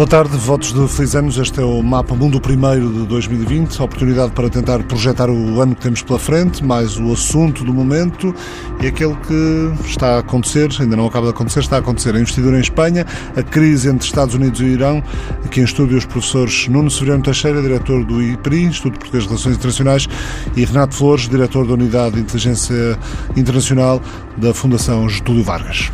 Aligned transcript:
Boa 0.00 0.08
tarde, 0.08 0.34
votos 0.34 0.72
de 0.72 0.88
feliz 0.88 1.14
anos. 1.14 1.36
Este 1.36 1.60
é 1.60 1.62
o 1.62 1.82
Mapa 1.82 2.14
Mundo 2.14 2.40
Primeiro 2.40 2.90
de 2.90 3.06
2020, 3.06 3.82
oportunidade 3.82 4.32
para 4.32 4.48
tentar 4.48 4.82
projetar 4.84 5.28
o 5.28 5.60
ano 5.60 5.74
que 5.74 5.82
temos 5.82 6.00
pela 6.00 6.18
frente, 6.18 6.64
mais 6.64 6.98
o 6.98 7.12
assunto 7.12 7.62
do 7.64 7.74
momento 7.74 8.34
e 8.80 8.86
aquele 8.86 9.14
que 9.16 9.72
está 9.84 10.16
a 10.16 10.18
acontecer, 10.20 10.70
ainda 10.80 10.96
não 10.96 11.04
acaba 11.04 11.26
de 11.26 11.32
acontecer, 11.32 11.60
está 11.60 11.76
a 11.76 11.80
acontecer. 11.80 12.16
A 12.16 12.18
investidura 12.18 12.56
em 12.56 12.62
Espanha, 12.62 13.04
a 13.36 13.42
crise 13.42 13.90
entre 13.90 14.06
Estados 14.06 14.34
Unidos 14.34 14.58
e 14.62 14.64
Irão. 14.64 15.02
Aqui 15.44 15.60
em 15.60 15.64
estúdio 15.64 15.98
os 15.98 16.06
professores 16.06 16.66
Nuno 16.66 16.90
Severiano 16.90 17.22
Teixeira, 17.22 17.60
diretor 17.60 18.02
do 18.02 18.22
IPRI, 18.22 18.62
Instituto 18.62 18.94
Português 18.94 19.24
de 19.24 19.28
Relações 19.28 19.56
Internacionais, 19.56 20.08
e 20.56 20.64
Renato 20.64 20.94
Flores, 20.94 21.28
diretor 21.28 21.66
da 21.66 21.74
Unidade 21.74 22.14
de 22.14 22.22
Inteligência 22.22 22.98
Internacional 23.36 24.00
da 24.38 24.54
Fundação 24.54 25.06
Getúlio 25.10 25.44
Vargas. 25.44 25.92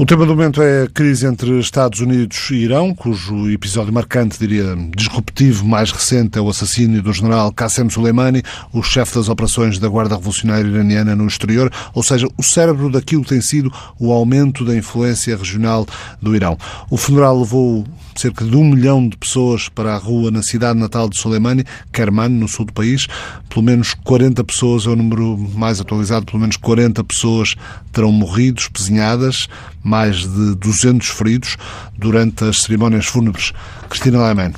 O 0.00 0.06
tema 0.06 0.24
do 0.24 0.34
momento 0.34 0.62
é 0.62 0.84
a 0.84 0.88
crise 0.88 1.26
entre 1.26 1.58
Estados 1.58 2.00
Unidos 2.00 2.48
e 2.50 2.54
Irão, 2.54 2.94
cujo 2.94 3.50
episódio 3.50 3.92
marcante, 3.92 4.38
diria, 4.38 4.74
disruptivo 4.96 5.66
mais 5.66 5.90
recente 5.90 6.38
é 6.38 6.40
o 6.40 6.48
assassínio 6.48 7.02
do 7.02 7.12
general 7.12 7.52
Qassem 7.52 7.90
Soleimani, 7.90 8.42
o 8.72 8.82
chefe 8.82 9.16
das 9.16 9.28
operações 9.28 9.78
da 9.78 9.88
Guarda 9.88 10.14
Revolucionária 10.14 10.66
Iraniana 10.66 11.14
no 11.14 11.26
exterior, 11.26 11.70
ou 11.92 12.02
seja, 12.02 12.26
o 12.38 12.42
cérebro 12.42 12.90
daquilo 12.90 13.26
tem 13.26 13.42
sido 13.42 13.70
o 13.98 14.10
aumento 14.10 14.64
da 14.64 14.74
influência 14.74 15.36
regional 15.36 15.86
do 16.18 16.34
Irão. 16.34 16.56
O 16.88 16.96
funeral 16.96 17.38
levou 17.38 17.84
cerca 18.14 18.44
de 18.44 18.56
um 18.56 18.64
milhão 18.64 19.08
de 19.08 19.16
pessoas 19.16 19.68
para 19.68 19.94
a 19.94 19.98
rua 19.98 20.30
na 20.30 20.42
cidade 20.42 20.78
natal 20.78 21.08
de 21.08 21.18
Soleimani, 21.18 21.64
Kerman, 21.92 22.28
no 22.28 22.48
sul 22.48 22.66
do 22.66 22.72
país. 22.72 23.06
Pelo 23.48 23.64
menos 23.64 23.94
40 23.94 24.42
pessoas, 24.44 24.86
é 24.86 24.90
o 24.90 24.96
número 24.96 25.36
mais 25.54 25.80
atualizado, 25.80 26.26
pelo 26.26 26.40
menos 26.40 26.56
40 26.56 27.02
pessoas 27.04 27.54
terão 27.92 28.12
morrido, 28.12 28.60
espezinhadas, 28.60 29.48
mais 29.82 30.18
de 30.18 30.54
200 30.56 31.08
feridos 31.08 31.56
durante 31.98 32.44
as 32.44 32.62
cerimónias 32.62 33.06
fúnebres. 33.06 33.52
Cristina 33.88 34.26
Lehmann. 34.26 34.52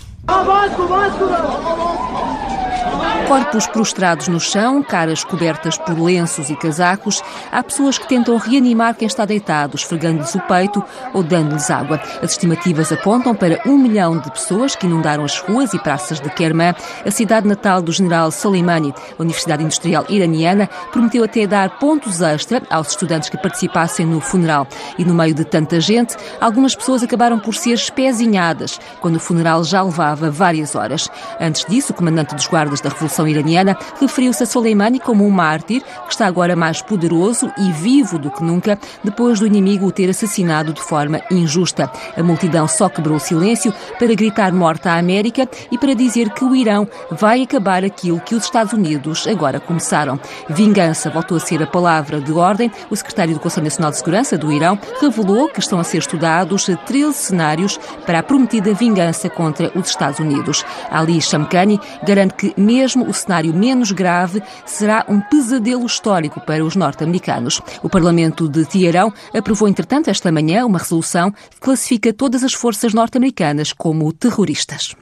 Corpos 3.28 3.66
prostrados 3.66 4.28
no 4.28 4.40
chão, 4.40 4.82
caras 4.82 5.24
cobertas 5.24 5.78
por 5.78 5.98
lenços 5.98 6.50
e 6.50 6.56
casacos, 6.56 7.22
há 7.50 7.62
pessoas 7.62 7.98
que 7.98 8.08
tentam 8.08 8.36
reanimar 8.36 8.94
quem 8.94 9.06
está 9.06 9.24
deitado, 9.24 9.76
esfregando-lhes 9.76 10.34
o 10.34 10.40
peito 10.40 10.82
ou 11.12 11.22
dando-lhes 11.22 11.70
água. 11.70 12.00
As 12.22 12.32
estimativas 12.32 12.90
apontam 12.92 13.34
para 13.34 13.60
um 13.66 13.78
milhão 13.78 14.18
de 14.18 14.30
pessoas 14.30 14.74
que 14.74 14.86
inundaram 14.86 15.24
as 15.24 15.38
ruas 15.38 15.72
e 15.72 15.78
praças 15.78 16.20
de 16.20 16.28
Kerman, 16.30 16.74
a 17.06 17.10
cidade 17.10 17.46
natal 17.46 17.80
do 17.80 17.92
general 17.92 18.30
Soleimani. 18.30 18.92
A 19.18 19.22
Universidade 19.22 19.62
Industrial 19.62 20.04
Iraniana 20.08 20.68
prometeu 20.90 21.24
até 21.24 21.46
dar 21.46 21.78
pontos 21.78 22.20
extra 22.20 22.62
aos 22.70 22.90
estudantes 22.90 23.28
que 23.28 23.38
participassem 23.38 24.04
no 24.04 24.20
funeral. 24.20 24.66
E 24.98 25.04
no 25.04 25.14
meio 25.14 25.34
de 25.34 25.44
tanta 25.44 25.80
gente, 25.80 26.16
algumas 26.40 26.74
pessoas 26.74 27.02
acabaram 27.02 27.38
por 27.38 27.54
ser 27.54 27.72
espezinhadas, 27.72 28.80
quando 29.00 29.16
o 29.16 29.20
funeral 29.20 29.64
já 29.64 29.82
levava 29.82 30.30
várias 30.30 30.74
horas. 30.74 31.08
Antes 31.40 31.64
disso, 31.66 31.92
o 31.92 31.96
comandante 31.96 32.34
dos 32.34 32.46
guardas 32.46 32.80
da 32.80 32.88
Revolução 32.88 33.01
Revolução 33.02 33.26
Iraniana, 33.26 33.76
referiu-se 34.00 34.44
a 34.44 34.46
Soleimani 34.46 35.00
como 35.00 35.26
um 35.26 35.30
mártir 35.30 35.82
que 35.82 36.12
está 36.12 36.24
agora 36.24 36.54
mais 36.54 36.80
poderoso 36.80 37.50
e 37.58 37.72
vivo 37.72 38.16
do 38.16 38.30
que 38.30 38.44
nunca 38.44 38.78
depois 39.02 39.40
do 39.40 39.46
inimigo 39.46 39.86
o 39.86 39.90
ter 39.90 40.08
assassinado 40.08 40.72
de 40.72 40.80
forma 40.80 41.20
injusta. 41.28 41.90
A 42.16 42.22
multidão 42.22 42.68
só 42.68 42.88
quebrou 42.88 43.16
o 43.16 43.20
silêncio 43.20 43.74
para 43.98 44.14
gritar 44.14 44.52
morte 44.52 44.88
à 44.88 44.98
América 44.98 45.48
e 45.72 45.76
para 45.76 45.94
dizer 45.94 46.30
que 46.30 46.44
o 46.44 46.54
Irão 46.54 46.86
vai 47.10 47.42
acabar 47.42 47.84
aquilo 47.84 48.20
que 48.20 48.36
os 48.36 48.44
Estados 48.44 48.72
Unidos 48.72 49.26
agora 49.26 49.58
começaram. 49.58 50.20
Vingança 50.48 51.10
voltou 51.10 51.38
a 51.38 51.40
ser 51.40 51.60
a 51.60 51.66
palavra 51.66 52.20
de 52.20 52.32
ordem. 52.32 52.70
O 52.88 52.94
secretário 52.94 53.34
do 53.34 53.40
Conselho 53.40 53.64
Nacional 53.64 53.90
de 53.90 53.98
Segurança 53.98 54.38
do 54.38 54.52
Irão 54.52 54.78
revelou 55.00 55.48
que 55.48 55.58
estão 55.58 55.80
a 55.80 55.84
ser 55.84 55.98
estudados 55.98 56.70
13 56.86 57.12
cenários 57.14 57.80
para 58.06 58.20
a 58.20 58.22
prometida 58.22 58.72
vingança 58.72 59.28
contra 59.28 59.72
os 59.74 59.88
Estados 59.88 60.20
Unidos. 60.20 60.64
Ali 60.88 61.20
Shamkhani 61.20 61.80
garante 62.04 62.34
que 62.34 62.54
mesmo 62.56 62.91
mesmo 62.96 63.08
o 63.08 63.14
cenário 63.14 63.54
menos 63.54 63.90
grave 63.92 64.42
será 64.64 65.04
um 65.08 65.20
pesadelo 65.20 65.86
histórico 65.86 66.40
para 66.40 66.64
os 66.64 66.76
norte-americanos. 66.76 67.60
O 67.82 67.88
Parlamento 67.88 68.48
de 68.48 68.64
Teherão 68.64 69.12
aprovou, 69.34 69.68
entretanto, 69.68 70.10
esta 70.10 70.30
manhã 70.30 70.64
uma 70.66 70.78
resolução 70.78 71.30
que 71.30 71.60
classifica 71.60 72.12
todas 72.12 72.42
as 72.42 72.52
forças 72.52 72.94
norte-americanas 72.94 73.72
como 73.72 74.12
terroristas. 74.12 74.94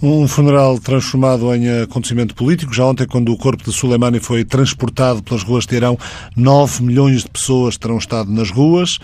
Um 0.00 0.28
funeral 0.28 0.78
transformado 0.78 1.52
em 1.54 1.82
acontecimento 1.82 2.32
político. 2.34 2.72
Já 2.72 2.84
ontem, 2.84 3.06
quando 3.06 3.32
o 3.32 3.36
corpo 3.36 3.64
de 3.64 3.72
Soleimani 3.72 4.20
foi 4.20 4.44
transportado 4.44 5.22
pelas 5.22 5.42
ruas 5.42 5.64
de 5.64 5.70
Teherão, 5.70 5.98
9 6.36 6.84
milhões 6.84 7.24
de 7.24 7.30
pessoas 7.30 7.76
terão 7.76 7.98
estado 7.98 8.30
nas 8.30 8.50
ruas. 8.50 9.00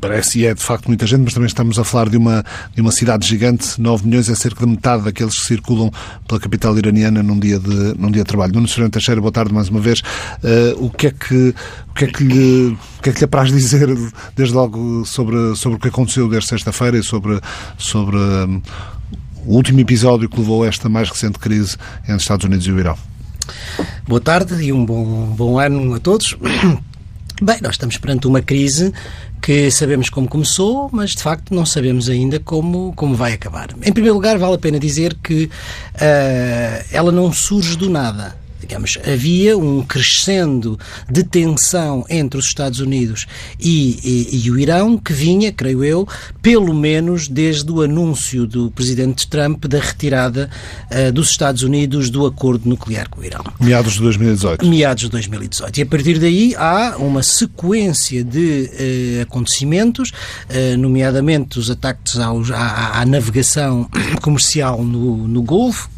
Parece 0.00 0.40
e 0.40 0.46
é 0.46 0.54
de 0.54 0.62
facto 0.62 0.86
muita 0.86 1.06
gente, 1.06 1.22
mas 1.22 1.34
também 1.34 1.48
estamos 1.48 1.78
a 1.78 1.84
falar 1.84 2.08
de 2.08 2.16
uma, 2.16 2.44
de 2.74 2.80
uma 2.80 2.92
cidade 2.92 3.26
gigante. 3.26 3.80
9 3.80 4.06
milhões 4.06 4.28
é 4.28 4.34
cerca 4.34 4.64
de 4.64 4.70
metade 4.70 5.04
daqueles 5.04 5.34
que 5.34 5.44
circulam 5.44 5.90
pela 6.28 6.40
capital 6.40 6.76
iraniana 6.78 7.22
num 7.22 7.38
dia 7.38 7.58
de, 7.58 7.98
num 7.98 8.10
dia 8.10 8.22
de 8.22 8.28
trabalho. 8.28 8.52
Nuno 8.52 8.68
Serrano 8.68 8.90
Teixeira, 8.90 9.20
boa 9.20 9.32
tarde 9.32 9.52
mais 9.52 9.68
uma 9.68 9.80
vez. 9.80 10.00
Uh, 10.00 10.84
o, 10.86 10.90
que 10.90 11.08
é 11.08 11.10
que, 11.10 11.54
o, 11.88 11.94
que 11.94 12.04
é 12.04 12.06
que 12.08 12.22
lhe, 12.22 12.76
o 12.98 13.02
que 13.02 13.10
é 13.10 13.12
que 13.12 13.18
lhe 13.18 13.24
apraz 13.24 13.50
dizer, 13.50 13.88
desde 14.36 14.54
logo, 14.54 15.04
sobre, 15.04 15.56
sobre 15.56 15.78
o 15.78 15.80
que 15.80 15.88
aconteceu 15.88 16.28
desde 16.28 16.48
sexta-feira 16.48 16.96
e 16.96 17.02
sobre, 17.02 17.40
sobre 17.76 18.16
um, 18.16 18.62
o 19.44 19.54
último 19.56 19.80
episódio 19.80 20.28
que 20.28 20.38
levou 20.38 20.62
a 20.62 20.68
esta 20.68 20.88
mais 20.88 21.08
recente 21.08 21.38
crise 21.38 21.76
entre 22.04 22.16
Estados 22.16 22.46
Unidos 22.46 22.66
e 22.66 22.70
o 22.70 22.78
Irão? 22.78 22.96
Boa 24.06 24.20
tarde 24.20 24.62
e 24.62 24.72
um 24.72 24.84
bom, 24.84 25.26
bom 25.36 25.58
ano 25.58 25.94
a 25.94 25.98
todos. 25.98 26.36
Bem, 27.42 27.58
nós 27.62 27.72
estamos 27.72 27.96
perante 27.96 28.26
uma 28.26 28.42
crise 28.42 28.92
que 29.40 29.70
sabemos 29.70 30.10
como 30.10 30.28
começou, 30.28 30.90
mas 30.92 31.10
de 31.10 31.22
facto 31.22 31.54
não 31.54 31.64
sabemos 31.64 32.08
ainda 32.08 32.38
como, 32.38 32.92
como 32.94 33.14
vai 33.14 33.32
acabar. 33.32 33.70
Em 33.82 33.92
primeiro 33.92 34.14
lugar, 34.14 34.38
vale 34.38 34.54
a 34.54 34.58
pena 34.58 34.78
dizer 34.78 35.16
que 35.22 35.44
uh, 35.44 36.84
ela 36.92 37.10
não 37.10 37.32
surge 37.32 37.76
do 37.76 37.88
nada 37.88 38.39
digamos, 38.70 38.98
havia 39.04 39.58
um 39.58 39.82
crescendo 39.82 40.78
de 41.10 41.24
tensão 41.24 42.04
entre 42.08 42.38
os 42.38 42.46
Estados 42.46 42.78
Unidos 42.78 43.26
e, 43.58 43.98
e, 44.04 44.44
e, 44.44 44.50
o 44.50 44.56
Irão 44.56 44.96
que 44.96 45.12
vinha, 45.12 45.52
creio 45.52 45.82
eu, 45.82 46.06
pelo 46.40 46.72
menos 46.72 47.26
desde 47.26 47.68
o 47.72 47.82
anúncio 47.82 48.46
do 48.46 48.70
presidente 48.70 49.26
Trump 49.26 49.64
da 49.64 49.80
retirada 49.80 50.48
uh, 50.88 51.10
dos 51.10 51.30
Estados 51.30 51.64
Unidos 51.64 52.10
do 52.10 52.24
acordo 52.24 52.68
nuclear 52.68 53.08
com 53.08 53.20
o 53.20 53.24
Irão. 53.24 53.42
Meados 53.58 53.94
de 53.94 54.02
2018. 54.02 54.64
Meados 54.64 55.02
de 55.02 55.10
2018. 55.10 55.78
E 55.78 55.82
a 55.82 55.86
partir 55.86 56.20
daí 56.20 56.54
há 56.56 56.94
uma 56.96 57.24
sequência 57.24 58.22
de 58.22 58.70
uh, 59.18 59.22
acontecimentos, 59.22 60.10
uh, 60.10 60.78
nomeadamente 60.78 61.58
os 61.58 61.68
ataques 61.68 62.20
aos, 62.20 62.52
à, 62.52 63.00
à, 63.00 63.04
navegação 63.04 63.90
comercial 64.22 64.84
no, 64.84 65.26
no 65.26 65.42
Golfo. 65.42 65.90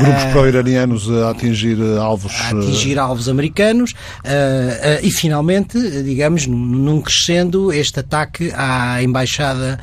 Grupos 0.00 0.24
pró-iranianos 0.32 1.08
a 1.10 1.30
atingir 1.30 1.67
atingir 1.68 1.78
eh, 1.80 1.98
alvos. 1.98 2.32
A 2.40 2.48
atingir 2.50 2.96
eh, 2.96 3.00
alvos 3.00 3.28
americanos 3.28 3.92
uh, 3.92 5.02
e, 5.02 5.10
finalmente, 5.10 5.78
digamos, 6.02 6.46
num 6.46 7.00
crescendo 7.00 7.72
este 7.72 8.00
ataque 8.00 8.52
à 8.54 9.02
embaixada 9.02 9.80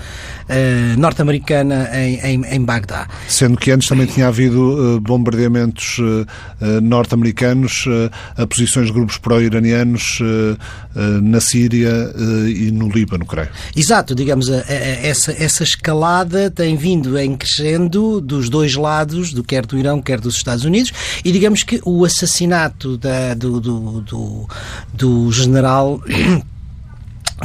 uh, 0.49 0.99
norte-americana 0.99 1.89
em, 1.93 2.19
em, 2.19 2.45
em, 2.45 2.61
Bagdá. 2.63 3.07
Sendo 3.27 3.57
que 3.57 3.71
antes 3.71 3.87
também 3.87 4.07
tinha 4.07 4.27
havido 4.27 4.99
bombardeamentos 5.01 5.97
norte-americanos 6.81 7.85
a 8.37 8.47
posições 8.47 8.87
de 8.87 8.93
grupos 8.93 9.17
pró-iranianos 9.17 10.19
na 11.21 11.39
Síria 11.39 12.13
e 12.47 12.71
no 12.71 12.89
Líbano, 12.89 13.25
creio. 13.25 13.49
Exato, 13.75 14.15
digamos, 14.15 14.49
essa, 14.49 15.31
essa 15.31 15.63
escalada 15.63 16.49
tem 16.49 16.75
vindo 16.75 17.17
em 17.17 17.35
crescendo 17.35 18.19
dos 18.21 18.49
dois 18.49 18.75
lados, 18.75 19.33
do 19.33 19.43
quer 19.43 19.65
do 19.65 19.77
Irão, 19.77 20.01
quer 20.01 20.19
dos 20.19 20.35
Estados 20.35 20.65
Unidos, 20.65 20.91
e 21.23 21.31
digamos 21.31 21.63
que 21.63 21.79
o 21.85 22.03
assassinato 22.05 22.97
da, 22.97 23.33
do, 23.33 23.59
do, 23.59 24.01
do, 24.01 24.49
do 24.93 25.31
general 25.31 26.01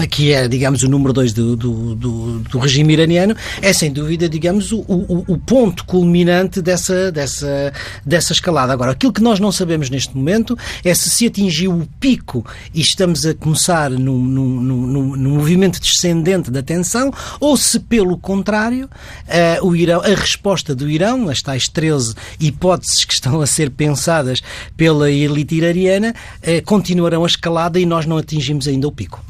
que 0.08 0.32
é, 0.32 0.46
digamos, 0.46 0.82
o 0.82 0.88
número 0.88 1.12
dois 1.12 1.32
do, 1.32 1.56
do, 1.56 1.94
do, 1.96 2.38
do, 2.40 2.58
regime 2.58 2.92
iraniano, 2.92 3.34
é 3.60 3.72
sem 3.72 3.92
dúvida, 3.92 4.28
digamos, 4.28 4.70
o, 4.70 4.78
o, 4.80 5.24
o, 5.26 5.38
ponto 5.38 5.84
culminante 5.84 6.62
dessa, 6.62 7.10
dessa, 7.10 7.72
dessa 8.06 8.32
escalada. 8.32 8.72
Agora, 8.72 8.92
aquilo 8.92 9.12
que 9.12 9.22
nós 9.22 9.40
não 9.40 9.50
sabemos 9.50 9.90
neste 9.90 10.16
momento 10.16 10.56
é 10.84 10.94
se 10.94 11.10
se 11.10 11.26
atingiu 11.26 11.72
o 11.72 11.88
pico 11.98 12.46
e 12.72 12.80
estamos 12.80 13.26
a 13.26 13.34
começar 13.34 13.90
num, 13.90 14.18
num, 14.18 14.60
num, 14.60 15.16
num 15.16 15.34
movimento 15.34 15.80
descendente 15.80 16.50
da 16.50 16.62
tensão 16.62 17.12
ou 17.40 17.56
se, 17.56 17.80
pelo 17.80 18.16
contrário, 18.16 18.88
uh, 19.26 19.66
o 19.66 19.74
Irão, 19.74 20.00
a 20.02 20.14
resposta 20.14 20.72
do 20.74 20.88
Irão, 20.88 21.28
as 21.28 21.40
tais 21.40 21.68
13 21.68 22.14
hipóteses 22.38 23.04
que 23.04 23.14
estão 23.14 23.40
a 23.40 23.46
ser 23.46 23.70
pensadas 23.70 24.40
pela 24.76 25.10
elite 25.10 25.56
iraniana, 25.56 26.14
uh, 26.42 26.64
continuarão 26.64 27.24
a 27.24 27.26
escalada 27.26 27.80
e 27.80 27.84
nós 27.84 28.06
não 28.06 28.18
atingimos 28.18 28.68
ainda 28.68 28.86
o 28.86 28.92
pico. 28.92 29.20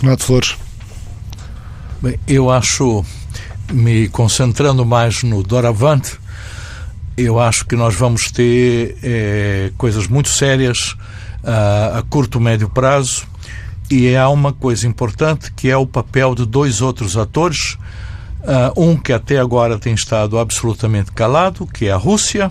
Renato 0.00 0.24
Flores. 0.24 0.56
Bem, 2.00 2.18
eu 2.26 2.50
acho, 2.50 3.04
me 3.70 4.08
concentrando 4.08 4.84
mais 4.86 5.22
no 5.22 5.42
doravante, 5.42 6.18
eu 7.16 7.38
acho 7.38 7.66
que 7.66 7.76
nós 7.76 7.94
vamos 7.94 8.30
ter 8.30 8.96
é, 9.02 9.72
coisas 9.76 10.08
muito 10.08 10.30
sérias 10.30 10.96
uh, 11.44 11.98
a 11.98 12.02
curto 12.08 12.40
médio 12.40 12.70
prazo 12.70 13.26
e 13.90 14.16
há 14.16 14.28
uma 14.30 14.54
coisa 14.54 14.86
importante 14.86 15.52
que 15.52 15.68
é 15.68 15.76
o 15.76 15.86
papel 15.86 16.34
de 16.34 16.46
dois 16.46 16.80
outros 16.80 17.16
atores 17.16 17.76
Uh, 18.40 18.88
um 18.90 18.96
que 18.96 19.12
até 19.12 19.38
agora 19.38 19.78
tem 19.78 19.92
estado 19.92 20.38
absolutamente 20.38 21.12
calado, 21.12 21.66
que 21.66 21.88
é 21.88 21.92
a 21.92 21.98
Rússia, 21.98 22.50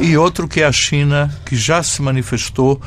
e 0.00 0.16
outro 0.16 0.46
que 0.46 0.60
é 0.60 0.64
a 0.64 0.70
China, 0.70 1.36
que 1.44 1.56
já 1.56 1.82
se 1.82 2.00
manifestou 2.00 2.80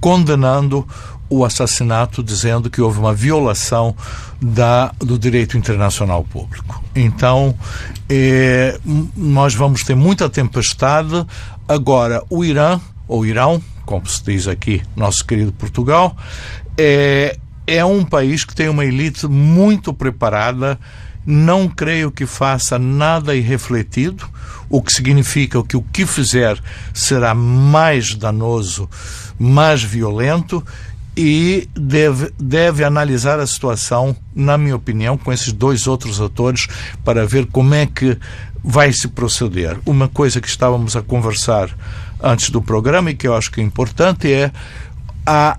condenando 0.00 0.84
o 1.28 1.44
assassinato, 1.44 2.22
dizendo 2.22 2.70
que 2.70 2.80
houve 2.80 2.98
uma 2.98 3.14
violação 3.14 3.96
da, 4.40 4.92
do 4.98 5.18
direito 5.18 5.56
internacional 5.56 6.22
público. 6.24 6.82
Então, 6.94 7.56
eh, 8.08 8.78
nós 9.16 9.54
vamos 9.54 9.82
ter 9.82 9.94
muita 9.94 10.28
tempestade. 10.28 11.26
Agora, 11.66 12.22
o 12.28 12.44
Irã, 12.44 12.80
ou 13.08 13.24
Irão, 13.24 13.62
como 13.84 14.06
se 14.06 14.22
diz 14.22 14.46
aqui, 14.46 14.82
nosso 14.94 15.24
querido 15.24 15.52
Portugal, 15.52 16.16
é, 16.76 17.36
é 17.66 17.84
um 17.84 18.04
país 18.04 18.44
que 18.44 18.54
tem 18.54 18.68
uma 18.68 18.84
elite 18.84 19.26
muito 19.26 19.92
preparada 19.92 20.78
não 21.26 21.68
creio 21.68 22.10
que 22.10 22.26
faça 22.26 22.78
nada 22.78 23.34
irrefletido, 23.34 24.28
o 24.68 24.82
que 24.82 24.92
significa 24.92 25.62
que 25.62 25.76
o 25.76 25.82
que 25.82 26.04
fizer 26.06 26.58
será 26.92 27.34
mais 27.34 28.14
danoso, 28.14 28.88
mais 29.38 29.82
violento 29.82 30.64
e 31.16 31.68
deve, 31.74 32.32
deve 32.38 32.84
analisar 32.84 33.38
a 33.38 33.46
situação, 33.46 34.16
na 34.34 34.58
minha 34.58 34.76
opinião, 34.76 35.16
com 35.16 35.32
esses 35.32 35.52
dois 35.52 35.86
outros 35.86 36.20
atores 36.20 36.66
para 37.04 37.26
ver 37.26 37.46
como 37.46 37.74
é 37.74 37.86
que 37.86 38.18
vai 38.62 38.92
se 38.92 39.08
proceder. 39.08 39.78
Uma 39.84 40.08
coisa 40.08 40.40
que 40.40 40.48
estávamos 40.48 40.96
a 40.96 41.02
conversar 41.02 41.70
antes 42.22 42.50
do 42.50 42.62
programa 42.62 43.10
e 43.10 43.14
que 43.14 43.28
eu 43.28 43.34
acho 43.36 43.50
que 43.50 43.60
é 43.60 43.64
importante 43.64 44.32
é 44.32 44.50
a 45.26 45.58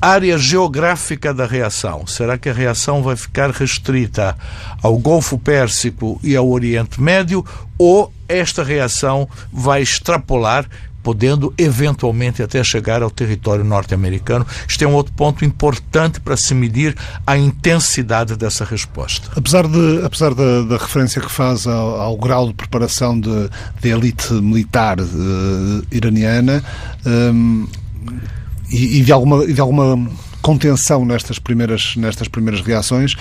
área 0.00 0.36
geográfica 0.38 1.32
da 1.32 1.46
reação. 1.46 2.06
Será 2.06 2.36
que 2.36 2.48
a 2.48 2.52
reação 2.52 3.02
vai 3.02 3.16
ficar 3.16 3.50
restrita 3.50 4.36
ao 4.82 4.98
Golfo 4.98 5.38
Pérsico 5.38 6.20
e 6.22 6.36
ao 6.36 6.48
Oriente 6.48 7.00
Médio 7.00 7.44
ou 7.78 8.12
esta 8.28 8.62
reação 8.62 9.28
vai 9.52 9.82
extrapolar 9.82 10.66
podendo 11.06 11.54
eventualmente 11.56 12.42
até 12.42 12.64
chegar 12.64 13.00
ao 13.00 13.08
território 13.08 13.62
norte-americano. 13.62 14.44
Isto 14.66 14.82
é 14.82 14.88
um 14.88 14.94
outro 14.94 15.12
ponto 15.12 15.44
importante 15.44 16.20
para 16.20 16.36
se 16.36 16.52
medir 16.52 16.96
a 17.24 17.38
intensidade 17.38 18.34
dessa 18.34 18.64
resposta. 18.64 19.30
Apesar, 19.36 19.68
de, 19.68 20.04
apesar 20.04 20.34
da, 20.34 20.62
da 20.62 20.76
referência 20.76 21.22
que 21.22 21.30
faz 21.30 21.64
ao, 21.64 22.00
ao, 22.00 22.16
grau 22.16 22.48
de 22.48 22.54
preparação 22.54 23.20
de, 23.20 23.48
de 23.80 23.88
elite 23.88 24.32
militar 24.32 24.98
uh, 24.98 25.86
iraniana, 25.92 26.60
um, 27.06 27.68
e, 28.68 28.98
e, 28.98 29.02
de 29.04 29.12
alguma, 29.12 29.44
e 29.44 29.52
de 29.52 29.60
alguma 29.60 30.10
contenção 30.42 31.04
nestas 31.04 31.38
primeiras, 31.38 31.94
nestas 31.94 32.26
primeiras 32.26 32.60
reações. 32.62 33.14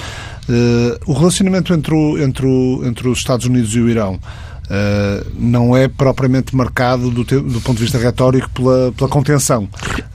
Uh, 0.50 0.98
o 1.06 1.14
relacionamento 1.14 1.72
entre, 1.72 1.94
o, 1.94 2.18
entre, 2.18 2.48
o, 2.48 2.82
entre 2.84 3.08
os 3.08 3.20
Estados 3.20 3.46
Unidos 3.46 3.76
e 3.76 3.80
o 3.80 3.88
Irão 3.88 4.20
uh, 4.66 5.26
não 5.38 5.76
é 5.76 5.88
propriamente 5.88 6.56
marcado 6.56 7.10
do, 7.10 7.24
te, 7.24 7.40
do 7.40 7.62
ponto 7.62 7.78
de 7.78 7.84
vista 7.84 7.98
retórico 7.98 8.50
pela, 8.52 8.92
pela 8.92 9.10
contenção. 9.10 9.68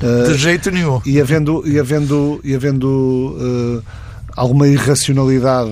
Uh, 0.03 0.33
de 0.33 0.39
jeito 0.39 0.71
nenhum. 0.71 1.01
E 1.05 1.21
havendo, 1.21 1.63
e 1.67 1.79
havendo, 1.79 2.41
e 2.45 2.55
havendo 2.55 3.83
alguma 4.37 4.67
irracionalidade 4.69 5.71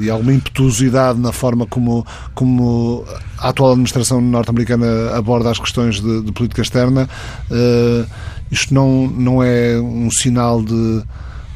e 0.00 0.10
alguma 0.10 0.32
impetuosidade 0.32 1.20
na 1.20 1.30
forma 1.30 1.66
como, 1.66 2.06
como 2.34 3.04
a 3.38 3.50
atual 3.50 3.72
administração 3.72 4.20
norte-americana 4.20 5.14
aborda 5.14 5.50
as 5.50 5.58
questões 5.58 6.00
de, 6.00 6.22
de 6.22 6.32
política 6.32 6.62
externa, 6.62 7.08
uh, 7.50 8.06
isto 8.50 8.74
não, 8.74 9.06
não 9.06 9.42
é 9.42 9.78
um 9.80 10.10
sinal 10.10 10.62
de, 10.62 11.02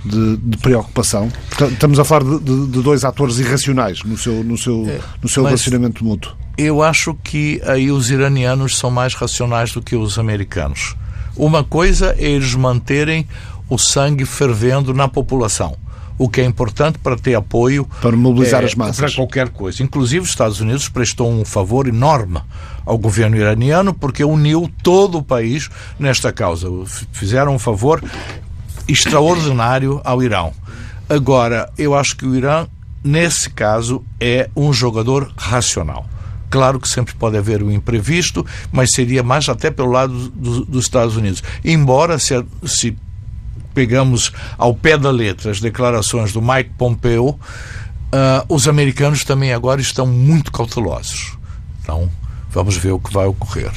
de, 0.05 0.37
de 0.39 0.57
preocupação? 0.59 1.31
Estamos 1.71 1.99
a 1.99 2.05
falar 2.05 2.25
de, 2.25 2.39
de, 2.41 2.67
de, 2.69 2.83
dois 2.83 3.05
atores 3.05 3.39
irracionais 3.39 4.03
no 4.03 4.17
seu, 4.17 4.43
no 4.43 4.57
seu, 4.57 4.87
é, 4.89 5.01
no 5.23 5.29
seu 5.29 5.45
relacionamento 5.45 6.05
mútuo. 6.05 6.35
Eu 6.59 6.83
acho 6.83 7.15
que 7.15 7.61
aí 7.65 7.91
os 7.91 8.11
iranianos 8.11 8.79
são 8.79 8.91
mais 8.91 9.15
racionais 9.15 9.73
do 9.73 9.83
que 9.83 9.95
os 9.95 10.19
americanos. 10.19 10.97
Uma 11.37 11.63
coisa 11.63 12.15
é 12.19 12.31
eles 12.31 12.55
manterem 12.55 13.29
o 13.69 13.77
sangue 13.77 14.25
fervendo 14.25 14.95
na 14.95 15.07
população 15.07 15.77
o 16.19 16.29
que 16.29 16.41
é 16.41 16.45
importante 16.45 16.99
para 16.99 17.17
ter 17.17 17.35
apoio 17.35 17.87
para 18.01 18.17
mobilizar 18.17 18.63
é, 18.63 18.67
as 18.67 18.75
massas 18.75 18.97
para 18.97 19.13
qualquer 19.13 19.51
coisa. 19.51 19.83
Inclusive, 19.83 20.25
os 20.25 20.31
Estados 20.31 20.61
Unidos 20.61 20.89
prestou 20.89 21.31
um 21.31 21.45
favor 21.45 21.87
enorme 21.87 22.41
ao 22.85 22.97
governo 22.97 23.37
iraniano 23.37 23.93
porque 23.93 24.25
uniu 24.25 24.71
todo 24.83 25.19
o 25.19 25.23
país 25.23 25.69
nesta 25.99 26.33
causa. 26.33 26.69
Fizeram 27.13 27.55
um 27.55 27.59
favor 27.59 28.03
extraordinário 28.89 30.01
ao 30.05 30.23
Irão. 30.23 30.53
Agora, 31.09 31.71
eu 31.77 31.95
acho 31.95 32.17
que 32.17 32.27
o 32.27 32.35
Irã, 32.35 32.67
nesse 33.05 33.51
caso, 33.51 34.03
é 34.19 34.49
um 34.57 34.73
jogador 34.73 35.33
racional. 35.37 36.07
Claro 36.57 36.81
que 36.81 36.89
sempre 36.89 37.15
pode 37.15 37.37
haver 37.37 37.63
um 37.63 37.71
imprevisto, 37.71 38.43
mas 38.73 38.93
seria 38.93 39.23
mais 39.23 39.47
até 39.47 39.71
pelo 39.71 39.91
lado 39.91 40.31
do, 40.31 40.65
dos 40.65 40.85
Estados 40.87 41.15
Unidos. 41.15 41.43
Embora 41.63 42.19
se, 42.19 42.43
se 42.65 42.97
pegamos 43.75 44.33
ao 44.57 44.75
pé 44.75 44.97
da 44.97 45.11
letra 45.11 45.51
as 45.51 45.61
declarações 45.61 46.33
do 46.33 46.41
Mike 46.41 46.71
Pompeo, 46.79 47.29
uh, 47.29 47.39
os 48.49 48.67
americanos 48.67 49.23
também 49.23 49.53
agora 49.53 49.83
estão 49.83 50.07
muito 50.07 50.51
cautelosos. 50.51 51.37
Então, 51.83 52.11
vamos 52.49 52.75
ver 52.79 52.93
o 52.93 52.99
que 52.99 53.13
vai 53.13 53.27
ocorrer. 53.27 53.71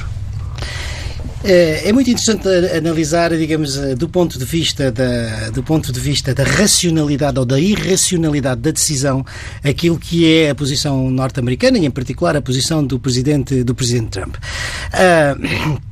É, 1.43 1.87
é 1.87 1.93
muito 1.93 2.09
interessante 2.09 2.47
analisar, 2.75 3.35
digamos, 3.35 3.77
eh, 3.77 3.95
do 3.95 4.09
ponto 4.09 4.37
de 4.37 4.43
vista 4.43 4.91
da, 4.91 5.49
do 5.51 5.63
ponto 5.63 5.91
de 5.91 5.99
vista 5.99 6.33
da 6.33 6.43
racionalidade 6.43 7.39
ou 7.39 7.45
da 7.45 7.59
irracionalidade 7.59 8.61
da 8.61 8.71
decisão, 8.71 9.25
aquilo 9.63 9.97
que 9.97 10.29
é 10.29 10.49
a 10.49 10.55
posição 10.55 11.09
norte-americana 11.09 11.77
e, 11.77 11.85
em 11.85 11.91
particular, 11.91 12.35
a 12.35 12.41
posição 12.41 12.85
do 12.85 12.99
presidente 12.99 13.63
do 13.63 13.73
presidente 13.73 14.09
Trump. 14.09 14.35
Uh, 14.35 15.88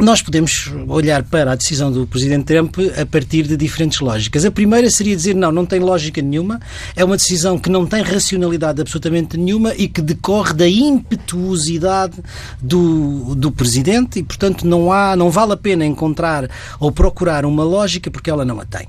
nós 0.00 0.20
podemos 0.20 0.72
olhar 0.88 1.22
para 1.22 1.52
a 1.52 1.54
decisão 1.54 1.90
do 1.92 2.04
Presidente 2.04 2.46
Trump 2.46 2.76
a 3.00 3.06
partir 3.06 3.44
de 3.44 3.56
diferentes 3.56 4.00
lógicas. 4.00 4.44
A 4.44 4.50
primeira 4.50 4.90
seria 4.90 5.14
dizer 5.14 5.34
não, 5.34 5.52
não 5.52 5.64
tem 5.64 5.78
lógica 5.78 6.20
nenhuma, 6.20 6.60
é 6.96 7.04
uma 7.04 7.16
decisão 7.16 7.58
que 7.58 7.70
não 7.70 7.86
tem 7.86 8.02
racionalidade 8.02 8.80
absolutamente 8.80 9.36
nenhuma 9.36 9.72
e 9.76 9.86
que 9.86 10.02
decorre 10.02 10.52
da 10.52 10.68
impetuosidade 10.68 12.16
do, 12.60 13.36
do 13.36 13.52
Presidente 13.52 14.18
e, 14.18 14.22
portanto, 14.24 14.66
não, 14.66 14.92
há, 14.92 15.14
não 15.14 15.30
vale 15.30 15.52
a 15.52 15.56
pena 15.56 15.86
encontrar 15.86 16.50
ou 16.80 16.90
procurar 16.90 17.46
uma 17.46 17.62
lógica 17.62 18.10
porque 18.10 18.30
ela 18.30 18.44
não 18.44 18.60
a 18.60 18.64
tem. 18.64 18.88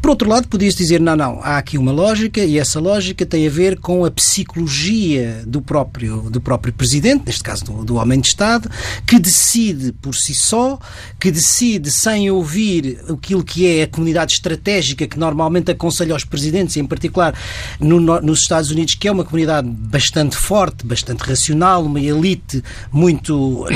Por 0.00 0.10
outro 0.10 0.28
lado, 0.28 0.48
podia-se 0.48 0.78
dizer 0.78 1.00
não, 1.00 1.16
não, 1.16 1.40
há 1.42 1.58
aqui 1.58 1.76
uma 1.76 1.92
lógica 1.92 2.40
e 2.40 2.58
essa 2.58 2.80
lógica 2.80 3.26
tem 3.26 3.46
a 3.46 3.50
ver 3.50 3.78
com 3.78 4.06
a 4.06 4.10
psicologia 4.10 5.42
do 5.46 5.60
próprio, 5.60 6.30
do 6.30 6.40
próprio 6.40 6.72
Presidente, 6.72 7.24
neste 7.26 7.42
caso 7.42 7.64
do, 7.66 7.84
do 7.84 7.96
homem 7.96 8.20
de 8.20 8.28
Estado, 8.28 8.70
que 9.06 9.18
decide 9.18 9.92
por 9.92 10.14
si 10.14 10.29
si 10.30 10.34
só, 10.34 10.78
que 11.18 11.30
decide 11.30 11.90
sem 11.90 12.30
ouvir 12.30 13.00
aquilo 13.08 13.42
que 13.42 13.66
é 13.66 13.82
a 13.82 13.88
comunidade 13.88 14.34
estratégica 14.34 15.06
que 15.06 15.18
normalmente 15.18 15.70
aconselha 15.70 16.12
aos 16.12 16.24
presidentes, 16.24 16.76
em 16.76 16.86
particular 16.86 17.34
no, 17.78 18.00
nos 18.00 18.40
Estados 18.40 18.70
Unidos, 18.70 18.94
que 18.94 19.08
é 19.08 19.12
uma 19.12 19.24
comunidade 19.24 19.68
bastante 19.68 20.36
forte, 20.36 20.86
bastante 20.86 21.20
racional, 21.20 21.84
uma 21.84 22.00
elite 22.00 22.62
muito 22.92 23.66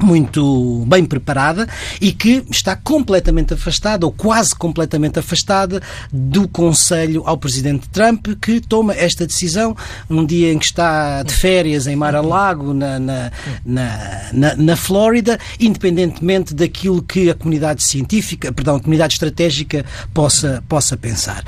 muito 0.00 0.84
bem 0.86 1.04
preparada 1.04 1.68
e 2.00 2.12
que 2.12 2.44
está 2.50 2.76
completamente 2.76 3.54
afastada 3.54 4.06
ou 4.06 4.12
quase 4.12 4.54
completamente 4.54 5.18
afastada 5.18 5.82
do 6.12 6.48
conselho 6.48 7.22
ao 7.26 7.36
presidente 7.36 7.88
Trump 7.88 8.26
que 8.40 8.60
toma 8.60 8.94
esta 8.94 9.26
decisão 9.26 9.76
num 10.08 10.24
dia 10.24 10.52
em 10.52 10.58
que 10.58 10.66
está 10.66 11.22
de 11.22 11.32
férias 11.32 11.86
em 11.86 11.96
Mar-a-Lago 11.96 12.72
na, 12.74 12.98
na, 12.98 13.30
na, 14.32 14.56
na, 14.56 14.76
Flórida 14.76 15.38
independentemente 15.58 16.54
daquilo 16.54 17.02
que 17.02 17.30
a 17.30 17.34
comunidade 17.34 17.82
científica, 17.82 18.52
perdão, 18.52 18.76
a 18.76 18.80
comunidade 18.80 19.14
estratégica 19.14 19.84
possa, 20.12 20.62
possa 20.68 20.96
pensar. 20.96 21.44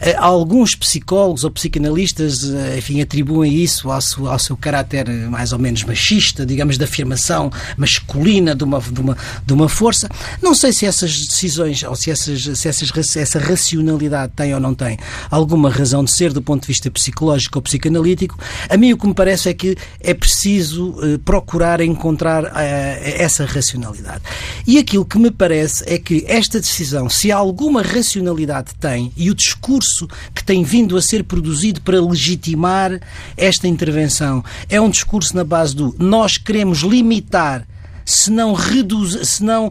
Eh, 0.00 0.14
alguns 0.18 0.74
psicólogos 0.74 1.44
ou 1.44 1.50
psicanalistas 1.50 2.44
eh, 2.44 2.78
enfim, 2.78 3.00
atribuem 3.00 3.54
isso 3.54 3.90
ao 3.90 4.00
seu, 4.00 4.28
ao 4.28 4.38
seu 4.38 4.56
caráter 4.56 5.08
mais 5.28 5.52
ou 5.52 5.58
menos 5.58 5.82
machista, 5.84 6.44
digamos, 6.44 6.78
de 6.78 6.84
afirmação 6.84 7.50
masculina 7.76 8.54
de 8.54 8.64
uma, 8.64 8.80
de 8.80 9.00
uma, 9.00 9.16
de 9.44 9.52
uma 9.52 9.68
força. 9.68 10.08
Não 10.42 10.54
sei 10.54 10.72
se 10.72 10.86
essas 10.86 11.26
decisões 11.26 11.82
ou 11.82 11.94
se, 11.94 12.10
essas, 12.10 12.42
se 12.58 12.68
essas, 12.68 13.16
essa 13.16 13.38
racionalidade 13.38 14.32
tem 14.34 14.54
ou 14.54 14.60
não 14.60 14.74
tem 14.74 14.98
alguma 15.30 15.70
razão 15.70 16.04
de 16.04 16.10
ser 16.10 16.32
do 16.32 16.42
ponto 16.42 16.62
de 16.62 16.68
vista 16.68 16.90
psicológico 16.90 17.58
ou 17.58 17.62
psicanalítico. 17.62 18.38
A 18.68 18.76
mim 18.76 18.92
o 18.92 18.98
que 18.98 19.06
me 19.06 19.14
parece 19.14 19.48
é 19.48 19.54
que 19.54 19.76
é 20.00 20.14
preciso 20.14 20.90
uh, 20.90 21.18
procurar 21.20 21.80
encontrar 21.80 22.44
uh, 22.44 22.50
essa 22.54 23.44
racionalidade. 23.44 24.22
E 24.66 24.78
aquilo 24.78 25.04
que 25.04 25.18
me 25.18 25.30
parece 25.30 25.84
é 25.86 25.98
que 25.98 26.24
esta 26.26 26.60
decisão, 26.60 27.08
se 27.08 27.30
alguma 27.30 27.82
racionalidade 27.82 28.74
tem, 28.80 29.12
e 29.16 29.30
o 29.30 29.34
discurso 29.34 30.08
que 30.34 30.42
tem 30.42 30.62
vindo 30.64 30.96
a 30.96 31.02
ser 31.02 31.24
produzido 31.24 31.80
para 31.80 32.00
legitimar 32.00 33.00
esta 33.36 33.68
intervenção 33.68 34.44
é 34.68 34.80
um 34.80 34.90
discurso 34.90 35.34
na 35.34 35.44
base 35.44 35.74
do 35.74 35.94
nós 35.98 36.38
queremos 36.38 36.80
limitar 36.80 37.65
se 38.06 38.30
não 38.30 38.54
reduz, 38.54 39.28
se 39.28 39.42
não 39.42 39.70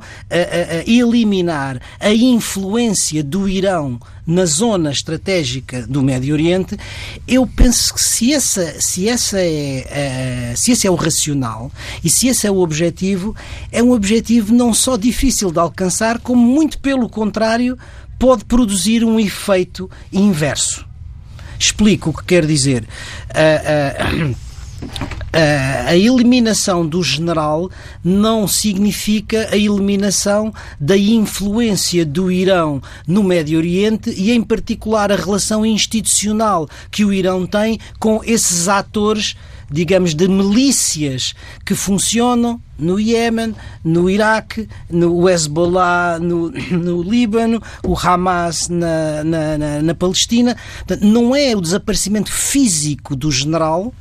eliminar 0.86 1.82
a 2.00 2.14
influência 2.14 3.24
do 3.24 3.48
Irão 3.48 3.98
na 4.28 4.46
zona 4.46 4.92
estratégica 4.92 5.86
do 5.88 6.02
Médio 6.02 6.34
Oriente, 6.34 6.78
eu 7.28 7.48
penso 7.48 7.94
que 7.94 8.02
se, 8.02 8.34
essa, 8.34 8.82
se, 8.82 9.08
essa 9.08 9.40
é, 9.40 10.52
uh, 10.54 10.58
se 10.58 10.72
esse 10.72 10.88
é 10.88 10.92
o 10.92 10.96
racional 10.96 11.72
e 12.04 12.10
se 12.10 12.28
esse 12.28 12.48
é 12.48 12.52
o 12.52 12.58
objetivo, 12.58 13.36
é 13.72 13.82
um 13.82 13.92
objetivo 13.92 14.54
não 14.54 14.74
só 14.74 14.98
difícil 14.98 15.52
de 15.52 15.60
alcançar, 15.60 16.20
como 16.20 16.42
muito 16.42 16.80
pelo 16.80 17.08
contrário, 17.08 17.78
pode 18.18 18.44
produzir 18.46 19.04
um 19.04 19.20
efeito 19.20 19.90
inverso. 20.12 20.86
Explico 21.60 22.10
o 22.10 22.14
que 22.14 22.26
quer 22.26 22.46
dizer. 22.46 22.84
Uh, 23.30 24.32
uh, 24.32 24.45
a 25.88 25.96
eliminação 25.96 26.88
do 26.88 27.04
general 27.04 27.70
não 28.02 28.48
significa 28.48 29.50
a 29.52 29.58
eliminação 29.58 30.54
da 30.80 30.98
influência 30.98 32.06
do 32.06 32.32
Irão 32.32 32.82
no 33.06 33.22
Médio 33.22 33.58
Oriente 33.58 34.12
e, 34.12 34.32
em 34.32 34.42
particular, 34.42 35.12
a 35.12 35.16
relação 35.16 35.66
institucional 35.66 36.70
que 36.90 37.04
o 37.04 37.12
Irão 37.12 37.46
tem 37.46 37.80
com 38.00 38.22
esses 38.24 38.70
atores, 38.70 39.36
digamos, 39.70 40.16
de 40.16 40.28
milícias 40.28 41.34
que 41.66 41.76
funcionam 41.76 42.62
no 42.80 42.98
Iémen, 42.98 43.54
no 43.84 44.10
Iraque, 44.10 44.70
no 44.90 45.30
Hezbollah, 45.30 46.18
no, 46.18 46.50
no 46.72 47.04
Líbano, 47.04 47.62
o 47.84 47.94
Hamas 47.98 48.70
na, 48.70 49.24
na, 49.24 49.58
na, 49.58 49.82
na 49.82 49.96
Palestina. 49.96 50.56
Portanto, 50.78 51.06
não 51.06 51.36
é 51.36 51.54
o 51.54 51.62
desaparecimento 51.62 52.32
físico 52.32 53.18
do 53.18 53.30
general 53.30 53.94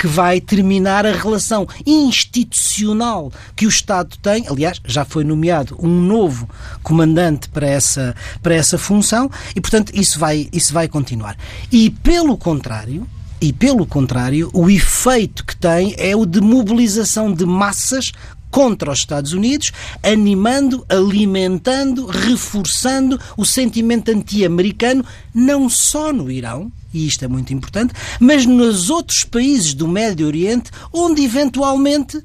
que 0.00 0.06
vai 0.06 0.40
terminar 0.40 1.04
a 1.04 1.12
relação 1.12 1.68
institucional 1.84 3.30
que 3.54 3.66
o 3.66 3.68
Estado 3.68 4.16
tem. 4.22 4.48
Aliás, 4.48 4.80
já 4.86 5.04
foi 5.04 5.24
nomeado 5.24 5.76
um 5.78 6.00
novo 6.00 6.48
comandante 6.82 7.50
para 7.50 7.68
essa, 7.68 8.16
para 8.42 8.54
essa 8.54 8.78
função 8.78 9.30
e, 9.54 9.60
portanto, 9.60 9.92
isso 9.94 10.18
vai, 10.18 10.48
isso 10.54 10.72
vai 10.72 10.88
continuar. 10.88 11.36
E, 11.70 11.90
pelo 11.90 12.38
contrário, 12.38 13.06
e 13.42 13.52
pelo 13.52 13.84
contrário, 13.84 14.48
o 14.54 14.70
efeito 14.70 15.44
que 15.44 15.54
tem 15.54 15.94
é 15.98 16.16
o 16.16 16.24
de 16.24 16.40
mobilização 16.40 17.30
de 17.30 17.44
massas 17.44 18.10
contra 18.50 18.90
os 18.90 19.00
Estados 19.00 19.34
Unidos, 19.34 19.70
animando, 20.02 20.82
alimentando, 20.88 22.06
reforçando 22.06 23.20
o 23.36 23.44
sentimento 23.44 24.10
anti-americano, 24.10 25.04
não 25.34 25.68
só 25.68 26.10
no 26.10 26.30
Irão, 26.30 26.72
e 26.92 27.06
isto 27.06 27.24
é 27.24 27.28
muito 27.28 27.52
importante, 27.52 27.94
mas 28.18 28.44
nos 28.46 28.90
outros 28.90 29.24
países 29.24 29.74
do 29.74 29.86
Médio 29.86 30.26
Oriente, 30.26 30.70
onde 30.92 31.22
eventualmente 31.22 32.16
uh, 32.16 32.24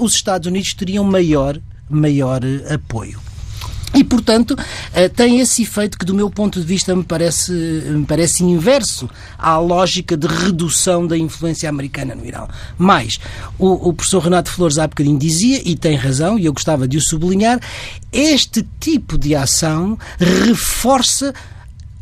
os 0.00 0.14
Estados 0.14 0.46
Unidos 0.46 0.74
teriam 0.74 1.04
maior, 1.04 1.60
maior 1.88 2.42
uh, 2.44 2.74
apoio. 2.74 3.20
E, 3.94 4.02
portanto, 4.02 4.56
eh, 4.92 5.08
tem 5.08 5.38
esse 5.38 5.62
efeito 5.62 5.96
que, 5.96 6.04
do 6.04 6.12
meu 6.12 6.28
ponto 6.28 6.58
de 6.58 6.66
vista, 6.66 6.94
me 6.96 7.04
parece, 7.04 7.52
me 7.52 8.04
parece 8.04 8.42
inverso 8.42 9.08
à 9.38 9.56
lógica 9.56 10.16
de 10.16 10.26
redução 10.26 11.06
da 11.06 11.16
influência 11.16 11.68
americana 11.68 12.12
no 12.12 12.26
Irão. 12.26 12.48
Mas, 12.76 13.20
o, 13.56 13.90
o 13.90 13.92
professor 13.94 14.18
Renato 14.18 14.50
Flores 14.50 14.78
há 14.78 14.88
bocadinho 14.88 15.16
dizia, 15.16 15.62
e 15.64 15.76
tem 15.76 15.94
razão, 15.94 16.36
e 16.36 16.46
eu 16.46 16.52
gostava 16.52 16.88
de 16.88 16.96
o 16.96 17.00
sublinhar, 17.00 17.60
este 18.12 18.66
tipo 18.80 19.16
de 19.16 19.36
ação 19.36 19.96
reforça 20.18 21.32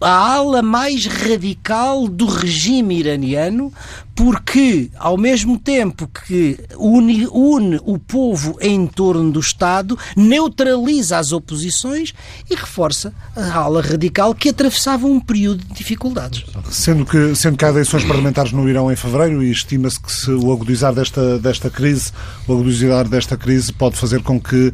a 0.02 0.34
ala 0.34 0.62
mais 0.62 1.06
radical 1.06 2.08
do 2.08 2.26
regime 2.26 2.98
iraniano, 2.98 3.72
porque, 4.14 4.90
ao 4.98 5.16
mesmo 5.16 5.58
tempo 5.58 6.06
que 6.06 6.58
une, 6.78 7.26
une, 7.28 7.80
o 7.84 7.98
povo 7.98 8.56
em 8.60 8.86
torno 8.86 9.32
do 9.32 9.40
Estado, 9.40 9.98
neutraliza 10.16 11.18
as 11.18 11.32
oposições 11.32 12.12
e 12.50 12.54
reforça 12.54 13.12
a 13.34 13.58
ala 13.58 13.80
radical 13.80 14.34
que 14.34 14.50
atravessava 14.50 15.06
um 15.06 15.18
período 15.18 15.64
de 15.64 15.74
dificuldades. 15.74 16.44
Sendo 16.70 17.06
que, 17.06 17.34
sendo 17.34 17.56
que 17.56 17.64
há 17.64 17.68
eleições 17.68 18.04
parlamentares 18.04 18.52
no 18.52 18.68
Irão 18.68 18.92
em 18.92 18.96
fevereiro 18.96 19.42
e 19.42 19.50
estima-se 19.50 20.00
que 20.00 20.12
se 20.12 20.30
o 20.30 20.52
agudizar 20.52 20.94
desta, 20.94 21.38
desta 21.38 21.70
crise, 21.70 22.12
o 22.46 22.52
agudizar 22.52 23.08
desta 23.08 23.36
crise 23.36 23.72
pode 23.72 23.96
fazer 23.96 24.22
com 24.22 24.38
que 24.38 24.68
uh, 24.68 24.72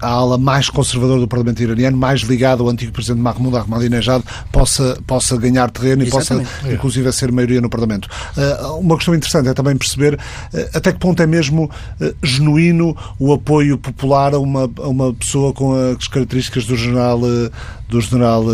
a 0.00 0.08
ala 0.08 0.38
mais 0.38 0.70
conservadora 0.70 1.20
do 1.20 1.28
Parlamento 1.28 1.60
iraniano, 1.62 1.96
mais 1.96 2.20
ligada 2.20 2.62
ao 2.62 2.68
antigo 2.68 2.92
presidente 2.92 3.20
Mahmoud 3.20 3.56
Ahmadinejad, 3.56 4.22
possa, 4.52 4.98
possa 5.06 5.36
ganhar 5.36 5.70
terreno 5.70 6.04
Exatamente. 6.04 6.48
e 6.48 6.60
possa, 6.60 6.72
inclusive, 6.72 7.12
ser 7.12 7.32
maioria 7.32 7.60
no 7.60 7.68
Parlamento. 7.68 8.08
Uh, 8.36 8.59
uma 8.68 8.96
questão 8.96 9.14
interessante 9.14 9.48
é 9.48 9.54
também 9.54 9.76
perceber 9.76 10.18
eh, 10.52 10.70
até 10.74 10.92
que 10.92 10.98
ponto 10.98 11.22
é 11.22 11.26
mesmo 11.26 11.70
eh, 12.00 12.14
genuíno 12.22 12.96
o 13.18 13.32
apoio 13.32 13.78
popular 13.78 14.34
a 14.34 14.38
uma, 14.38 14.70
a 14.78 14.88
uma 14.88 15.12
pessoa 15.14 15.52
com 15.52 15.74
as 15.74 16.06
características 16.08 16.64
do 16.64 16.76
general 16.76 17.20
eh, 17.24 17.50
do 17.90 18.00
general 18.00 18.44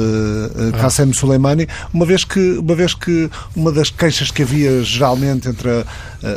Qassem 0.80 1.12
Soleimani, 1.12 1.68
uma 1.92 2.06
vez 2.06 2.24
que 2.24 2.58
uma 2.58 2.74
vez 2.74 2.94
que 2.94 3.30
uma 3.54 3.70
das 3.70 3.90
queixas 3.90 4.30
que 4.30 4.42
havia 4.42 4.82
geralmente 4.82 5.48
entre 5.48 5.68
a, 5.70 5.84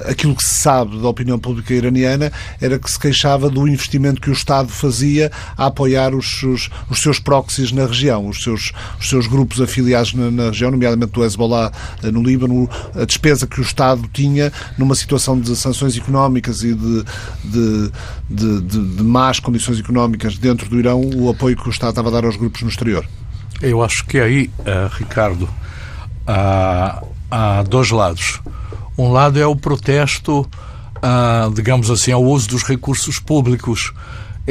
aquilo 0.09 0.35
que 0.35 0.43
se 0.43 0.53
sabe 0.55 1.01
da 1.01 1.07
opinião 1.07 1.39
pública 1.39 1.73
iraniana 1.73 2.31
era 2.61 2.77
que 2.77 2.91
se 2.91 2.99
queixava 2.99 3.49
do 3.49 3.67
investimento 3.67 4.21
que 4.21 4.29
o 4.29 4.33
Estado 4.33 4.69
fazia 4.69 5.31
a 5.57 5.67
apoiar 5.67 6.13
os, 6.13 6.43
os, 6.43 6.69
os 6.89 6.99
seus 6.99 7.19
proxies 7.19 7.71
na 7.71 7.85
região, 7.85 8.27
os 8.27 8.43
seus 8.43 8.71
os 8.99 9.09
seus 9.09 9.27
grupos 9.27 9.61
afiliados 9.61 10.13
na, 10.13 10.29
na 10.29 10.45
região, 10.45 10.71
nomeadamente 10.71 11.13
do 11.13 11.23
Hezbollah 11.23 11.71
no 12.03 12.21
Líbano, 12.21 12.69
a 12.95 13.05
despesa 13.05 13.47
que 13.47 13.59
o 13.59 13.63
Estado 13.63 14.09
tinha 14.13 14.51
numa 14.77 14.95
situação 14.95 15.39
de 15.39 15.55
sanções 15.55 15.95
económicas 15.97 16.63
e 16.63 16.73
de, 16.73 17.03
de, 17.43 17.91
de, 18.29 18.61
de, 18.61 18.95
de 18.95 19.03
más 19.03 19.39
condições 19.39 19.79
económicas 19.79 20.37
dentro 20.37 20.69
do 20.69 20.77
Irão, 20.77 21.01
o 21.15 21.29
apoio 21.29 21.57
que 21.57 21.67
o 21.67 21.71
Estado 21.71 21.89
estava 21.89 22.09
a 22.09 22.11
dar 22.11 22.25
aos 22.25 22.35
grupos 22.35 22.61
no 22.61 22.69
exterior? 22.69 23.05
Eu 23.61 23.83
acho 23.83 24.05
que 24.05 24.19
aí, 24.19 24.49
uh, 24.59 24.89
Ricardo, 24.97 25.49
há, 26.25 27.03
há 27.29 27.63
dois 27.63 27.89
lados. 27.89 28.39
Um 28.97 29.11
lado 29.11 29.39
é 29.39 29.45
o 29.45 29.55
protesto, 29.55 30.41
uh, 30.41 31.53
digamos 31.53 31.89
assim, 31.89 32.11
ao 32.11 32.23
uso 32.23 32.49
dos 32.49 32.63
recursos 32.63 33.19
públicos 33.19 33.93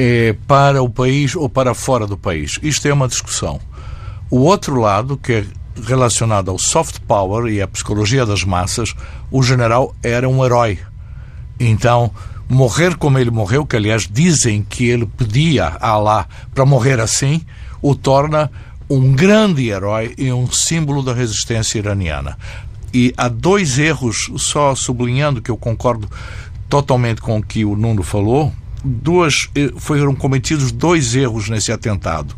eh, 0.00 0.36
para 0.46 0.80
o 0.80 0.88
país 0.88 1.34
ou 1.34 1.48
para 1.48 1.74
fora 1.74 2.06
do 2.06 2.16
país. 2.16 2.60
Isto 2.62 2.86
é 2.86 2.92
uma 2.92 3.08
discussão. 3.08 3.60
O 4.30 4.38
outro 4.40 4.80
lado, 4.80 5.16
que 5.16 5.32
é 5.32 5.44
relacionado 5.84 6.50
ao 6.52 6.58
soft 6.58 7.00
power 7.00 7.52
e 7.52 7.60
à 7.60 7.66
psicologia 7.66 8.24
das 8.24 8.44
massas, 8.44 8.94
o 9.28 9.42
general 9.42 9.92
era 10.00 10.28
um 10.28 10.44
herói. 10.44 10.78
Então, 11.58 12.12
morrer 12.48 12.96
como 12.96 13.18
ele 13.18 13.30
morreu, 13.30 13.66
que 13.66 13.76
aliás 13.76 14.08
dizem 14.10 14.62
que 14.62 14.86
ele 14.86 15.06
pedia 15.06 15.66
a 15.80 15.90
Allah 15.90 16.26
para 16.54 16.64
morrer 16.64 17.00
assim, 17.00 17.42
o 17.82 17.94
torna 17.94 18.50
um 18.88 19.12
grande 19.12 19.68
herói 19.68 20.14
e 20.16 20.32
um 20.32 20.50
símbolo 20.50 21.02
da 21.02 21.12
resistência 21.12 21.78
iraniana. 21.78 22.38
E 22.92 23.12
há 23.16 23.28
dois 23.28 23.78
erros, 23.78 24.30
só 24.36 24.74
sublinhando 24.74 25.42
que 25.42 25.50
eu 25.50 25.56
concordo 25.56 26.10
totalmente 26.68 27.20
com 27.20 27.38
o 27.38 27.42
que 27.42 27.64
o 27.64 27.76
Nuno 27.76 28.02
falou, 28.02 28.52
duas, 28.82 29.50
eh, 29.54 29.70
foram 29.76 30.14
cometidos 30.14 30.72
dois 30.72 31.14
erros 31.14 31.50
nesse 31.50 31.70
atentado. 31.70 32.34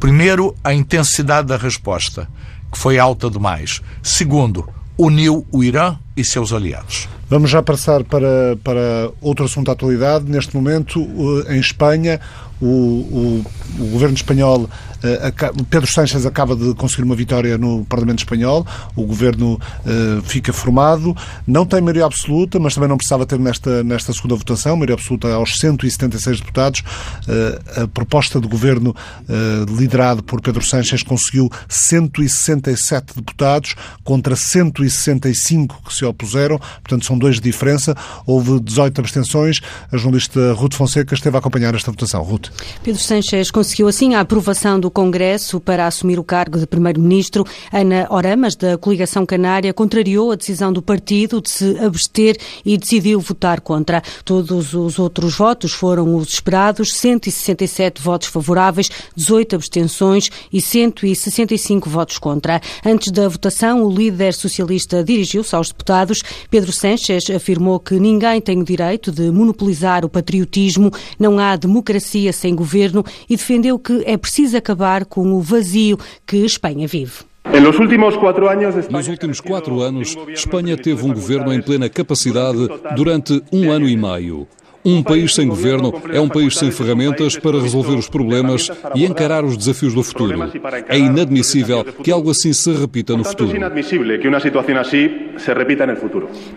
Primeiro, 0.00 0.56
a 0.64 0.74
intensidade 0.74 1.48
da 1.48 1.56
resposta 1.56 2.28
que 2.72 2.78
foi 2.78 2.98
alta 2.98 3.30
demais. 3.30 3.80
Segundo, 4.02 4.68
uniu 4.96 5.46
o 5.52 5.62
Irã 5.62 5.98
e 6.16 6.24
seus 6.24 6.52
aliados. 6.52 7.08
Vamos 7.32 7.48
já 7.48 7.62
passar 7.62 8.04
para, 8.04 8.58
para 8.62 9.10
outro 9.18 9.46
assunto 9.46 9.68
da 9.68 9.72
atualidade. 9.72 10.30
Neste 10.30 10.54
momento, 10.54 11.00
em 11.48 11.58
Espanha, 11.58 12.20
o, 12.62 12.66
o, 12.66 13.44
o 13.80 13.86
governo 13.90 14.14
espanhol 14.14 14.68
eh, 15.02 15.32
Pedro 15.68 15.90
Sánchez 15.90 16.24
acaba 16.24 16.54
de 16.54 16.74
conseguir 16.74 17.02
uma 17.02 17.16
vitória 17.16 17.58
no 17.58 17.84
Parlamento 17.84 18.20
Espanhol, 18.20 18.64
o 18.94 19.04
governo 19.04 19.54
uh, 19.54 20.22
fica 20.22 20.52
formado, 20.52 21.16
não 21.46 21.66
tem 21.66 21.80
maioria 21.80 22.04
absoluta, 22.04 22.58
mas 22.60 22.74
também 22.74 22.88
não 22.88 22.96
precisava 22.96 23.26
ter 23.26 23.38
nesta, 23.38 23.82
nesta 23.82 24.12
segunda 24.12 24.36
votação, 24.36 24.76
maioria 24.76 24.94
absoluta 24.94 25.32
aos 25.34 25.58
176 25.58 26.40
deputados. 26.40 26.80
Uh, 26.80 27.82
a 27.82 27.88
proposta 27.88 28.40
do 28.40 28.48
governo 28.48 28.90
uh, 28.90 29.76
liderado 29.76 30.22
por 30.22 30.40
Pedro 30.40 30.62
Sánchez 30.62 31.02
conseguiu 31.02 31.50
167 31.68 33.16
deputados 33.16 33.74
contra 34.04 34.36
165 34.36 35.82
que 35.84 35.94
se 35.94 36.04
opuseram, 36.04 36.58
portanto 36.58 37.04
são 37.04 37.18
dois 37.18 37.36
de 37.36 37.42
diferença. 37.42 37.96
Houve 38.24 38.60
18 38.60 39.00
abstenções. 39.00 39.60
A 39.90 39.96
jornalista 39.96 40.52
Ruth 40.52 40.74
Fonseca 40.74 41.14
esteve 41.14 41.36
a 41.36 41.40
acompanhar 41.40 41.74
esta 41.74 41.90
votação. 41.90 42.22
Ruth. 42.22 42.51
Pedro 42.82 43.00
Sánchez 43.00 43.50
conseguiu 43.50 43.86
assim 43.86 44.14
a 44.14 44.20
aprovação 44.20 44.80
do 44.80 44.90
Congresso 44.90 45.60
para 45.60 45.86
assumir 45.86 46.18
o 46.18 46.24
cargo 46.24 46.58
de 46.58 46.66
Primeiro-Ministro. 46.66 47.44
Ana 47.72 48.06
Oramas, 48.10 48.56
da 48.56 48.76
coligação 48.76 49.24
canária, 49.24 49.72
contrariou 49.72 50.32
a 50.32 50.34
decisão 50.34 50.72
do 50.72 50.82
partido 50.82 51.40
de 51.40 51.50
se 51.50 51.78
abster 51.78 52.36
e 52.64 52.76
decidiu 52.76 53.20
votar 53.20 53.60
contra. 53.60 54.02
Todos 54.24 54.74
os 54.74 54.98
outros 54.98 55.36
votos 55.36 55.72
foram 55.72 56.16
os 56.16 56.28
esperados, 56.28 56.92
167 56.94 58.02
votos 58.02 58.28
favoráveis, 58.28 58.90
18 59.14 59.56
abstenções 59.56 60.30
e 60.52 60.60
165 60.60 61.88
votos 61.88 62.18
contra. 62.18 62.60
Antes 62.84 63.12
da 63.12 63.28
votação, 63.28 63.84
o 63.84 63.90
líder 63.90 64.34
socialista 64.34 65.04
dirigiu-se 65.04 65.54
aos 65.54 65.68
deputados. 65.68 66.22
Pedro 66.50 66.72
Sánchez 66.72 67.30
afirmou 67.30 67.78
que 67.78 67.94
ninguém 67.94 68.40
tem 68.40 68.60
o 68.60 68.64
direito 68.64 69.12
de 69.12 69.30
monopolizar 69.30 70.04
o 70.04 70.08
patriotismo, 70.08 70.90
não 71.18 71.38
há 71.38 71.56
democracia 71.56 72.31
sem 72.32 72.54
governo 72.54 73.04
e 73.28 73.36
defendeu 73.36 73.78
que 73.78 74.02
é 74.06 74.16
preciso 74.16 74.56
acabar 74.56 75.04
com 75.04 75.32
o 75.32 75.40
vazio 75.40 75.98
que 76.26 76.38
Espanha 76.38 76.86
vive. 76.86 77.24
Nos 77.44 77.78
últimos 77.78 79.40
quatro 79.40 79.80
anos, 79.80 80.16
Espanha 80.28 80.76
teve 80.76 81.04
um 81.04 81.12
governo 81.12 81.52
em 81.52 81.60
plena 81.60 81.88
capacidade 81.88 82.68
durante 82.94 83.42
um 83.52 83.70
ano 83.70 83.88
e 83.88 83.96
meio. 83.96 84.46
Um 84.84 85.00
país 85.00 85.32
sem 85.32 85.46
governo 85.46 85.92
é 86.12 86.20
um 86.20 86.28
país 86.28 86.56
sem 86.56 86.72
ferramentas 86.72 87.36
para 87.36 87.60
resolver 87.60 87.94
os 87.94 88.08
problemas 88.08 88.68
e 88.96 89.04
encarar 89.04 89.44
os 89.44 89.56
desafios 89.56 89.94
do 89.94 90.02
futuro. 90.02 90.42
É 90.88 90.98
inadmissível 90.98 91.84
que 91.84 92.10
algo 92.10 92.30
assim 92.30 92.52
se 92.52 92.72
repita 92.72 93.16
no 93.16 93.24
futuro. 93.24 93.52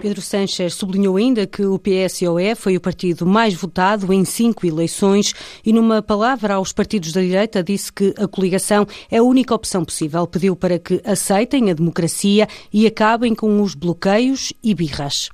Pedro 0.01 0.21
Sánchez 0.21 0.73
sublinhou 0.73 1.17
ainda 1.17 1.45
que 1.45 1.63
o 1.63 1.77
PSOE 1.77 2.55
foi 2.55 2.75
o 2.75 2.81
partido 2.81 3.27
mais 3.27 3.53
votado 3.53 4.11
em 4.11 4.25
cinco 4.25 4.65
eleições 4.65 5.35
e, 5.63 5.71
numa 5.71 6.01
palavra 6.01 6.55
aos 6.55 6.73
partidos 6.73 7.11
da 7.11 7.21
direita, 7.21 7.63
disse 7.63 7.93
que 7.93 8.11
a 8.17 8.27
coligação 8.27 8.87
é 9.11 9.17
a 9.17 9.23
única 9.23 9.53
opção 9.53 9.85
possível. 9.85 10.25
Pediu 10.25 10.55
para 10.55 10.79
que 10.79 10.99
aceitem 11.05 11.69
a 11.69 11.73
democracia 11.75 12.47
e 12.73 12.87
acabem 12.87 13.35
com 13.35 13.61
os 13.61 13.75
bloqueios 13.75 14.51
e 14.63 14.73
birras. 14.73 15.29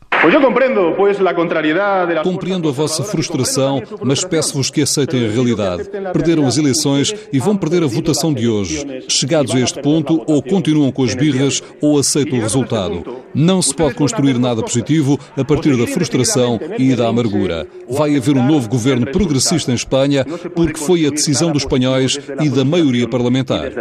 Compreendo 2.24 2.70
a 2.70 2.72
vossa 2.72 3.04
frustração, 3.04 3.82
mas 4.04 4.24
peço-vos 4.24 4.70
que 4.70 4.84
aceitem 4.84 5.26
a 5.26 5.32
realidade. 5.32 5.90
Perderam 6.14 6.46
as 6.46 6.58
eleições 6.58 7.14
e 7.34 7.40
vão 7.40 7.58
perder 7.58 7.82
a 7.84 7.88
votação 7.88 8.32
de 8.32 8.48
hoje. 8.48 9.04
Chegados 9.08 9.56
a 9.56 9.60
este 9.60 9.82
ponto, 9.82 10.22
ou 10.28 10.44
continuam 10.44 10.92
com 10.92 11.04
as 11.04 11.16
birras 11.16 11.64
ou 11.82 11.98
aceitam 11.98 12.38
o 12.38 12.42
resultado. 12.42 13.04
Não 13.34 13.64
se 13.64 13.74
pode 13.74 13.96
construir 13.96 14.38
nada 14.38 14.62
positivo 14.62 15.20
a 15.36 15.44
partir 15.44 15.76
da 15.76 15.88
frustração 15.88 16.60
e 16.78 16.96
da 16.96 17.08
amargura. 17.08 17.66
Vai 17.90 18.16
haver 18.16 18.38
um 18.38 18.46
novo 18.46 18.70
governo 18.70 19.08
progressista 19.08 19.72
em 19.72 19.76
Espanha 19.76 20.24
porque 20.56 20.78
foi 20.78 21.08
a 21.08 21.10
decisão 21.10 21.52
dos 21.52 21.64
espanhóis 21.64 22.20
e 22.40 22.50
da 22.50 22.64
maioria 22.64 23.08
parlamentar. 23.08 23.72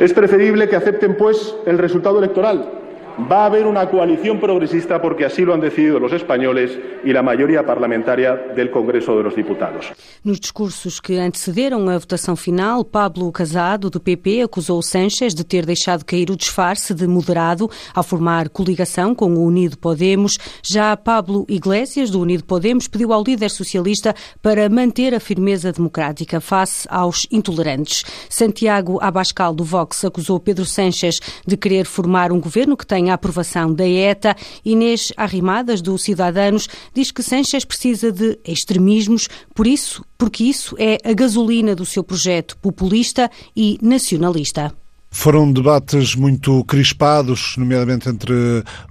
É 0.00 0.08
preferível 0.08 0.68
que 0.68 0.76
aceptem, 0.76 1.12
pois, 1.12 1.54
o 1.66 1.76
resultado 1.76 2.18
eleitoral. 2.18 2.81
Va 3.18 3.42
a 3.42 3.46
haber 3.46 3.66
una 3.66 3.88
coalición 3.88 4.40
progresista 4.40 5.00
porque 5.00 5.24
así 5.24 5.42
lo 5.42 5.52
han 5.52 5.60
decidido 5.60 5.98
los 5.98 6.12
españoles 6.12 6.78
y 7.04 7.12
la 7.12 7.22
mayoría 7.22 7.64
parlamentaria 7.64 8.34
del 8.34 8.70
Congreso 8.70 9.16
de 9.16 9.22
los 9.22 9.36
Diputados. 9.36 9.92
Nos 10.24 10.40
discursos 10.40 11.00
que 11.00 11.20
antecederam 11.20 11.88
a 11.88 11.98
votação 11.98 12.36
final, 12.36 12.84
Pablo 12.84 13.30
Casado, 13.30 13.90
do 13.90 14.00
PP, 14.00 14.42
acusou 14.42 14.80
Sánchez 14.82 15.34
de 15.34 15.44
ter 15.44 15.66
deixado 15.66 16.04
cair 16.04 16.30
o 16.30 16.36
disfarce 16.36 16.94
de 16.94 17.06
moderado 17.06 17.70
ao 17.94 18.02
formar 18.02 18.48
coligação 18.48 19.14
com 19.14 19.34
o 19.34 19.44
Unido 19.44 19.76
Podemos. 19.76 20.38
Já 20.62 20.96
Pablo 20.96 21.44
Iglesias, 21.48 22.10
do 22.10 22.20
Unido 22.20 22.44
Podemos, 22.44 22.88
pediu 22.88 23.12
ao 23.12 23.22
líder 23.22 23.50
socialista 23.50 24.14
para 24.40 24.68
manter 24.68 25.14
a 25.14 25.20
firmeza 25.20 25.72
democrática 25.72 26.40
face 26.40 26.86
aos 26.90 27.26
intolerantes. 27.30 28.04
Santiago 28.28 28.98
Abascal, 29.02 29.54
do 29.54 29.64
Vox, 29.64 30.04
acusou 30.04 30.40
Pedro 30.40 30.64
Sánchez 30.64 31.20
de 31.46 31.56
querer 31.56 31.84
formar 31.84 32.32
um 32.32 32.40
governo 32.40 32.76
que 32.76 32.86
tem 32.86 33.01
a 33.10 33.14
aprovação 33.14 33.72
da 33.72 33.86
ETA. 33.86 34.36
Inês 34.64 35.12
Arrimadas, 35.16 35.80
do 35.80 35.96
Cidadanos, 35.98 36.68
diz 36.94 37.10
que 37.10 37.22
Sanchez 37.22 37.64
precisa 37.64 38.10
de 38.10 38.38
extremismos, 38.44 39.28
por 39.54 39.66
isso, 39.66 40.04
porque 40.18 40.44
isso 40.44 40.76
é 40.78 40.98
a 41.04 41.12
gasolina 41.12 41.74
do 41.74 41.86
seu 41.86 42.04
projeto 42.04 42.56
populista 42.58 43.30
e 43.56 43.78
nacionalista. 43.82 44.81
Foram 45.14 45.52
debates 45.52 46.16
muito 46.16 46.64
crispados, 46.64 47.54
nomeadamente 47.58 48.08
entre, 48.08 48.34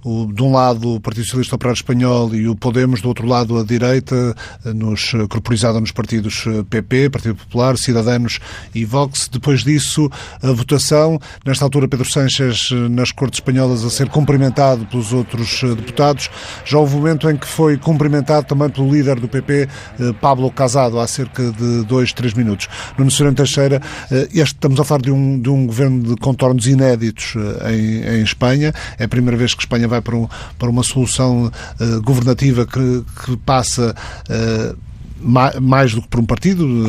o, 0.04 0.26
de 0.32 0.42
um 0.42 0.52
lado, 0.52 0.94
o 0.94 1.00
Partido 1.00 1.24
Socialista 1.24 1.56
Operário 1.56 1.76
Espanhol 1.76 2.34
e 2.34 2.48
o 2.48 2.54
Podemos, 2.54 3.02
do 3.02 3.08
outro 3.08 3.26
lado, 3.26 3.58
a 3.58 3.64
direita, 3.64 4.34
nos, 4.64 5.12
corporizada 5.28 5.80
nos 5.80 5.90
partidos 5.90 6.44
PP, 6.70 7.10
Partido 7.10 7.34
Popular, 7.34 7.76
Cidadanos 7.76 8.38
e 8.74 8.84
Vox. 8.84 9.28
Depois 9.30 9.62
disso, 9.62 10.08
a 10.40 10.52
votação. 10.52 11.18
Nesta 11.44 11.64
altura, 11.64 11.88
Pedro 11.88 12.08
Sánchez, 12.08 12.70
nas 12.88 13.10
Cortes 13.10 13.38
Espanholas, 13.38 13.84
a 13.84 13.90
ser 13.90 14.08
cumprimentado 14.08 14.86
pelos 14.86 15.12
outros 15.12 15.60
deputados. 15.76 16.30
Já 16.64 16.78
houve 16.78 16.94
um 16.94 16.98
momento 16.98 17.28
em 17.28 17.36
que 17.36 17.46
foi 17.46 17.76
cumprimentado 17.76 18.46
também 18.46 18.70
pelo 18.70 18.90
líder 18.90 19.18
do 19.18 19.28
PP, 19.28 19.68
eh, 19.98 20.12
Pablo 20.20 20.50
Casado, 20.50 21.00
há 21.00 21.06
cerca 21.06 21.50
de 21.50 21.84
dois, 21.84 22.12
três 22.12 22.32
minutos. 22.32 22.68
No 22.96 23.10
Senhor 23.10 23.34
Teixeira, 23.34 23.82
eh, 24.10 24.28
este, 24.32 24.54
estamos 24.54 24.78
a 24.78 24.84
falar 24.84 25.02
de 25.02 25.10
um, 25.10 25.38
de 25.38 25.50
um 25.50 25.66
governo 25.66 26.02
de 26.02 26.11
de 26.14 26.20
contornos 26.20 26.66
inéditos 26.66 27.34
eh, 27.36 27.74
em, 27.74 28.18
em, 28.18 28.22
Espanha. 28.22 28.72
É 28.98 29.04
a 29.04 29.08
primeira 29.08 29.36
vez 29.36 29.54
que 29.54 29.62
Espanha 29.62 29.88
vai 29.88 30.00
para, 30.00 30.16
um, 30.16 30.28
para 30.58 30.68
uma 30.68 30.82
solução 30.82 31.46
uh, 31.80 32.02
governativa 32.02 32.66
que, 32.66 33.04
que 33.24 33.36
passa. 33.38 33.94
Uh, 34.28 34.92
mais 35.24 35.94
do 35.94 36.02
que 36.02 36.08
por 36.08 36.20
um 36.20 36.26
partido. 36.26 36.86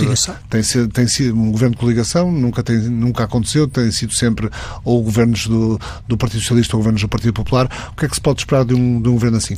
Tem, 0.49 0.61
tem 0.87 1.07
sido 1.07 1.37
um 1.37 1.51
governo 1.51 1.75
de 1.75 1.79
coligação, 1.79 2.31
nunca, 2.31 2.63
tem, 2.63 2.77
nunca 2.77 3.23
aconteceu, 3.23 3.67
tem 3.67 3.91
sido 3.91 4.13
sempre 4.13 4.49
ou 4.83 5.03
governos 5.03 5.47
do, 5.47 5.79
do 6.07 6.17
Partido 6.17 6.41
Socialista 6.41 6.75
ou 6.75 6.79
governos 6.79 7.01
do 7.01 7.07
Partido 7.07 7.33
Popular. 7.33 7.69
O 7.91 7.95
que 7.95 8.05
é 8.05 8.09
que 8.09 8.15
se 8.15 8.21
pode 8.21 8.41
esperar 8.41 8.65
de 8.65 8.73
um, 8.73 9.01
de 9.01 9.07
um 9.07 9.13
governo 9.13 9.37
assim? 9.37 9.55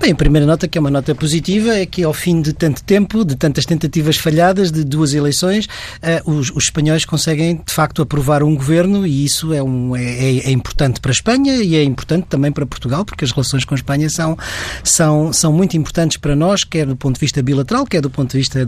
Bem, 0.00 0.12
a 0.12 0.14
primeira 0.14 0.46
nota, 0.46 0.68
que 0.68 0.78
é 0.78 0.80
uma 0.80 0.92
nota 0.92 1.12
positiva, 1.12 1.76
é 1.76 1.84
que 1.84 2.04
ao 2.04 2.14
fim 2.14 2.40
de 2.40 2.52
tanto 2.52 2.84
tempo, 2.84 3.24
de 3.24 3.34
tantas 3.34 3.64
tentativas 3.64 4.16
falhadas, 4.16 4.70
de 4.70 4.84
duas 4.84 5.12
eleições, 5.12 5.66
uh, 5.66 6.30
os, 6.30 6.50
os, 6.50 6.64
espanhóis 6.64 7.04
conseguem, 7.04 7.60
de 7.66 7.72
facto, 7.72 8.00
aprovar 8.00 8.44
um 8.44 8.54
governo 8.54 9.04
e 9.04 9.24
isso 9.24 9.52
é, 9.52 9.60
um, 9.60 9.96
é, 9.96 10.04
é, 10.04 10.38
é, 10.46 10.50
importante 10.52 11.00
para 11.00 11.10
a 11.10 11.12
Espanha 11.12 11.56
e 11.56 11.74
é 11.74 11.82
importante 11.82 12.26
também 12.28 12.52
para 12.52 12.64
Portugal, 12.64 13.04
porque 13.04 13.24
as 13.24 13.32
relações 13.32 13.64
com 13.64 13.74
a 13.74 13.76
Espanha 13.76 14.08
são, 14.08 14.38
são, 14.84 15.32
são 15.32 15.52
muito 15.52 15.76
importantes 15.76 16.16
para 16.16 16.36
nós, 16.36 16.62
quer 16.62 16.86
do 16.86 16.94
ponto 16.94 17.14
de 17.14 17.20
vista 17.20 17.42
bilateral, 17.42 17.84
quer 17.84 18.00
do 18.00 18.08
ponto 18.08 18.30
de 18.30 18.38
vista 18.38 18.64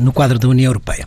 no 0.00 0.12
quadro 0.12 0.36
da 0.36 0.48
União 0.48 0.68
Europeia. 0.70 1.06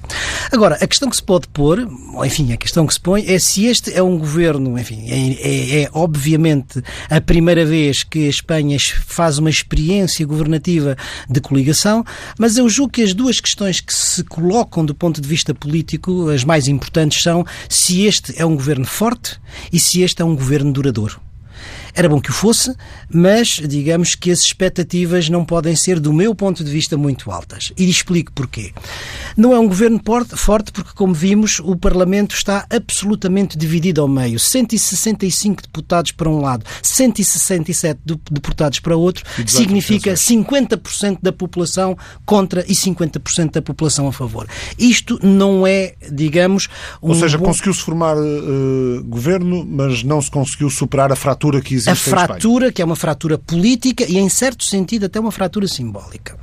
Agora, 0.54 0.76
a 0.76 0.88
questão 0.88 1.10
que 1.10 1.18
se 1.18 1.24
pode 1.24 1.50
pôr, 1.50 1.86
enfim, 2.24 2.54
a 2.54 2.58
questão 2.58 2.88
que 2.88 2.94
se 2.94 3.00
põe 3.00 3.26
é 3.28 3.38
se 3.38 3.66
este 3.66 3.94
é 3.94 4.02
um 4.02 4.18
governo, 4.18 4.80
enfim, 4.80 5.06
é, 5.10 5.80
é, 5.80 5.82
é 5.82 5.90
obviamente 5.92 6.82
a 7.10 7.20
primeira 7.20 7.66
vez 7.66 8.04
que 8.04 8.26
a 8.26 8.30
Espanha 8.30 8.78
faz 9.06 9.38
uma 9.38 9.49
experiência 9.50 10.26
governativa 10.26 10.96
de 11.30 11.42
coligação, 11.42 12.06
mas 12.38 12.58
eu 12.58 12.68
julgo 12.70 12.94
que 12.94 13.02
as 13.02 13.14
duas 13.14 13.40
questões 13.40 13.80
que 13.80 13.94
se 13.94 14.24
colocam 14.24 14.86
do 14.86 14.96
ponto 14.96 15.20
de 15.22 15.28
vista 15.28 15.54
político, 15.54 16.30
as 16.30 16.44
mais 16.44 16.68
importantes 16.68 17.22
são 17.22 17.46
se 17.68 18.06
este 18.06 18.34
é 18.40 18.46
um 18.46 18.56
governo 18.56 18.86
forte 18.86 19.40
e 19.72 19.80
se 19.80 20.02
este 20.02 20.22
é 20.22 20.26
um 20.26 20.36
governo 20.36 20.72
duradouro. 20.72 21.29
Era 22.00 22.08
bom 22.08 22.22
que 22.22 22.30
o 22.30 22.34
fosse, 22.34 22.74
mas 23.14 23.60
digamos 23.68 24.16
que 24.16 24.32
as 24.32 24.40
expectativas 24.40 25.28
não 25.28 25.44
podem 25.44 25.76
ser, 25.76 26.00
do 26.00 26.14
meu 26.14 26.34
ponto 26.34 26.64
de 26.64 26.72
vista, 26.72 26.96
muito 26.96 27.30
altas. 27.30 27.74
E 27.78 27.90
explico 27.90 28.32
porquê. 28.32 28.72
Não 29.36 29.54
é 29.54 29.60
um 29.60 29.68
governo 29.68 30.02
forte 30.34 30.72
porque, 30.72 30.92
como 30.96 31.14
vimos, 31.14 31.60
o 31.60 31.76
Parlamento 31.76 32.34
está 32.34 32.66
absolutamente 32.70 33.58
dividido 33.58 34.00
ao 34.00 34.08
meio. 34.08 34.40
165 34.40 35.64
deputados 35.64 36.14
para 36.14 36.30
um 36.30 36.40
lado, 36.40 36.64
167 36.82 38.00
deputados 38.32 38.80
para 38.80 38.96
outro, 38.96 39.26
significa 39.46 40.14
50% 40.14 41.18
da 41.22 41.34
população 41.34 41.98
contra 42.26 42.64
e 42.66 42.74
50% 42.76 43.52
da 43.52 43.62
população 43.62 44.08
a 44.08 44.14
favor. 44.14 44.48
Isto 44.78 45.20
não 45.22 45.68
é, 45.68 45.96
digamos, 46.10 46.70
um 47.04 47.10
Ou 47.10 47.16
seja, 47.16 47.38
bom... 47.38 47.44
conseguiu-se 47.44 47.82
formar 47.82 48.16
uh, 48.16 49.04
governo, 49.04 49.66
mas 49.70 50.02
não 50.02 50.22
se 50.22 50.32
conseguiu 50.32 50.70
superar 50.70 51.12
a 51.12 51.16
fratura 51.18 51.60
que 51.60 51.74
existe 51.74 51.89
a 51.92 51.96
fratura, 51.96 52.72
que 52.72 52.82
é 52.82 52.86
uma 52.86 52.96
fratura 52.96 53.38
política 53.38 54.06
e, 54.08 54.18
em 54.18 54.30
certo 54.30 54.64
sentido, 54.64 55.06
até 55.06 55.20
uma 55.20 55.32
fratura 55.32 55.68
simbólica. 55.68 56.38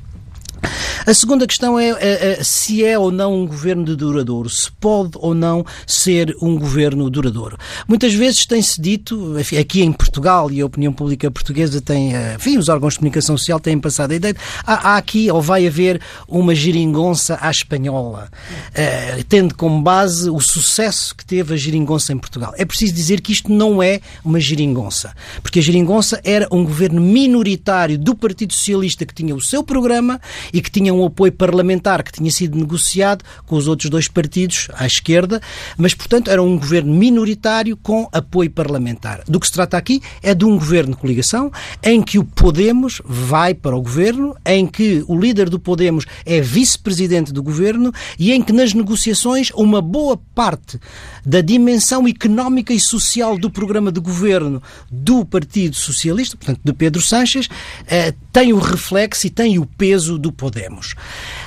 A 1.06 1.14
segunda 1.14 1.46
questão 1.46 1.78
é, 1.78 1.90
é, 1.90 1.96
é, 2.00 2.42
se 2.42 2.84
é 2.84 2.98
ou 2.98 3.12
não 3.12 3.42
um 3.42 3.46
governo 3.46 3.84
de 3.84 3.94
duradouro, 3.94 4.50
se 4.50 4.70
pode 4.72 5.12
ou 5.14 5.34
não 5.34 5.64
ser 5.86 6.36
um 6.42 6.58
governo 6.58 7.08
duradouro. 7.08 7.56
Muitas 7.86 8.12
vezes 8.12 8.44
tem-se 8.44 8.80
dito, 8.80 9.36
aqui 9.58 9.82
em 9.82 9.92
Portugal, 9.92 10.50
e 10.50 10.60
a 10.60 10.66
opinião 10.66 10.92
pública 10.92 11.30
portuguesa 11.30 11.80
tem, 11.80 12.16
eh, 12.16 12.34
enfim, 12.36 12.58
os 12.58 12.68
órgãos 12.68 12.94
de 12.94 12.98
comunicação 12.98 13.36
social 13.38 13.60
têm 13.60 13.78
passado 13.78 14.10
a 14.10 14.14
ideia, 14.16 14.34
há, 14.66 14.90
há 14.90 14.96
aqui 14.96 15.30
ou 15.30 15.40
vai 15.40 15.66
haver 15.66 16.00
uma 16.26 16.54
geringonça 16.54 17.38
à 17.40 17.50
espanhola, 17.50 18.28
uh, 18.70 19.24
tendo 19.28 19.54
como 19.54 19.80
base 19.82 20.28
o 20.28 20.40
sucesso 20.40 21.14
que 21.14 21.24
teve 21.24 21.54
a 21.54 21.56
geringonça 21.56 22.12
em 22.12 22.18
Portugal. 22.18 22.52
É 22.56 22.64
preciso 22.64 22.92
dizer 22.92 23.20
que 23.20 23.32
isto 23.32 23.52
não 23.52 23.82
é 23.82 24.00
uma 24.24 24.40
geringonça, 24.40 25.14
porque 25.40 25.60
a 25.60 25.62
geringonça 25.62 26.20
era 26.24 26.48
um 26.50 26.64
governo 26.64 27.00
minoritário 27.00 27.98
do 27.98 28.14
Partido 28.14 28.52
Socialista 28.52 29.06
que 29.06 29.14
tinha 29.14 29.34
o 29.34 29.40
seu 29.40 29.62
programa 29.62 30.20
e 30.52 30.60
que 30.60 30.70
tinha 30.70 30.92
um 30.92 31.04
apoio 31.04 31.32
parlamentar 31.32 32.02
que 32.02 32.12
tinha 32.12 32.30
sido 32.30 32.58
negociado 32.58 33.24
com 33.46 33.56
os 33.56 33.68
outros 33.68 33.90
dois 33.90 34.08
partidos 34.08 34.68
à 34.74 34.86
esquerda, 34.86 35.40
mas, 35.76 35.94
portanto, 35.94 36.30
era 36.30 36.42
um 36.42 36.58
governo 36.58 36.92
minoritário 36.94 37.76
com 37.76 38.08
apoio 38.12 38.50
parlamentar. 38.50 39.22
Do 39.26 39.40
que 39.40 39.46
se 39.46 39.52
trata 39.52 39.76
aqui 39.76 40.00
é 40.22 40.34
de 40.34 40.44
um 40.44 40.56
governo 40.56 40.94
de 40.94 41.00
coligação 41.00 41.50
em 41.82 42.02
que 42.02 42.18
o 42.18 42.24
Podemos 42.24 43.00
vai 43.04 43.54
para 43.54 43.76
o 43.76 43.82
governo, 43.82 44.34
em 44.44 44.66
que 44.66 45.04
o 45.06 45.18
líder 45.18 45.48
do 45.48 45.58
Podemos 45.58 46.04
é 46.24 46.40
vice-presidente 46.40 47.32
do 47.32 47.42
governo 47.42 47.92
e 48.18 48.32
em 48.32 48.42
que 48.42 48.52
nas 48.52 48.74
negociações 48.74 49.50
uma 49.54 49.80
boa 49.80 50.16
parte 50.34 50.78
da 51.24 51.40
dimensão 51.40 52.06
económica 52.06 52.72
e 52.72 52.80
social 52.80 53.38
do 53.38 53.50
programa 53.50 53.90
de 53.90 54.00
governo 54.00 54.62
do 54.90 55.24
Partido 55.24 55.76
Socialista, 55.76 56.36
portanto 56.36 56.60
de 56.64 56.72
Pedro 56.72 57.02
Sanches, 57.02 57.48
eh, 57.86 58.14
tem 58.32 58.52
o 58.52 58.58
reflexo 58.58 59.26
e 59.26 59.30
tem 59.30 59.58
o 59.58 59.66
peso 59.66 60.18
do 60.18 60.30
Podemos. 60.36 60.94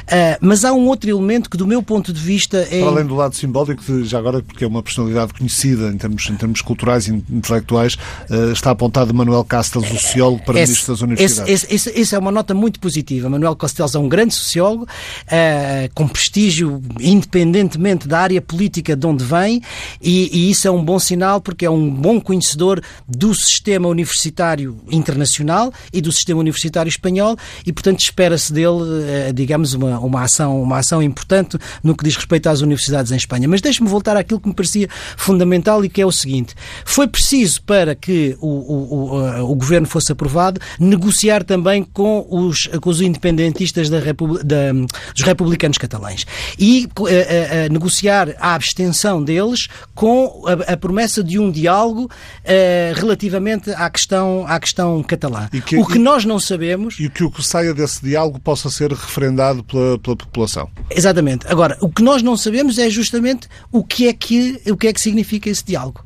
Eh, 0.07 0.37
mas 0.41 0.65
há 0.65 0.73
um 0.73 0.87
outro 0.87 1.09
elemento 1.09 1.49
que, 1.49 1.57
do 1.57 1.67
meu 1.67 1.83
ponto 1.83 2.11
de 2.11 2.19
vista, 2.19 2.67
é. 2.71 2.79
Para 2.79 2.89
além 2.89 3.05
do 3.05 3.15
lado 3.15 3.35
simbólico, 3.35 3.83
já 4.03 4.17
agora, 4.17 4.41
porque 4.41 4.63
é 4.63 4.67
uma 4.67 4.81
personalidade 4.81 5.33
conhecida 5.33 5.89
em 5.89 5.97
termos, 5.97 6.27
em 6.29 6.35
termos 6.35 6.61
culturais 6.61 7.07
e 7.07 7.11
intelectuais, 7.11 7.97
eh, 8.29 8.51
está 8.51 8.71
apontado 8.71 9.13
Manuel 9.13 9.43
Castells, 9.43 9.89
o 9.91 9.97
sociólogo 9.99 10.43
para 10.43 10.59
esse, 10.59 10.71
ministro 10.71 10.93
das 10.93 11.01
Universidades. 11.01 11.53
Esse, 11.53 11.73
esse, 11.73 11.99
esse, 11.99 12.15
é 12.15 12.19
uma 12.19 12.31
nota 12.31 12.53
muito 12.53 12.79
positiva. 12.79 13.29
Manuel 13.29 13.55
Castells 13.55 13.95
é 13.95 13.99
um 13.99 14.09
grande 14.09 14.33
sociólogo, 14.33 14.87
com 15.93 16.07
prestígio, 16.07 16.81
independentemente 16.99 18.07
da 18.07 18.19
área 18.19 18.41
política 18.41 18.95
de 18.95 19.05
onde 19.05 19.23
vem, 19.23 19.61
e, 20.01 20.29
e, 20.31 20.51
isso 20.51 20.67
é 20.67 20.71
um 20.71 20.83
bom 20.83 20.99
sinal 20.99 21.41
porque 21.41 21.65
é 21.65 21.69
um 21.69 21.89
bom 21.89 22.19
conhecedor 22.19 22.81
do 23.07 23.33
sistema 23.33 23.87
universitário 23.87 24.79
internacional 24.91 25.71
e 25.93 26.01
do 26.01 26.11
sistema 26.11 26.39
universitário 26.39 26.89
espanhol 26.89 27.37
e, 27.65 27.71
portanto, 27.71 27.99
espera-se 27.99 28.51
dele, 28.51 28.78
eh, 28.85 29.31
digamos, 29.33 29.73
uma, 29.73 29.99
uma, 29.99 30.23
ação, 30.23 30.61
uma 30.61 30.77
ação 30.77 31.01
importante 31.01 31.57
no 31.83 31.95
que 31.95 32.03
diz 32.03 32.15
respeito 32.15 32.47
às 32.47 32.61
universidades 32.61 33.11
em 33.11 33.15
Espanha. 33.15 33.47
Mas 33.47 33.61
deixe-me 33.61 33.89
voltar 33.89 34.17
àquilo 34.17 34.39
que 34.39 34.47
me 34.47 34.53
parecia 34.53 34.87
fundamental 35.17 35.83
e 35.83 35.89
que 35.89 36.01
é 36.01 36.05
o 36.05 36.11
seguinte: 36.11 36.55
foi 36.85 37.07
preciso 37.07 37.61
para 37.63 37.95
que 37.95 38.37
o, 38.39 38.47
o, 38.47 39.13
o, 39.15 39.27
eh, 39.27 39.41
o 39.41 39.55
governo 39.55 39.87
fosse 39.87 40.11
aprovado 40.11 40.59
negociar 40.79 41.43
também 41.43 41.83
com 41.83 42.25
os, 42.29 42.67
com 42.81 42.89
os 42.89 43.01
independentistas 43.01 43.89
da, 43.89 43.99
da, 43.99 44.73
dos 45.13 45.23
republicanos 45.23 45.77
catalães 45.77 46.25
e 46.57 46.87
uh, 46.97 47.03
uh, 47.03 47.07
negociar 47.71 48.35
a 48.39 48.53
abstenção 48.53 49.23
deles 49.23 49.67
com 49.95 50.43
a, 50.45 50.73
a 50.73 50.77
promessa 50.77 51.23
de 51.23 51.39
um 51.39 51.51
diálogo 51.51 52.05
uh, 52.05 52.93
relativamente 52.95 53.71
à 53.71 53.89
questão, 53.89 54.45
à 54.47 54.59
questão 54.59 55.01
catalã. 55.03 55.47
Que, 55.65 55.77
o 55.77 55.85
que 55.85 55.99
nós 55.99 56.25
não 56.25 56.39
sabemos. 56.39 56.99
E 56.99 57.09
que 57.09 57.23
o 57.23 57.31
que 57.31 57.43
saia 57.43 57.73
desse 57.73 58.01
diálogo 58.01 58.39
possa 58.39 58.68
ser 58.69 58.91
referendado 58.91 59.63
pela, 59.63 59.97
pela 59.99 60.15
população. 60.15 60.69
Exatamente. 60.89 61.47
Agora, 61.47 61.77
o 61.81 61.89
que 61.89 62.01
nós 62.01 62.21
não 62.21 62.37
sabemos 62.37 62.77
é 62.77 62.89
justamente 62.89 63.47
o 63.71 63.83
que 63.83 64.07
é 64.07 64.13
que, 64.13 64.61
o 64.67 64.77
que, 64.77 64.87
é 64.87 64.93
que 64.93 65.01
significa 65.01 65.49
esse 65.49 65.65
diálogo. 65.65 66.03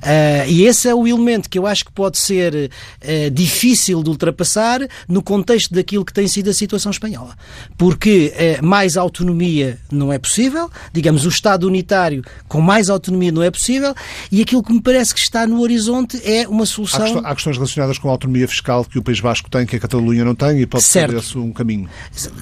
Uh, 0.00 0.48
e 0.48 0.64
esse 0.64 0.88
é 0.88 0.94
o 0.94 1.06
elemento 1.06 1.48
que 1.48 1.58
eu 1.58 1.66
acho 1.66 1.84
que 1.84 1.92
pode 1.92 2.18
ser 2.18 2.54
uh, 2.54 3.30
difícil 3.30 4.02
de 4.02 4.10
ultrapassar 4.10 4.80
no 5.06 5.22
contexto 5.22 5.74
daquilo 5.74 6.04
que 6.04 6.12
tem 6.12 6.26
sido 6.26 6.48
a 6.50 6.54
situação 6.54 6.90
espanhola. 6.90 7.36
Porque 7.76 8.32
uh, 8.60 8.64
mais 8.64 8.96
autonomia 8.96 9.78
não 9.90 10.12
é 10.12 10.18
possível, 10.18 10.70
digamos, 10.92 11.26
o 11.26 11.28
Estado 11.28 11.66
unitário 11.66 12.24
com 12.48 12.60
mais 12.60 12.88
autonomia 12.88 13.30
não 13.30 13.42
é 13.42 13.50
possível, 13.50 13.94
e 14.32 14.40
aquilo 14.40 14.62
que 14.62 14.72
me 14.72 14.80
parece 14.80 15.14
que 15.14 15.20
está 15.20 15.46
no 15.46 15.60
horizonte 15.60 16.20
é 16.24 16.48
uma 16.48 16.66
solução. 16.66 17.00
Há, 17.00 17.04
questões, 17.04 17.24
há 17.24 17.34
questões 17.34 17.56
relacionadas 17.56 17.98
com 17.98 18.08
a 18.08 18.12
autonomia 18.12 18.48
fiscal 18.48 18.84
que 18.84 18.98
o 18.98 19.02
País 19.02 19.20
Vasco 19.20 19.50
tem, 19.50 19.66
que 19.66 19.76
a 19.76 19.80
Catalunha 19.80 20.24
não 20.24 20.34
tem, 20.34 20.60
e 20.60 20.66
pode 20.66 20.84
ser 20.84 21.12
esse 21.14 21.36
um 21.36 21.52
caminho. 21.52 21.88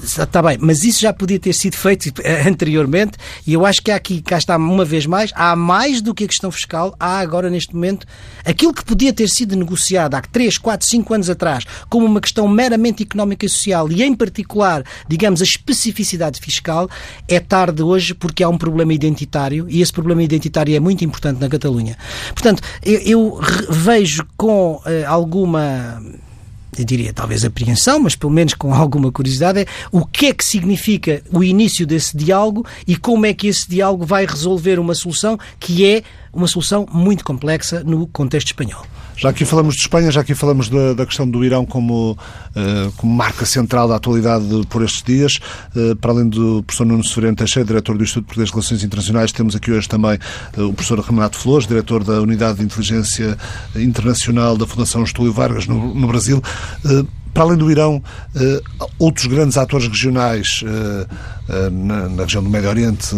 Está 0.02 0.42
bem, 0.42 0.58
mas 0.60 0.84
isso 0.84 1.00
já 1.00 1.12
podia 1.12 1.38
ter 1.38 1.52
sido 1.52 1.76
feito 1.76 2.12
anteriormente, 2.46 3.18
e 3.46 3.52
eu 3.52 3.66
acho 3.66 3.82
que 3.82 3.90
há 3.90 3.96
aqui, 3.96 4.22
cá 4.22 4.38
está 4.38 4.56
uma 4.56 4.84
vez 4.84 5.06
mais, 5.06 5.32
há 5.34 5.56
mais 5.56 6.00
do 6.00 6.14
que 6.14 6.24
a 6.24 6.28
questão 6.28 6.50
fiscal, 6.50 6.94
há 6.98 7.18
agora 7.18 7.47
agora, 7.48 7.50
neste 7.50 7.74
momento, 7.74 8.06
aquilo 8.44 8.72
que 8.72 8.84
podia 8.84 9.12
ter 9.12 9.28
sido 9.28 9.56
negociado 9.56 10.14
há 10.14 10.20
3, 10.20 10.58
4, 10.58 10.86
5 10.86 11.14
anos 11.14 11.30
atrás 11.30 11.64
como 11.88 12.06
uma 12.06 12.20
questão 12.20 12.46
meramente 12.46 13.02
económica 13.02 13.46
e 13.46 13.48
social 13.48 13.90
e, 13.90 14.02
em 14.02 14.14
particular, 14.14 14.84
digamos, 15.08 15.40
a 15.40 15.44
especificidade 15.44 16.40
fiscal, 16.40 16.88
é 17.26 17.40
tarde 17.40 17.82
hoje 17.82 18.14
porque 18.14 18.42
há 18.44 18.48
um 18.48 18.58
problema 18.58 18.92
identitário 18.92 19.66
e 19.68 19.80
esse 19.80 19.92
problema 19.92 20.22
identitário 20.22 20.74
é 20.74 20.80
muito 20.80 21.04
importante 21.04 21.40
na 21.40 21.48
Catalunha. 21.48 21.96
Portanto, 22.34 22.62
eu, 22.84 23.00
eu 23.00 23.40
vejo 23.70 24.26
com 24.36 24.74
uh, 24.74 24.82
alguma 25.06 26.02
diria 26.84 27.12
talvez 27.12 27.44
apreensão, 27.44 28.00
mas 28.00 28.14
pelo 28.14 28.32
menos 28.32 28.54
com 28.54 28.72
alguma 28.74 29.10
curiosidade, 29.10 29.60
é 29.60 29.66
o 29.90 30.04
que 30.04 30.26
é 30.26 30.34
que 30.34 30.44
significa 30.44 31.22
o 31.32 31.42
início 31.42 31.86
desse 31.86 32.16
diálogo 32.16 32.64
e 32.86 32.96
como 32.96 33.26
é 33.26 33.34
que 33.34 33.48
esse 33.48 33.68
diálogo 33.68 34.04
vai 34.04 34.26
resolver 34.26 34.78
uma 34.78 34.94
solução 34.94 35.38
que 35.58 35.86
é 35.86 36.02
uma 36.32 36.46
solução 36.46 36.86
muito 36.92 37.24
complexa 37.24 37.82
no 37.84 38.06
contexto 38.06 38.48
espanhol. 38.48 38.84
Já 39.18 39.30
aqui 39.30 39.44
falamos 39.44 39.74
de 39.74 39.80
Espanha, 39.80 40.12
já 40.12 40.20
aqui 40.20 40.32
falamos 40.32 40.68
da, 40.68 40.92
da 40.94 41.04
questão 41.04 41.28
do 41.28 41.44
Irão 41.44 41.66
como, 41.66 42.12
uh, 42.12 42.92
como 42.96 43.12
marca 43.12 43.44
central 43.44 43.88
da 43.88 43.96
atualidade 43.96 44.44
por 44.68 44.80
estes 44.84 45.02
dias. 45.02 45.40
Uh, 45.74 45.96
para 45.96 46.12
além 46.12 46.28
do 46.28 46.62
professor 46.62 46.86
Nuno 46.86 47.02
Severino 47.02 47.34
Teixeira, 47.34 47.66
diretor 47.66 47.98
do 47.98 48.04
Instituto 48.04 48.32
de 48.40 48.48
Relações 48.48 48.84
Internacionais, 48.84 49.32
temos 49.32 49.56
aqui 49.56 49.72
hoje 49.72 49.88
também 49.88 50.20
uh, 50.56 50.66
o 50.66 50.72
professor 50.72 51.00
Renato 51.00 51.36
Flores, 51.36 51.66
diretor 51.66 52.04
da 52.04 52.22
Unidade 52.22 52.58
de 52.58 52.64
Inteligência 52.64 53.36
Internacional 53.74 54.56
da 54.56 54.68
Fundação 54.68 55.02
Estúlio 55.02 55.32
Vargas 55.32 55.66
no, 55.66 55.92
no 55.92 56.06
Brasil. 56.06 56.40
Para 57.34 57.42
além 57.42 57.58
do 57.58 57.70
Irão, 57.70 58.02
outros 58.98 59.26
grandes 59.26 59.56
atores 59.56 59.86
regionais 59.86 60.64
na, 61.72 62.08
na 62.08 62.22
região 62.24 62.42
do 62.42 62.50
Médio 62.50 62.68
Oriente 62.68 63.14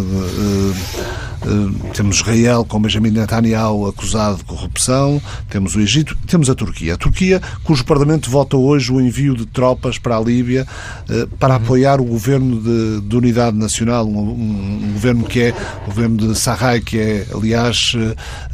eh, 1.43 1.91
temos 1.95 2.17
Israel 2.17 2.65
com 2.65 2.81
Benjamin 2.81 3.11
Netanyahu 3.11 3.87
acusado 3.87 4.39
de 4.39 4.45
corrupção, 4.45 5.21
temos 5.49 5.75
o 5.75 5.81
Egito, 5.81 6.17
temos 6.27 6.51
a 6.51 6.55
Turquia. 6.55 6.95
A 6.95 6.97
Turquia, 6.97 7.41
cujo 7.65 7.85
Parlamento 7.85 8.31
vota 8.31 8.57
hoje 8.57 8.93
o 8.93 9.01
envio 9.01 9.35
de 9.35 9.47
tropas 9.47 9.99
para 9.99 10.17
a 10.17 10.21
Líbia 10.21 10.67
eh, 11.09 11.27
para 11.39 11.55
apoiar 11.55 12.01
o 12.01 12.05
governo 12.05 12.61
de, 12.61 13.01
de 13.01 13.17
unidade 13.17 13.57
nacional, 13.57 14.07
um, 14.07 14.19
um, 14.19 14.81
um, 14.85 14.93
governo 14.93 15.25
que 15.25 15.41
é 15.41 15.55
o 15.85 15.87
governo 15.87 16.17
de 16.17 16.39
Sarraj, 16.39 16.83
que 16.83 16.99
é, 16.99 17.27
aliás, 17.35 17.93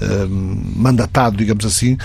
eh, 0.01 0.27
mandatado, 0.77 1.37
digamos 1.37 1.65
assim, 1.65 1.97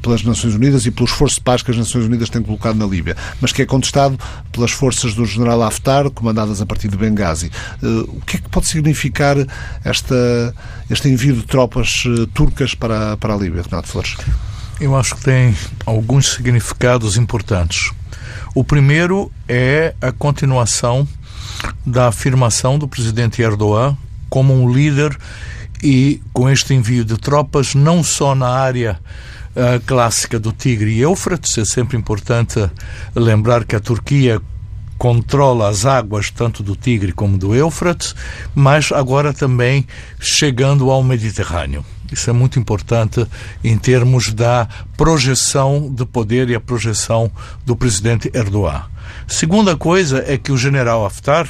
pelas 0.00 0.22
Nações 0.22 0.54
Unidas 0.54 0.86
e 0.86 0.90
pelo 0.90 1.06
esforço 1.06 1.36
de 1.36 1.42
paz 1.42 1.62
que 1.62 1.70
as 1.70 1.76
Nações 1.76 2.04
Unidas 2.04 2.30
têm 2.30 2.42
colocado 2.42 2.76
na 2.76 2.86
Líbia, 2.86 3.16
mas 3.40 3.52
que 3.52 3.62
é 3.62 3.66
contestado 3.66 4.18
pelas 4.50 4.70
forças 4.70 5.14
do 5.14 5.24
general 5.24 5.62
Haftar, 5.62 6.10
comandadas 6.10 6.60
a 6.60 6.66
partir 6.66 6.88
de 6.88 6.96
Benghazi. 7.12 7.50
O 7.82 8.20
que 8.22 8.36
é 8.36 8.40
que 8.40 8.48
pode 8.48 8.66
significar 8.66 9.36
esta 9.84 10.54
este 10.90 11.08
envio 11.08 11.34
de 11.34 11.42
tropas 11.44 12.04
eh, 12.06 12.26
turcas 12.34 12.74
para, 12.74 13.16
para 13.16 13.34
a 13.34 13.36
Líbia, 13.36 13.62
Renato 13.62 13.88
Flores? 13.88 14.16
Eu 14.80 14.96
acho 14.96 15.14
que 15.16 15.22
tem 15.22 15.54
alguns 15.86 16.32
significados 16.32 17.16
importantes. 17.16 17.92
O 18.54 18.64
primeiro 18.64 19.30
é 19.48 19.94
a 20.00 20.12
continuação 20.12 21.06
da 21.86 22.08
afirmação 22.08 22.78
do 22.78 22.88
presidente 22.88 23.40
Erdogan 23.40 23.96
como 24.28 24.54
um 24.54 24.72
líder 24.72 25.16
e 25.82 26.20
com 26.32 26.48
este 26.48 26.74
envio 26.74 27.04
de 27.04 27.16
tropas 27.16 27.74
não 27.74 28.02
só 28.02 28.34
na 28.34 28.48
área 28.48 28.98
uh, 29.56 29.80
clássica 29.86 30.38
do 30.38 30.52
Tigre 30.52 30.92
e 30.92 31.00
Eufrates, 31.00 31.58
é 31.58 31.64
sempre 31.64 31.96
importante 31.96 32.58
lembrar 33.14 33.64
que 33.64 33.76
a 33.76 33.80
Turquia 33.80 34.40
controla 35.02 35.68
as 35.68 35.84
águas 35.84 36.30
tanto 36.30 36.62
do 36.62 36.76
Tigre 36.76 37.10
como 37.10 37.36
do 37.36 37.56
Eufrates, 37.56 38.14
mas 38.54 38.92
agora 38.92 39.32
também 39.32 39.84
chegando 40.20 40.92
ao 40.92 41.02
Mediterrâneo. 41.02 41.84
Isso 42.12 42.30
é 42.30 42.32
muito 42.32 42.56
importante 42.56 43.26
em 43.64 43.76
termos 43.76 44.32
da 44.32 44.68
projeção 44.96 45.92
de 45.92 46.06
poder 46.06 46.48
e 46.50 46.54
a 46.54 46.60
projeção 46.60 47.32
do 47.66 47.74
presidente 47.74 48.30
Erdogan. 48.32 48.84
Segunda 49.26 49.76
coisa 49.76 50.22
é 50.24 50.38
que 50.38 50.52
o 50.52 50.56
general 50.56 51.04
Haftar, 51.04 51.48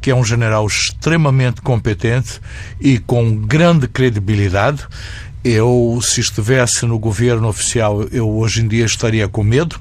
que 0.00 0.10
é 0.10 0.14
um 0.14 0.24
general 0.24 0.66
extremamente 0.66 1.60
competente 1.60 2.40
e 2.80 2.98
com 2.98 3.36
grande 3.36 3.86
credibilidade, 3.86 4.82
eu, 5.44 5.98
se 6.00 6.22
estivesse 6.22 6.86
no 6.86 6.98
governo 6.98 7.48
oficial, 7.48 8.04
eu 8.04 8.30
hoje 8.30 8.62
em 8.62 8.66
dia 8.66 8.86
estaria 8.86 9.28
com 9.28 9.44
medo, 9.44 9.78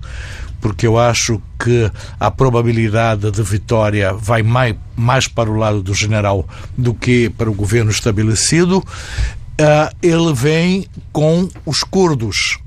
porque 0.64 0.88
eu 0.88 0.98
acho 0.98 1.42
que 1.62 1.92
a 2.18 2.32
probabilidade 2.32 3.30
de 3.30 3.44
vitória 3.44 4.14
vai 4.14 4.42
mais, 4.42 4.74
mais 4.96 5.28
para 5.28 5.52
o 5.52 5.58
lado 5.58 5.84
do 5.84 5.94
general 5.94 6.48
do 6.78 6.94
que 6.94 7.30
para 7.32 7.52
o 7.52 7.54
governo 7.54 7.92
estabelecido. 7.92 8.78
Uh, 8.78 9.94
ele 10.02 10.34
vem 10.34 10.88
com 11.12 11.50
os 11.66 11.84
curdos. 11.84 12.60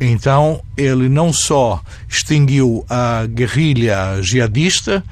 Então, 0.00 0.62
ele 0.78 1.10
não 1.10 1.30
só 1.30 1.82
extinguiu 2.08 2.86
a 2.88 3.26
guerrilha 3.26 4.22
jihadista, 4.22 5.04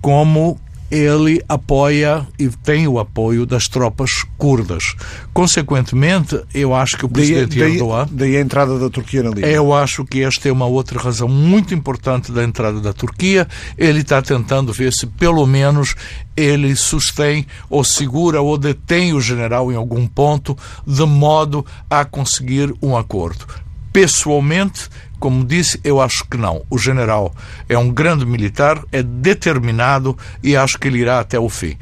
como 0.00 0.58
ele 0.92 1.42
apoia 1.48 2.28
e 2.38 2.48
tem 2.48 2.86
o 2.86 2.98
apoio 2.98 3.46
das 3.46 3.66
tropas 3.66 4.26
curdas. 4.36 4.94
Consequentemente, 5.32 6.38
eu 6.52 6.74
acho 6.74 6.98
que 6.98 7.06
o 7.06 7.08
presidente 7.08 7.58
daí, 7.58 7.72
Erdogan. 7.72 8.06
Daí 8.10 8.36
a 8.36 8.40
entrada 8.40 8.78
da 8.78 8.90
Turquia 8.90 9.22
na 9.22 9.30
Líbia. 9.30 9.46
Eu 9.46 9.72
acho 9.72 10.04
que 10.04 10.22
esta 10.22 10.50
é 10.50 10.52
uma 10.52 10.66
outra 10.66 11.00
razão 11.00 11.28
muito 11.28 11.72
importante 11.72 12.30
da 12.30 12.44
entrada 12.44 12.78
da 12.78 12.92
Turquia. 12.92 13.48
Ele 13.78 14.00
está 14.00 14.20
tentando 14.20 14.70
ver 14.70 14.92
se, 14.92 15.06
pelo 15.06 15.46
menos, 15.46 15.94
ele 16.36 16.76
sustém 16.76 17.46
ou 17.70 17.82
segura 17.82 18.42
ou 18.42 18.58
detém 18.58 19.14
o 19.14 19.20
general 19.20 19.72
em 19.72 19.76
algum 19.76 20.06
ponto, 20.06 20.54
de 20.86 21.06
modo 21.06 21.64
a 21.88 22.04
conseguir 22.04 22.74
um 22.82 22.94
acordo. 22.94 23.46
Pessoalmente, 23.92 24.88
como 25.18 25.44
disse, 25.44 25.78
eu 25.84 26.00
acho 26.00 26.24
que 26.24 26.36
não. 26.36 26.64
O 26.68 26.78
general 26.78 27.34
é 27.68 27.76
um 27.78 27.90
grande 27.90 28.26
militar, 28.26 28.82
é 28.90 29.02
determinado 29.02 30.16
e 30.42 30.56
acho 30.56 30.78
que 30.78 30.88
ele 30.88 30.98
irá 30.98 31.20
até 31.20 31.38
o 31.38 31.48
fim. 31.48 31.76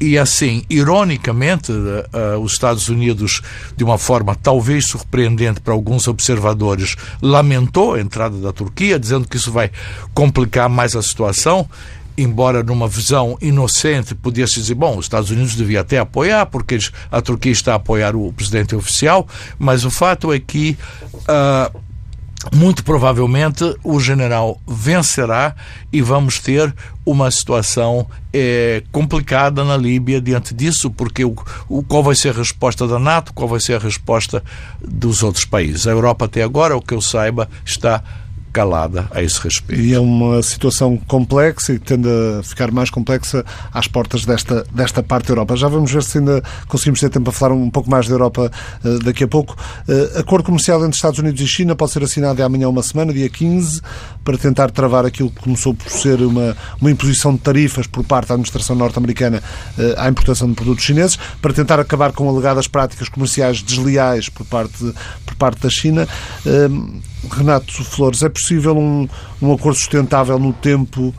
E 0.00 0.18
assim, 0.18 0.64
ironicamente, 0.68 1.72
uh, 1.72 2.38
os 2.40 2.52
Estados 2.52 2.88
Unidos, 2.88 3.40
de 3.76 3.84
uma 3.84 3.96
forma 3.96 4.34
talvez 4.34 4.86
surpreendente 4.86 5.60
para 5.60 5.72
alguns 5.72 6.08
observadores, 6.08 6.96
lamentou 7.22 7.94
a 7.94 8.00
entrada 8.00 8.36
da 8.38 8.52
Turquia, 8.52 8.98
dizendo 8.98 9.28
que 9.28 9.36
isso 9.36 9.52
vai 9.52 9.70
complicar 10.12 10.68
mais 10.68 10.96
a 10.96 11.02
situação 11.02 11.68
embora 12.16 12.62
numa 12.62 12.88
visão 12.88 13.36
inocente 13.40 14.14
pudesse 14.14 14.54
dizer, 14.54 14.74
bom, 14.74 14.96
os 14.96 15.06
Estados 15.06 15.30
Unidos 15.30 15.54
devia 15.54 15.80
até 15.80 15.98
apoiar, 15.98 16.46
porque 16.46 16.78
a 17.10 17.20
Turquia 17.20 17.52
está 17.52 17.72
a 17.72 17.76
apoiar 17.76 18.16
o 18.16 18.32
presidente 18.32 18.74
oficial, 18.74 19.26
mas 19.58 19.84
o 19.84 19.90
fato 19.90 20.32
é 20.32 20.38
que 20.38 20.76
uh, 21.12 21.86
muito 22.54 22.84
provavelmente 22.84 23.64
o 23.82 23.98
general 23.98 24.60
vencerá 24.66 25.54
e 25.92 26.00
vamos 26.00 26.38
ter 26.38 26.74
uma 27.04 27.30
situação 27.30 28.06
é, 28.32 28.82
complicada 28.92 29.64
na 29.64 29.76
Líbia 29.76 30.20
diante 30.20 30.54
disso, 30.54 30.90
porque 30.90 31.24
o, 31.24 31.34
o, 31.68 31.82
qual 31.82 32.02
vai 32.02 32.14
ser 32.14 32.30
a 32.30 32.38
resposta 32.38 32.86
da 32.86 32.98
NATO, 32.98 33.32
qual 33.32 33.48
vai 33.48 33.60
ser 33.60 33.74
a 33.74 33.78
resposta 33.78 34.42
dos 34.80 35.22
outros 35.22 35.44
países. 35.44 35.86
A 35.86 35.90
Europa 35.90 36.26
até 36.26 36.42
agora, 36.42 36.76
o 36.76 36.82
que 36.82 36.94
eu 36.94 37.00
saiba, 37.00 37.48
está 37.64 38.02
calada 38.56 39.06
a 39.10 39.22
esse 39.22 39.38
respeito. 39.38 39.82
E 39.82 39.92
é 39.92 40.00
uma 40.00 40.42
situação 40.42 40.96
complexa 40.96 41.74
e 41.74 41.78
tende 41.78 42.08
a 42.08 42.42
ficar 42.42 42.70
mais 42.70 42.88
complexa 42.88 43.44
às 43.70 43.86
portas 43.86 44.24
desta, 44.24 44.64
desta 44.72 45.02
parte 45.02 45.26
da 45.26 45.32
Europa. 45.32 45.54
Já 45.56 45.68
vamos 45.68 45.92
ver 45.92 46.02
se 46.02 46.16
ainda 46.16 46.42
conseguimos 46.66 46.98
ter 46.98 47.10
tempo 47.10 47.24
para 47.24 47.34
falar 47.34 47.54
um 47.54 47.68
pouco 47.68 47.90
mais 47.90 48.08
da 48.08 48.14
Europa 48.14 48.50
uh, 48.82 48.98
daqui 49.00 49.24
a 49.24 49.28
pouco. 49.28 49.54
Uh, 49.86 50.20
acordo 50.20 50.46
comercial 50.46 50.82
entre 50.82 50.96
Estados 50.96 51.18
Unidos 51.18 51.38
e 51.38 51.46
China 51.46 51.76
pode 51.76 51.92
ser 51.92 52.02
assinado 52.02 52.42
amanhã 52.42 52.66
uma 52.70 52.82
semana, 52.82 53.12
dia 53.12 53.28
15, 53.28 53.82
para 54.24 54.38
tentar 54.38 54.70
travar 54.70 55.04
aquilo 55.04 55.30
que 55.30 55.40
começou 55.42 55.74
por 55.74 55.90
ser 55.90 56.22
uma, 56.22 56.56
uma 56.80 56.90
imposição 56.90 57.34
de 57.34 57.40
tarifas 57.40 57.86
por 57.86 58.04
parte 58.04 58.28
da 58.28 58.34
administração 58.36 58.74
norte-americana 58.74 59.42
uh, 59.76 60.00
à 60.00 60.08
importação 60.08 60.48
de 60.48 60.54
produtos 60.54 60.82
chineses, 60.82 61.18
para 61.42 61.52
tentar 61.52 61.78
acabar 61.78 62.10
com 62.12 62.26
alegadas 62.26 62.66
práticas 62.66 63.10
comerciais 63.10 63.60
desleais 63.60 64.30
por 64.30 64.46
parte, 64.46 64.94
por 65.26 65.34
parte 65.34 65.60
da 65.60 65.68
China. 65.68 66.08
Renato 67.30 67.84
Flores, 67.84 68.22
é 68.22 68.28
possível 68.28 68.45
um, 68.54 69.08
um 69.42 69.52
acordo 69.52 69.78
sustentável 69.78 70.38
no 70.38 70.52
tempo 70.52 71.14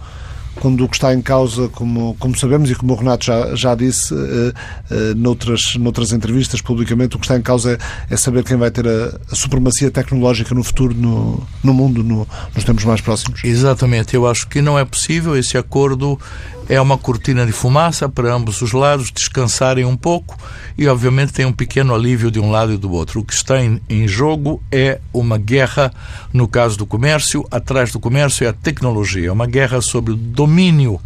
quando 0.60 0.84
o 0.84 0.90
que 0.90 0.96
está 0.96 1.13
em 1.13 1.22
causa, 1.22 1.70
como, 1.70 2.16
como 2.20 2.38
sabemos 2.38 2.70
e 2.70 2.76
como 2.76 2.94
o 2.94 2.96
Renato 2.96 3.26
já, 3.26 3.56
já 3.56 3.76
disse 3.76 4.13
uh, 4.13 4.18
uh, 4.18 5.16
noutras, 5.16 5.76
noutras 5.76 6.12
entrevistas 6.12 6.62
publicamente, 6.62 7.16
o 7.16 7.20
que 7.20 7.26
está 7.26 7.38
em 7.38 7.42
causa 7.42 7.74
é, 7.74 8.13
é 8.13 8.18
saber 8.18 8.44
quem 8.44 8.58
vai 8.58 8.72
ter 8.72 8.88
a, 8.88 9.18
a, 9.32 9.36
supremacia 9.36 9.90
tecnológica 9.92 10.54
no 10.54 10.63
futuro, 10.63 10.94
no, 10.94 11.46
no 11.63 11.74
mundo, 11.74 12.04
no, 12.04 12.28
nos 12.56 12.63
tempos 12.63 12.84
mais 12.86 13.02
próximos. 13.02 13.44
Exatamente, 13.44 14.16
eu 14.16 14.28
acho 14.28 14.48
que 14.48 14.62
não 14.62 14.78
é 14.78 14.86
possível. 14.86 15.36
Esse 15.38 15.58
acordo 15.58 16.20
é 16.69 16.80
uma 16.82 16.97
cortina 16.97 17.45
de 17.45 17.51
fumaça 17.51 18.10
para 18.10 18.34
ambos 18.34 18.62
os 18.62 18.73
lados 18.73 19.12
descansarem 19.12 19.86
um 19.86 19.95
pouco 19.95 20.38
e, 20.77 20.88
obviamente, 20.88 21.34
tem 21.34 21.45
um 21.45 21.53
pequeno 21.53 21.95
alívio 21.95 22.30
de 22.30 22.39
um 22.39 22.51
lado 22.51 22.73
e 22.73 22.77
do 22.77 22.91
outro. 22.91 23.21
O 23.21 23.23
que 23.23 23.34
está 23.34 23.62
em, 23.62 23.82
em 23.89 24.08
jogo 24.08 24.62
é 24.71 24.99
uma 25.13 25.38
guerra, 25.38 25.91
no 26.34 26.47
caso 26.47 26.77
do 26.77 26.86
comércio, 26.86 27.45
atrás 27.49 27.91
do 27.91 27.99
comércio 27.99 28.45
é 28.45 28.49
a 28.49 28.53
tecnologia. 28.53 29.30
É 29.30 29.32
uma 29.32 29.47
guerra 29.47 29.82
sobre 29.82 30.13
o 30.13 30.15
domínio 30.15 30.99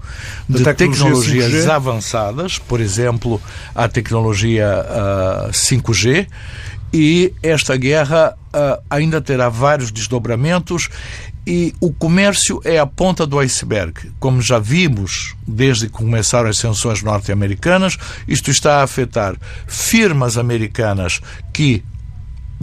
de 0.49 0.63
tecnologia 0.63 0.81
tecnologias 0.91 1.65
5G. 1.65 1.69
avançadas, 1.69 2.57
por 2.57 2.79
exemplo, 2.79 3.41
a 3.75 3.87
tecnologia 3.87 4.67
uh, 4.67 5.47
ah, 5.47 5.49
5G. 5.51 6.27
E 6.93 7.33
esta 7.41 7.77
guerra 7.77 8.35
uh, 8.53 8.81
ainda 8.89 9.21
terá 9.21 9.47
vários 9.47 9.91
desdobramentos 9.91 10.89
e 11.45 11.73
o 11.79 11.91
comércio 11.91 12.61
é 12.63 12.77
a 12.77 12.85
ponta 12.85 13.25
do 13.25 13.39
iceberg. 13.39 14.11
Como 14.19 14.41
já 14.41 14.59
vimos 14.59 15.35
desde 15.47 15.87
que 15.87 15.93
começaram 15.93 16.49
as 16.49 16.57
sanções 16.57 17.01
norte-americanas, 17.01 17.97
isto 18.27 18.51
está 18.51 18.79
a 18.79 18.83
afetar 18.83 19.35
firmas 19.67 20.37
americanas 20.37 21.19
que 21.51 21.83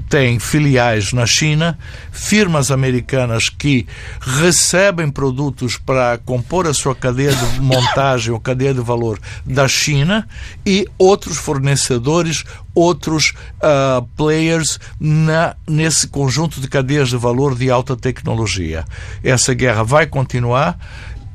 têm 0.09 0.39
filiais 0.39 1.13
na 1.13 1.27
China, 1.27 1.79
firmas 2.11 2.71
americanas 2.71 3.49
que 3.49 3.87
recebem 4.21 5.11
produtos 5.11 5.77
para 5.77 6.19
compor 6.19 6.67
a 6.67 6.75
sua 6.75 6.95
cadeia 6.95 7.35
de 7.35 7.61
montagem 7.61 8.33
ou 8.33 8.41
cadeia 8.41 8.73
de 8.73 8.81
valor 8.81 9.19
da 9.45 9.69
China 9.69 10.27
e 10.65 10.87
outros 10.99 11.37
fornecedores 11.37 12.45
outros 12.79 13.35
uh, 13.57 14.07
players 14.17 14.79
na, 15.01 15.57
nesse 15.67 16.07
conjunto 16.07 16.61
de 16.61 16.69
cadeias 16.69 17.09
de 17.09 17.17
valor 17.17 17.57
de 17.57 17.69
alta 17.71 17.97
tecnologia. 17.97 18.85
Essa 19.23 19.53
guerra 19.53 19.83
vai 19.83 20.07
continuar. 20.07 20.79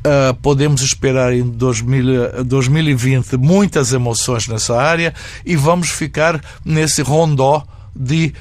Uh, 0.06 0.34
podemos 0.42 0.82
esperar 0.82 1.34
em 1.34 1.44
2000, 1.44 2.44
2020 2.44 3.38
muitas 3.38 3.94
emoções 3.94 4.48
nessa 4.48 4.78
área 4.78 5.14
e 5.46 5.56
vamos 5.56 5.90
ficar 5.90 6.42
nesse 6.66 7.02
rondó 7.02 7.64
de 7.96 8.34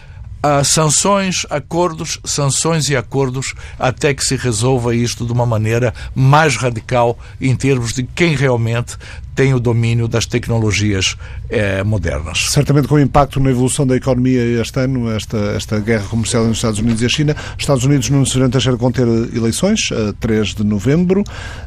sanções, 0.64 1.46
acordos, 1.50 2.18
sanções 2.24 2.88
e 2.88 2.96
acordos 2.96 3.54
até 3.78 4.12
que 4.12 4.24
se 4.24 4.36
resolva 4.36 4.94
isto 4.94 5.24
de 5.24 5.32
uma 5.32 5.46
maneira 5.46 5.94
mais 6.14 6.56
radical 6.56 7.18
em 7.40 7.54
termos 7.54 7.92
de 7.92 8.02
quem 8.02 8.34
realmente 8.34 8.96
tem 9.34 9.54
o 9.54 9.60
domínio 9.60 10.06
das 10.06 10.26
tecnologias 10.26 11.16
eh, 11.48 11.82
modernas. 11.82 12.50
Certamente 12.50 12.88
com 12.88 12.98
impacto 12.98 13.40
na 13.40 13.50
evolução 13.50 13.86
da 13.86 13.96
economia 13.96 14.60
este 14.60 14.80
ano, 14.80 15.10
esta, 15.10 15.38
esta 15.56 15.78
guerra 15.78 16.06
comercial 16.08 16.42
entre 16.42 16.52
os 16.52 16.58
Estados 16.58 16.78
Unidos 16.80 17.02
e 17.02 17.06
a 17.06 17.08
China. 17.08 17.36
Os 17.56 17.62
Estados 17.62 17.84
Unidos 17.84 18.10
no 18.10 18.26
Serão 18.26 18.50
Teixeira 18.50 18.76
vão 18.76 18.92
ter 18.92 19.06
eleições, 19.34 19.90
a 19.92 20.12
3 20.14 20.54
de 20.54 20.64
novembro, 20.64 21.24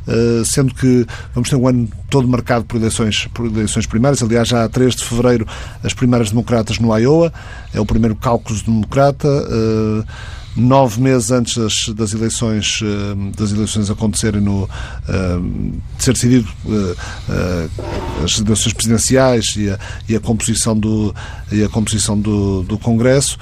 eh, 0.07 0.43
sendo 0.45 0.73
que 0.73 1.05
vamos 1.33 1.49
ter 1.49 1.55
um 1.55 1.67
ano 1.67 1.89
todo 2.09 2.27
marcado 2.27 2.65
por 2.65 2.77
eleições, 2.77 3.27
por 3.33 3.47
eleições 3.47 3.85
primárias. 3.85 4.21
Aliás, 4.21 4.47
já 4.47 4.63
a 4.63 4.69
3 4.69 4.95
de 4.95 5.03
fevereiro 5.03 5.47
as 5.83 5.93
primárias 5.93 6.29
democratas 6.29 6.77
no 6.79 6.95
Iowa, 6.95 7.33
é 7.73 7.79
o 7.79 7.85
primeiro 7.85 8.15
cálculo 8.15 8.59
democrata. 8.61 9.27
Eh, 10.55 10.61
nove 10.65 11.01
meses 11.01 11.31
antes 11.31 11.57
das, 11.57 11.89
das 11.89 12.13
eleições 12.13 12.79
eh, 12.83 13.31
das 13.37 13.51
eleições 13.51 13.89
acontecerem 13.89 14.41
no 14.41 14.69
eh, 15.07 15.39
de 15.97 16.03
ser 16.03 16.13
decidido 16.13 16.47
eh, 16.69 17.67
as 18.23 18.39
eleições 18.39 18.73
presidenciais 18.73 19.55
e 19.57 19.69
a, 19.69 19.79
e 20.07 20.15
a 20.15 20.19
composição 20.19 20.77
do 20.77 21.13
e 21.51 21.63
a 21.63 21.69
composição 21.69 22.19
do, 22.19 22.63
do 22.63 22.77
Congresso. 22.77 23.37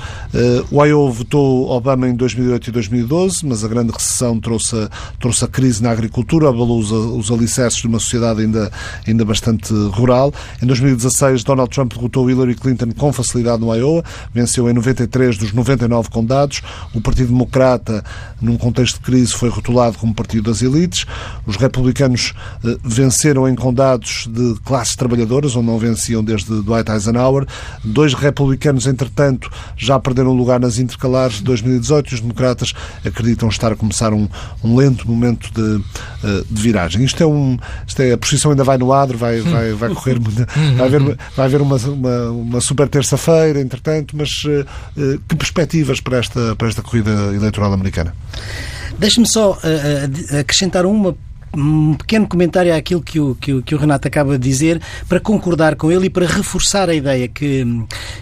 O 0.69 0.83
Iowa 0.83 1.09
votou 1.09 1.69
Obama 1.69 2.07
em 2.07 2.15
2008 2.15 2.69
e 2.69 2.71
2012 2.71 3.45
mas 3.45 3.63
a 3.63 3.67
grande 3.67 3.91
recessão 3.91 4.39
trouxe 4.39 4.75
a, 4.75 4.89
trouxe 5.19 5.45
a 5.45 5.47
crise 5.47 5.81
na 5.81 5.91
agricultura 5.91 6.49
abalou 6.49 6.79
os, 6.79 6.91
os 6.91 7.31
alicerces 7.31 7.79
de 7.81 7.87
uma 7.87 7.99
sociedade 7.99 8.41
ainda 8.41 8.71
ainda 9.07 9.23
bastante 9.23 9.73
rural. 9.91 10.33
Em 10.61 10.65
2016 10.65 11.43
Donald 11.43 11.69
Trump 11.69 11.93
derrotou 11.93 12.29
Hillary 12.29 12.55
Clinton 12.55 12.91
com 12.97 13.13
facilidade 13.13 13.61
no 13.61 13.73
Iowa 13.73 14.03
venceu 14.33 14.69
em 14.69 14.73
93 14.73 15.37
dos 15.37 15.53
99 15.53 16.09
condados. 16.09 16.61
O 16.93 17.01
Partido 17.03 17.27
Democrata, 17.27 18.03
num 18.41 18.57
contexto 18.57 18.95
de 18.95 19.01
crise, 19.01 19.33
foi 19.33 19.49
rotulado 19.49 19.97
como 19.97 20.13
partido 20.13 20.49
das 20.49 20.61
elites. 20.61 21.05
Os 21.45 21.55
republicanos 21.55 22.33
eh, 22.63 22.77
venceram 22.83 23.47
em 23.47 23.55
condados 23.55 24.27
de 24.31 24.55
classes 24.65 24.95
trabalhadoras, 24.95 25.55
onde 25.55 25.67
não 25.67 25.77
venciam 25.77 26.23
desde 26.23 26.61
Dwight 26.61 26.89
Eisenhower. 26.91 27.45
Dois 27.83 28.13
republicanos, 28.13 28.87
entretanto, 28.87 29.51
já 29.77 29.99
perderam 29.99 30.33
lugar 30.33 30.59
nas 30.59 30.77
intercalares 30.77 31.37
de 31.37 31.43
2018 31.43 32.11
e 32.11 32.15
os 32.15 32.21
democratas 32.21 32.73
acreditam 33.05 33.49
estar 33.49 33.71
a 33.71 33.75
começar 33.75 34.13
um, 34.13 34.27
um 34.63 34.75
lento 34.75 35.07
momento 35.07 35.51
de, 35.53 35.83
eh, 36.23 36.43
de, 36.49 36.61
viragem. 36.61 37.03
Isto 37.03 37.23
é 37.23 37.25
um. 37.25 37.57
Isto 37.85 38.01
é, 38.01 38.13
a 38.13 38.17
posição 38.17 38.51
ainda 38.51 38.63
vai 38.63 38.77
no 38.77 38.93
adro, 38.93 39.17
vai, 39.17 39.41
vai, 39.41 39.73
vai 39.73 39.89
correr. 39.93 40.19
Vai 40.19 40.87
haver, 40.87 41.17
vai 41.35 41.45
haver 41.45 41.61
uma, 41.61 41.75
uma, 41.77 42.29
uma 42.29 42.61
super 42.61 42.87
terça-feira, 42.87 43.59
entretanto, 43.59 44.15
mas 44.15 44.43
uh, 44.45 45.19
que 45.27 45.35
perspectivas 45.35 45.99
para 45.99 46.17
esta, 46.17 46.55
para 46.55 46.67
esta 46.67 46.81
corrida 46.81 46.92
eleitoral 46.99 47.73
americana. 47.73 48.13
Deixe-me 48.97 49.27
só 49.27 49.51
uh, 49.51 50.39
acrescentar 50.39 50.85
uma 50.85 51.15
um 51.55 51.93
pequeno 51.93 52.27
comentário 52.27 52.75
àquilo 52.75 53.01
que 53.01 53.19
o, 53.19 53.35
que, 53.35 53.53
o, 53.53 53.61
que 53.61 53.75
o 53.75 53.77
Renato 53.77 54.07
acaba 54.07 54.37
de 54.37 54.49
dizer, 54.49 54.81
para 55.07 55.19
concordar 55.19 55.75
com 55.75 55.91
ele 55.91 56.07
e 56.07 56.09
para 56.09 56.25
reforçar 56.25 56.89
a 56.89 56.95
ideia 56.95 57.27
que, 57.27 57.65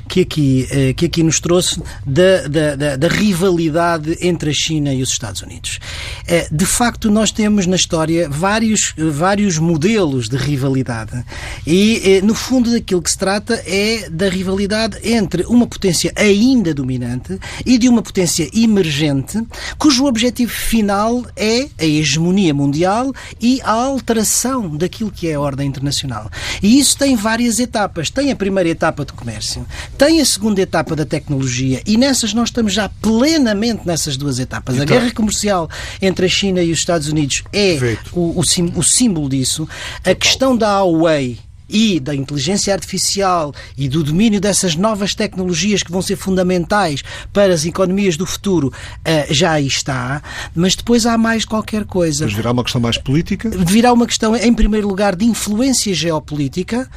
que, 0.08 0.22
aqui, 0.22 0.68
eh, 0.70 0.94
que 0.94 1.06
aqui 1.06 1.24
nos 1.24 1.40
trouxe 1.40 1.82
da, 2.06 2.48
da, 2.48 2.76
da, 2.76 2.96
da 2.98 3.08
rivalidade 3.08 4.18
entre 4.22 4.50
a 4.50 4.54
China 4.54 4.94
e 4.94 5.02
os 5.02 5.10
Estados 5.10 5.42
Unidos. 5.42 5.80
Eh, 6.28 6.48
de 6.52 6.66
facto, 6.66 7.10
nós 7.10 7.32
temos 7.32 7.66
na 7.66 7.76
história 7.76 8.28
vários, 8.30 8.94
vários 8.98 9.58
modelos 9.58 10.28
de 10.28 10.36
rivalidade 10.36 11.24
e, 11.66 12.02
eh, 12.04 12.22
no 12.22 12.34
fundo, 12.34 12.72
daquilo 12.72 13.02
que 13.02 13.12
se 13.12 13.18
trata 13.18 13.62
é 13.66 14.10
da 14.10 14.30
rivalidade 14.30 14.98
entre 15.04 15.44
uma 15.44 15.66
potência 15.66 16.12
ainda 16.16 16.74
dominante 16.74 17.40
e 17.66 17.78
de 17.78 17.88
uma 17.88 18.02
potência 18.02 18.50
emergente, 18.54 19.42
cujo 19.78 20.06
objetivo 20.06 20.52
final 20.52 21.26
é 21.36 21.68
a 21.80 21.86
hegemonia 21.86 22.54
mundial 22.54 23.14
e 23.40 23.62
a 23.64 23.72
alteração 23.72 24.76
daquilo 24.76 25.12
que 25.12 25.28
é 25.28 25.36
a 25.36 25.40
ordem 25.40 25.68
internacional. 25.68 26.30
E 26.62 26.80
isso 26.80 26.98
tem 26.98 27.16
várias 27.16 27.60
etapas. 27.60 28.10
Tem 28.10 28.32
a 28.32 28.36
primeira 28.36 28.70
etapa 28.70 29.06
do 29.06 29.14
comércio, 29.14 29.66
tem 29.98 30.22
a 30.22 30.26
segunda 30.26 30.62
etapa 30.62 30.96
da 30.96 31.06
tecnologia 31.06 31.82
e 31.86 31.98
nessas 31.98 32.34
nós 32.34 32.50
estamos 32.50 32.74
já 32.74 32.90
plenamente 33.02 33.86
nessas 33.86 34.18
duas 34.18 34.40
etapas. 34.40 34.76
Então, 34.76 34.84
a 34.84 35.00
guerra 35.00 35.12
comercial 35.14 35.70
entre 36.02 36.26
a 36.26 36.30
China 36.30 36.62
e 36.62 36.72
os 36.72 36.80
Estados 36.80 37.08
Unidos 37.08 37.44
é 37.54 37.98
o, 38.12 38.40
o, 38.40 38.44
o, 38.76 38.84
símbolo 38.84 39.30
disso. 39.30 39.68
A 40.04 40.14
questão 40.16 40.56
da 40.56 40.80
Huawei 40.80 41.40
e 41.72 42.00
da 42.00 42.14
inteligência 42.14 42.74
artificial 42.74 43.54
e 43.78 43.88
do 43.88 44.04
domínio 44.04 44.42
dessas 44.42 44.76
novas 44.76 45.16
tecnologias 45.16 45.82
que 45.82 45.92
vão 45.92 46.02
ser 46.02 46.16
fundamentais 46.16 47.04
para 47.32 47.54
as 47.54 47.66
economias 47.66 48.18
do 48.18 48.26
futuro 48.26 48.68
uh, 48.68 49.34
já 49.34 49.54
aí 49.54 49.68
está, 49.68 50.22
mas 50.54 50.76
depois 50.76 51.06
há 51.06 51.18
mais 51.18 51.46
qualquer 51.46 51.86
coisa. 51.86 52.26
Mas 52.26 52.34
virá 52.34 52.52
uma 52.52 52.64
questão 52.64 52.82
mais 52.82 52.98
política? 52.98 53.50
Virá 53.50 53.94
uma 53.94 54.06
questão, 54.06 54.36
em 54.36 54.54
primeiro 54.54 54.88
lugar, 54.88 55.16
de 55.16 55.26
influência 55.26 55.94
geopolítica 55.94 56.90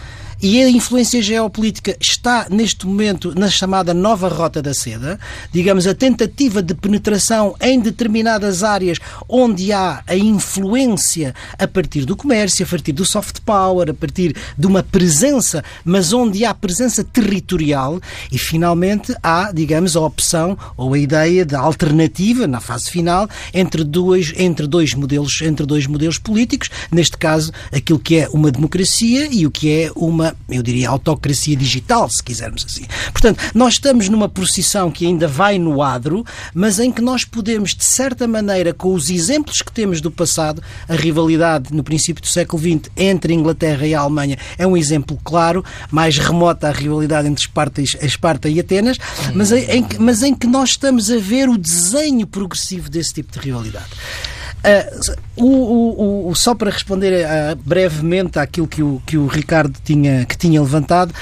e 0.45 0.63
a 0.63 0.69
influência 0.69 1.23
geopolítica 1.23 1.97
está, 1.99 2.49
neste 2.51 2.87
momento, 2.87 3.33
na 3.35 3.49
chamada 3.49 3.95
nova 3.95 4.29
rota 4.29 4.61
da 4.61 4.75
seda, 4.75 5.19
digamos, 5.51 5.87
a 5.87 5.95
tentativa 5.95 6.63
de 6.63 6.75
penetração 6.75 7.57
em 7.63 7.81
determinadas 7.81 8.63
áreas 8.63 8.99
onde 9.27 9.73
há 9.73 10.03
a 10.07 10.15
influência 10.15 11.35
a 11.59 11.67
partir 11.67 12.05
do 12.05 12.15
comércio, 12.15 12.63
a 12.63 12.69
partir 12.69 12.93
do 12.93 13.07
soft 13.07 13.41
power, 13.41 13.89
a 13.89 13.95
partir 13.95 14.37
de 14.59 14.67
uma 14.67 14.83
presença, 14.83 15.65
mas 15.83 16.13
onde 16.13 16.45
há 16.45 16.53
presença 16.53 17.03
territorial. 17.03 17.99
E, 18.31 18.37
finalmente, 18.37 19.17
há, 19.23 19.51
digamos, 19.51 19.97
a 19.97 20.03
opção 20.03 20.59
ou 20.77 20.93
a 20.93 20.99
ideia 20.99 21.47
de 21.47 21.55
alternativa, 21.55 22.47
na 22.47 22.61
fase 22.61 22.91
final, 22.91 23.27
entre 23.55 23.83
dois, 23.83 24.35
entre 24.37 24.67
dois, 24.67 24.93
modelos, 24.93 25.41
entre 25.41 25.65
dois 25.65 25.87
modelos 25.87 26.19
políticos, 26.19 26.69
neste 26.93 27.17
caso, 27.17 27.51
aquilo 27.73 27.99
que 27.99 28.17
é 28.17 28.29
uma 28.29 28.51
democracia 28.51 29.27
e 29.33 29.47
o 29.47 29.51
que 29.51 29.71
é 29.71 29.91
uma 29.97 30.34
eu 30.49 30.63
diria, 30.63 30.89
autocracia 30.89 31.57
digital, 31.57 32.09
se 32.09 32.23
quisermos 32.23 32.65
assim. 32.65 32.85
Portanto, 33.13 33.43
nós 33.55 33.75
estamos 33.75 34.09
numa 34.09 34.29
posição 34.29 34.91
que 34.91 35.07
ainda 35.07 35.27
vai 35.27 35.59
no 35.59 35.83
adro, 35.83 36.25
mas 36.55 36.79
em 36.79 36.93
que 36.93 37.01
nós 37.01 37.25
podemos, 37.25 37.75
de 37.75 37.85
certa 37.85 38.27
maneira, 38.27 38.73
com 38.73 38.93
os 38.95 39.11
exemplos 39.11 39.63
que 39.63 39.73
temos 39.73 40.01
do 40.01 40.11
passado, 40.11 40.63
a 40.89 40.95
rivalidade 40.95 41.73
no 41.73 41.83
princípio 41.83 42.23
do 42.23 42.29
século 42.29 42.63
XX 42.63 42.91
entre 42.97 43.33
a 43.33 43.37
Inglaterra 43.37 43.87
e 43.87 43.95
a 43.95 44.01
Alemanha 44.01 44.39
é 44.59 44.67
um 44.67 44.77
exemplo 44.77 45.19
claro, 45.25 45.65
mais 45.91 46.19
remota 46.19 46.69
a 46.69 46.73
rivalidade 46.73 47.29
entre 47.29 47.43
Esparta 47.43 47.81
e, 47.81 47.85
Esparta 47.85 48.49
e 48.49 48.61
Atenas, 48.61 48.99
mas 49.35 49.53
em, 49.53 49.87
mas 49.99 50.23
em 50.23 50.35
que 50.35 50.47
nós 50.47 50.71
estamos 50.71 51.11
a 51.11 51.19
ver 51.19 51.49
o 51.49 51.59
desenho 51.59 52.27
progressivo 52.27 52.89
desse 52.89 53.15
tipo 53.15 53.33
de 53.33 53.39
rivalidade. 53.39 53.91
Uh, 54.65 55.15
o, 55.37 55.47
o, 55.47 56.29
o, 56.31 56.35
só 56.35 56.55
para 56.55 56.71
responder 56.71 57.27
uh, 57.27 57.57
brevemente 57.57 58.39
àquilo 58.39 58.67
que 58.67 58.83
o, 58.83 59.03
que 59.05 59.19
o 59.19 59.27
Ricardo 59.27 59.77
tinha, 59.85 60.25
que 60.25 60.39
tinha 60.39 60.61
levantado, 60.61 61.13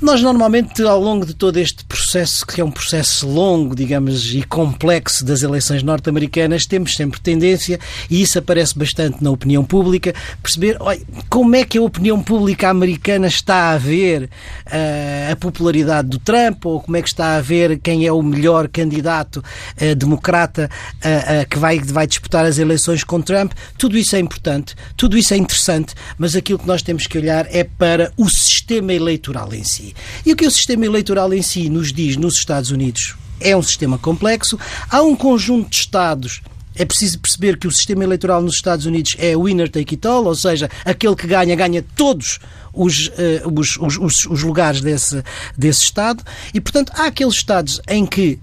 nós 0.00 0.22
normalmente, 0.22 0.80
ao 0.82 1.00
longo 1.00 1.26
de 1.26 1.34
todo 1.34 1.56
este 1.56 1.84
processo, 1.84 2.46
que 2.46 2.60
é 2.60 2.64
um 2.64 2.70
processo 2.70 3.26
longo, 3.26 3.74
digamos, 3.74 4.32
e 4.32 4.42
complexo 4.42 5.24
das 5.24 5.42
eleições 5.42 5.82
norte-americanas, 5.82 6.66
temos 6.66 6.94
sempre 6.94 7.18
tendência, 7.18 7.80
e 8.08 8.22
isso 8.22 8.38
aparece 8.38 8.78
bastante 8.78 9.22
na 9.22 9.30
opinião 9.30 9.64
pública, 9.64 10.14
perceber 10.40 10.76
olha, 10.78 11.00
como 11.28 11.56
é 11.56 11.64
que 11.64 11.78
a 11.78 11.82
opinião 11.82 12.22
pública 12.22 12.68
americana 12.68 13.26
está 13.26 13.70
a 13.70 13.78
ver 13.78 14.30
uh, 14.66 15.32
a 15.32 15.36
popularidade 15.36 16.08
do 16.08 16.18
Trump, 16.20 16.64
ou 16.64 16.80
como 16.80 16.96
é 16.96 17.02
que 17.02 17.08
está 17.08 17.36
a 17.36 17.40
ver 17.40 17.78
quem 17.80 18.06
é 18.06 18.12
o 18.12 18.22
melhor 18.22 18.68
candidato 18.68 19.42
uh, 19.80 19.94
democrata 19.96 20.70
uh, 20.98 21.48
que 21.48 21.58
vai, 21.58 21.80
vai 21.80 22.06
disputar 22.06 22.44
as 22.44 22.58
eleições 22.58 23.02
com 23.02 23.20
Trump. 23.20 23.52
Tudo 23.76 23.98
isso 23.98 24.14
é 24.14 24.20
importante, 24.20 24.76
tudo 24.96 25.18
isso 25.18 25.34
é 25.34 25.36
interessante, 25.36 25.94
mas 26.16 26.36
aquilo 26.36 26.60
que 26.60 26.68
nós 26.68 26.82
temos 26.82 27.08
que 27.08 27.18
olhar 27.18 27.46
é 27.50 27.64
para 27.64 28.12
o 28.16 28.28
sistema 28.28 28.92
eleitoral 28.92 29.52
em 29.52 29.64
si. 29.64 29.87
E 30.24 30.32
o 30.32 30.36
que 30.36 30.46
o 30.46 30.50
sistema 30.50 30.84
eleitoral 30.84 31.32
em 31.32 31.42
si 31.42 31.68
nos 31.68 31.92
diz 31.92 32.16
nos 32.16 32.36
Estados 32.36 32.70
Unidos 32.70 33.14
é 33.40 33.56
um 33.56 33.62
sistema 33.62 33.98
complexo. 33.98 34.58
Há 34.90 35.02
um 35.02 35.14
conjunto 35.14 35.70
de 35.70 35.76
Estados 35.76 36.40
é 36.78 36.84
preciso 36.84 37.18
perceber 37.18 37.58
que 37.58 37.66
o 37.66 37.72
sistema 37.72 38.04
eleitoral 38.04 38.40
nos 38.40 38.54
Estados 38.54 38.86
Unidos 38.86 39.16
é 39.18 39.36
winner 39.36 39.68
take 39.68 39.96
it 39.96 40.06
all, 40.06 40.24
ou 40.24 40.34
seja, 40.34 40.70
aquele 40.84 41.16
que 41.16 41.26
ganha, 41.26 41.56
ganha 41.56 41.84
todos 41.96 42.38
os, 42.72 43.08
uh, 43.08 43.12
os, 43.52 43.76
os, 43.98 44.26
os, 44.26 44.42
lugares 44.44 44.80
desse, 44.80 45.22
desse 45.56 45.82
Estado. 45.82 46.22
E, 46.54 46.60
portanto, 46.60 46.92
há 46.94 47.06
aqueles 47.06 47.34
Estados 47.34 47.80
em 47.88 48.06
que 48.06 48.38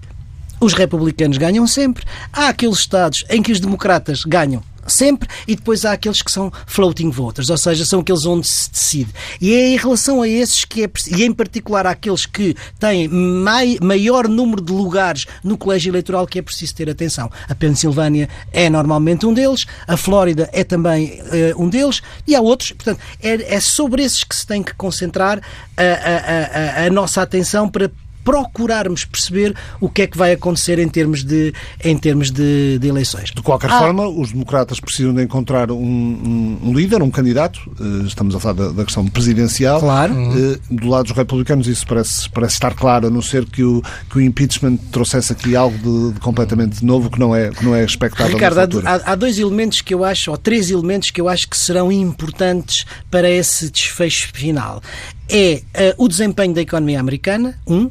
os 0.60 0.74
republicanos 0.74 1.38
ganham 1.38 1.66
sempre, 1.66 2.04
há 2.30 2.48
aqueles 2.48 2.78
Estados 2.78 3.24
em 3.30 3.42
que 3.42 3.52
os 3.52 3.58
democratas 3.58 4.20
ganham 4.22 4.62
sempre, 4.86 5.28
e 5.46 5.56
depois 5.56 5.84
há 5.84 5.92
aqueles 5.92 6.22
que 6.22 6.30
são 6.30 6.52
floating 6.66 7.10
voters, 7.10 7.50
ou 7.50 7.56
seja, 7.56 7.84
são 7.84 8.00
aqueles 8.00 8.24
onde 8.24 8.46
se 8.46 8.70
decide. 8.70 9.10
E 9.40 9.54
é 9.54 9.68
em 9.68 9.76
relação 9.76 10.22
a 10.22 10.28
esses 10.28 10.64
que 10.64 10.84
é 10.84 10.90
e 11.08 11.24
em 11.24 11.32
particular 11.32 11.86
àqueles 11.86 12.26
que 12.26 12.56
têm 12.78 13.08
mai, 13.08 13.78
maior 13.80 14.28
número 14.28 14.62
de 14.62 14.72
lugares 14.72 15.26
no 15.42 15.56
colégio 15.56 15.90
eleitoral 15.90 16.26
que 16.26 16.38
é 16.38 16.42
preciso 16.42 16.74
ter 16.74 16.88
atenção. 16.88 17.30
A 17.48 17.54
Pensilvânia 17.54 18.28
é 18.52 18.68
normalmente 18.70 19.26
um 19.26 19.34
deles, 19.34 19.66
a 19.86 19.96
Flórida 19.96 20.48
é 20.52 20.64
também 20.64 21.20
uh, 21.20 21.62
um 21.62 21.68
deles, 21.68 22.02
e 22.26 22.34
há 22.34 22.40
outros. 22.40 22.72
Portanto, 22.72 23.00
é, 23.22 23.54
é 23.54 23.60
sobre 23.60 24.02
esses 24.02 24.24
que 24.24 24.34
se 24.34 24.46
tem 24.46 24.62
que 24.62 24.74
concentrar 24.74 25.40
a, 25.76 25.82
a, 25.82 26.82
a, 26.82 26.86
a 26.86 26.90
nossa 26.90 27.22
atenção 27.22 27.68
para 27.68 27.90
procurarmos 28.26 29.04
perceber 29.04 29.54
o 29.80 29.88
que 29.88 30.02
é 30.02 30.06
que 30.08 30.18
vai 30.18 30.32
acontecer 30.32 30.80
em 30.80 30.88
termos 30.88 31.22
de, 31.22 31.54
em 31.82 31.96
termos 31.96 32.32
de, 32.32 32.76
de 32.76 32.88
eleições. 32.88 33.30
De 33.30 33.40
qualquer 33.40 33.70
ah. 33.70 33.78
forma, 33.78 34.08
os 34.08 34.32
democratas 34.32 34.80
precisam 34.80 35.14
de 35.14 35.22
encontrar 35.22 35.70
um, 35.70 35.76
um, 35.76 36.58
um 36.64 36.74
líder, 36.74 37.02
um 37.02 37.10
candidato, 37.10 37.60
uh, 37.78 38.04
estamos 38.04 38.34
a 38.34 38.40
falar 38.40 38.54
da, 38.54 38.68
da, 38.72 38.84
questão 38.84 39.06
presidencial. 39.06 39.78
Claro. 39.78 40.12
Uh, 40.12 40.58
do 40.68 40.88
lado 40.88 41.04
dos 41.04 41.16
republicanos 41.16 41.68
isso 41.68 41.86
parece, 41.86 42.28
parece 42.30 42.54
estar 42.54 42.74
claro, 42.74 43.06
a 43.06 43.10
não 43.10 43.22
ser 43.22 43.44
que 43.44 43.62
o, 43.62 43.80
que 44.10 44.18
o 44.18 44.20
impeachment 44.20 44.76
trouxesse 44.90 45.32
aqui 45.32 45.54
algo 45.54 45.78
de, 45.78 46.14
de 46.14 46.20
completamente 46.20 46.84
novo 46.84 47.08
que 47.08 47.20
não 47.20 47.34
é, 47.34 47.50
que 47.50 47.64
não 47.64 47.76
é 47.76 47.84
expectável 47.84 48.34
Ricardo, 48.34 48.82
há, 48.84 49.12
há 49.12 49.14
dois 49.14 49.38
elementos 49.38 49.80
que 49.80 49.94
eu 49.94 50.04
acho, 50.04 50.32
ou 50.32 50.36
três 50.36 50.68
elementos 50.68 51.12
que 51.12 51.20
eu 51.20 51.28
acho 51.28 51.48
que 51.48 51.56
serão 51.56 51.92
importantes 51.92 52.84
para 53.08 53.30
esse 53.30 53.70
desfecho 53.70 54.30
final 54.32 54.82
é 55.28 55.62
uh, 55.98 56.04
o 56.04 56.08
desempenho 56.08 56.54
da 56.54 56.60
economia 56.60 57.00
americana, 57.00 57.58
um, 57.66 57.90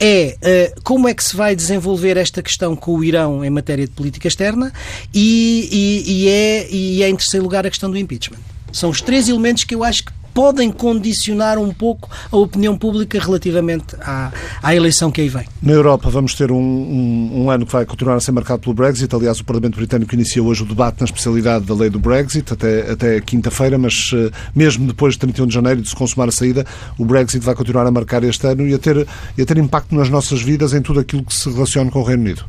é 0.00 0.36
uh, 0.76 0.80
como 0.82 1.08
é 1.08 1.14
que 1.14 1.24
se 1.24 1.36
vai 1.36 1.56
desenvolver 1.56 2.16
esta 2.16 2.42
questão 2.42 2.76
com 2.76 2.96
o 2.96 3.04
Irão 3.04 3.44
em 3.44 3.50
matéria 3.50 3.86
de 3.86 3.92
política 3.92 4.28
externa 4.28 4.72
e, 5.12 5.68
e, 5.72 6.12
e, 6.12 6.28
é, 6.28 6.70
e 6.70 7.02
é, 7.02 7.08
em 7.08 7.16
terceiro 7.16 7.44
lugar, 7.44 7.66
a 7.66 7.70
questão 7.70 7.90
do 7.90 7.98
impeachment. 7.98 8.38
São 8.72 8.90
os 8.90 9.00
três 9.00 9.28
elementos 9.28 9.64
que 9.64 9.74
eu 9.74 9.82
acho 9.82 10.04
que 10.04 10.12
podem 10.38 10.70
condicionar 10.70 11.58
um 11.58 11.74
pouco 11.74 12.08
a 12.30 12.36
opinião 12.36 12.78
pública 12.78 13.18
relativamente 13.18 13.96
à, 14.00 14.30
à 14.62 14.72
eleição 14.72 15.10
que 15.10 15.20
aí 15.20 15.28
vem. 15.28 15.44
Na 15.60 15.72
Europa 15.72 16.08
vamos 16.10 16.32
ter 16.32 16.52
um, 16.52 16.56
um, 16.56 17.42
um, 17.42 17.50
ano 17.50 17.66
que 17.66 17.72
vai 17.72 17.84
continuar 17.84 18.14
a 18.14 18.20
ser 18.20 18.30
marcado 18.30 18.60
pelo 18.60 18.72
Brexit. 18.72 19.12
Aliás, 19.12 19.40
o 19.40 19.44
Parlamento 19.44 19.74
Britânico 19.74 20.14
iniciou 20.14 20.46
hoje 20.46 20.62
o 20.62 20.64
debate 20.64 21.00
na 21.00 21.06
especialidade 21.06 21.64
da 21.64 21.74
lei 21.74 21.90
do 21.90 21.98
Brexit 21.98 22.52
até, 22.52 22.88
até 22.88 23.20
quinta-feira, 23.20 23.76
mas 23.76 24.12
uh, 24.12 24.30
mesmo 24.54 24.86
depois 24.86 25.14
de 25.14 25.18
31 25.18 25.46
de 25.48 25.54
janeiro 25.54 25.82
de 25.82 25.88
se 25.88 25.96
consumar 25.96 26.28
a 26.28 26.30
saída, 26.30 26.64
o 26.96 27.04
Brexit 27.04 27.44
vai 27.44 27.56
continuar 27.56 27.84
a 27.88 27.90
marcar 27.90 28.22
este 28.22 28.46
ano 28.46 28.64
e 28.64 28.74
a 28.74 28.78
ter, 28.78 29.08
e 29.36 29.42
a 29.42 29.44
ter 29.44 29.58
impacto 29.58 29.92
nas 29.92 30.08
nossas 30.08 30.40
vidas 30.40 30.72
em 30.72 30.80
tudo 30.80 31.00
aquilo 31.00 31.24
que 31.24 31.34
se 31.34 31.50
relaciona 31.50 31.90
com 31.90 31.98
o 31.98 32.04
Reino 32.04 32.22
Unido. 32.22 32.44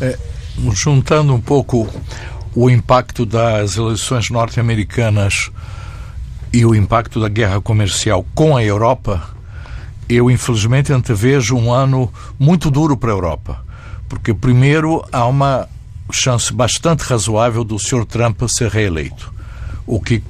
É, 0.00 0.16
juntando 0.72 1.34
um 1.34 1.40
pouco 1.42 1.86
o 2.54 2.70
impacto 2.70 3.26
das 3.26 3.76
eleições 3.76 4.30
norte-americanas 4.30 5.50
e 6.52 6.64
o 6.66 6.74
impacto 6.74 7.20
da 7.20 7.28
guerra 7.28 7.60
comercial 7.60 8.26
com 8.34 8.56
a 8.56 8.62
Europa, 8.62 9.22
eu 10.08 10.30
infelizmente 10.30 10.92
antevejo 10.92 11.56
um 11.56 11.72
ano 11.72 12.12
muito 12.38 12.70
duro 12.70 12.96
para 12.96 13.10
a 13.10 13.14
Europa. 13.14 13.64
Porque, 14.08 14.34
primeiro, 14.34 15.02
há 15.10 15.26
uma 15.26 15.66
chance 16.10 16.52
bastante 16.52 17.00
razoável 17.00 17.64
do 17.64 17.78
Sr. 17.78 18.04
Trump 18.04 18.42
ser 18.46 18.68
reeleito, 18.68 19.32
o 19.86 19.98
que 19.98 20.22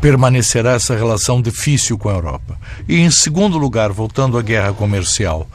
permanecerá 0.00 0.72
essa 0.72 0.96
relação 0.96 1.42
difícil 1.42 1.98
com 1.98 2.08
a 2.08 2.14
Europa. 2.14 2.58
E, 2.88 2.98
em 2.98 3.10
segundo 3.10 3.58
lugar, 3.58 3.92
voltando 3.92 4.38
à 4.38 4.42
guerra 4.42 4.72
comercial, 4.72 5.46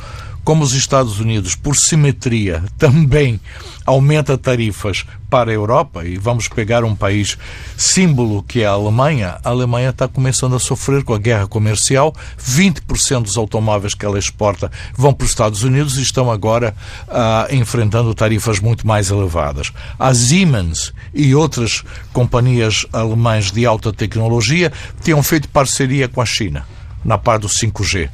como 0.43 0.63
os 0.63 0.73
Estados 0.73 1.19
Unidos, 1.19 1.55
por 1.55 1.75
simetria, 1.75 2.63
também 2.77 3.39
aumenta 3.85 4.37
tarifas 4.37 5.05
para 5.29 5.49
a 5.49 5.53
Europa, 5.53 6.03
e 6.05 6.17
vamos 6.17 6.47
pegar 6.47 6.83
um 6.83 6.95
país 6.95 7.37
símbolo 7.77 8.43
que 8.43 8.61
é 8.61 8.65
a 8.65 8.71
Alemanha, 8.71 9.37
a 9.43 9.49
Alemanha 9.49 9.89
está 9.89 10.07
começando 10.07 10.55
a 10.55 10.59
sofrer 10.59 11.03
com 11.03 11.13
a 11.13 11.17
guerra 11.17 11.47
comercial. 11.47 12.13
20% 12.37 13.23
dos 13.23 13.37
automóveis 13.37 13.93
que 13.93 14.05
ela 14.05 14.19
exporta 14.19 14.69
vão 14.93 15.13
para 15.13 15.23
os 15.23 15.31
Estados 15.31 15.63
Unidos 15.63 15.97
e 15.97 16.01
estão 16.01 16.29
agora 16.29 16.75
uh, 17.07 17.53
enfrentando 17.55 18.13
tarifas 18.13 18.59
muito 18.59 18.85
mais 18.85 19.09
elevadas. 19.09 19.71
A 19.97 20.13
Siemens 20.13 20.93
e 21.13 21.33
outras 21.33 21.83
companhias 22.11 22.85
alemãs 22.91 23.51
de 23.51 23.65
alta 23.65 23.93
tecnologia 23.93 24.71
tinham 25.01 25.23
feito 25.23 25.47
parceria 25.47 26.09
com 26.09 26.21
a 26.21 26.25
China 26.25 26.65
na 27.03 27.17
parte 27.17 27.43
do 27.43 27.47
5G. 27.47 28.09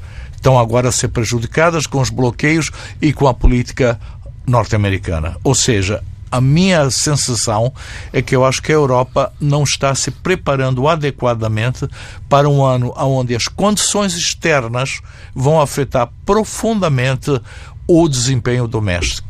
Estão 0.48 0.58
agora 0.58 0.88
a 0.88 0.94
ser 0.94 1.10
prejudicadas 1.10 1.86
com 1.86 2.00
os 2.00 2.10
bloqueios 2.10 2.72
e 3.02 3.12
com 3.12 3.28
a 3.28 3.34
política 3.34 4.00
norte-americana. 4.48 5.36
Ou 5.44 5.54
seja, 5.54 6.02
a 6.32 6.40
minha 6.40 6.90
sensação 6.90 7.74
é 8.14 8.22
que 8.22 8.34
eu 8.34 8.46
acho 8.46 8.64
que 8.64 8.72
a 8.72 8.76
Europa 8.76 9.34
não 9.42 9.64
está 9.64 9.94
se 9.94 10.10
preparando 10.10 10.88
adequadamente 10.88 11.86
para 12.30 12.48
um 12.48 12.64
ano 12.64 12.94
onde 12.96 13.36
as 13.36 13.50
condições 13.50 14.14
externas 14.16 15.02
vão 15.36 15.60
afetar 15.60 16.08
profundamente 16.26 17.42
o 17.86 18.08
desempenho 18.08 18.70
doméstico 18.70 19.27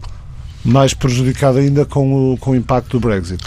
mais 0.64 0.93
prejudicado 0.93 1.60
ainda 1.60 1.86
com 1.86 2.34
o, 2.34 2.38
com 2.38 2.51
o 2.51 2.55
impacto 2.55 2.99
do 2.99 3.08
Brexit. 3.08 3.41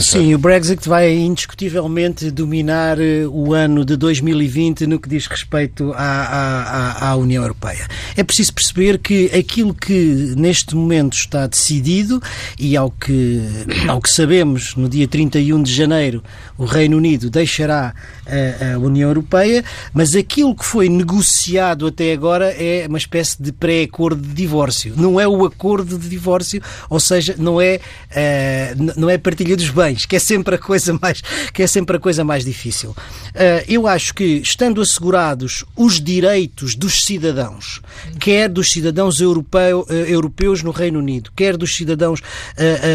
Sim, 0.00 0.34
o 0.34 0.38
Brexit 0.38 0.88
vai 0.88 1.12
indiscutivelmente 1.14 2.30
dominar 2.30 3.00
eh, 3.00 3.26
o 3.28 3.54
ano 3.54 3.84
de 3.84 3.96
2020 3.96 4.86
no 4.86 4.98
que 4.98 5.08
diz 5.08 5.26
respeito 5.26 5.92
à, 5.94 7.04
à, 7.04 7.10
à 7.10 7.16
União 7.16 7.42
Europeia. 7.42 7.86
É 8.16 8.24
preciso 8.24 8.52
perceber 8.52 8.98
que 8.98 9.26
aquilo 9.26 9.72
que 9.74 10.34
neste 10.36 10.74
momento 10.74 11.14
está 11.14 11.46
decidido 11.46 12.20
e 12.58 12.76
ao 12.76 12.90
que, 12.90 13.42
ao 13.88 14.00
que 14.00 14.10
sabemos, 14.10 14.74
no 14.74 14.88
dia 14.88 15.06
31 15.06 15.62
de 15.62 15.72
janeiro, 15.72 16.22
o 16.58 16.64
Reino 16.64 16.96
Unido 16.96 17.30
deixará 17.30 17.94
a, 18.26 18.74
a 18.74 18.78
União 18.78 19.08
Europeia, 19.08 19.64
mas 19.92 20.14
aquilo 20.14 20.54
que 20.54 20.64
foi 20.64 20.88
negociado 20.88 21.86
até 21.86 22.12
agora 22.12 22.46
é 22.50 22.86
uma 22.88 22.98
espécie 22.98 23.42
de 23.42 23.52
pré-acordo 23.52 24.20
de 24.20 24.34
divórcio. 24.34 24.94
Não 24.96 25.20
é 25.20 25.26
o 25.26 25.44
acordo 25.44 25.98
de 25.98 26.08
divórcio 26.08 26.62
ou 26.88 27.00
seja, 27.00 27.34
não 27.38 27.60
é, 27.60 27.80
uh, 28.10 28.92
não 29.00 29.08
é 29.08 29.18
partilha 29.18 29.56
dos 29.56 29.70
bens, 29.70 30.06
que 30.06 30.16
é 30.16 30.18
sempre 30.18 30.54
a 30.54 30.58
coisa 30.58 30.98
mais, 31.00 31.20
que 31.52 31.62
é 31.62 31.66
sempre 31.66 31.96
a 31.96 32.00
coisa 32.00 32.24
mais 32.24 32.44
difícil. 32.44 32.90
Uh, 32.90 33.64
eu 33.68 33.86
acho 33.86 34.14
que, 34.14 34.24
estando 34.24 34.80
assegurados 34.80 35.64
os 35.76 36.00
direitos 36.00 36.74
dos 36.74 37.04
cidadãos, 37.04 37.80
quer 38.18 38.48
dos 38.48 38.70
cidadãos 38.70 39.20
europeu, 39.20 39.86
uh, 39.88 39.92
europeus 39.92 40.62
no 40.62 40.70
Reino 40.70 40.98
Unido, 40.98 41.30
quer 41.34 41.56
dos 41.56 41.74
cidadãos 41.74 42.20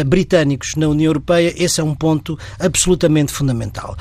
britânicos 0.06 0.74
na 0.76 0.88
União 0.88 1.08
Europeia, 1.08 1.52
esse 1.56 1.80
é 1.80 1.84
um 1.84 1.94
ponto 1.94 2.38
absolutamente 2.58 3.32
fundamental. 3.32 3.96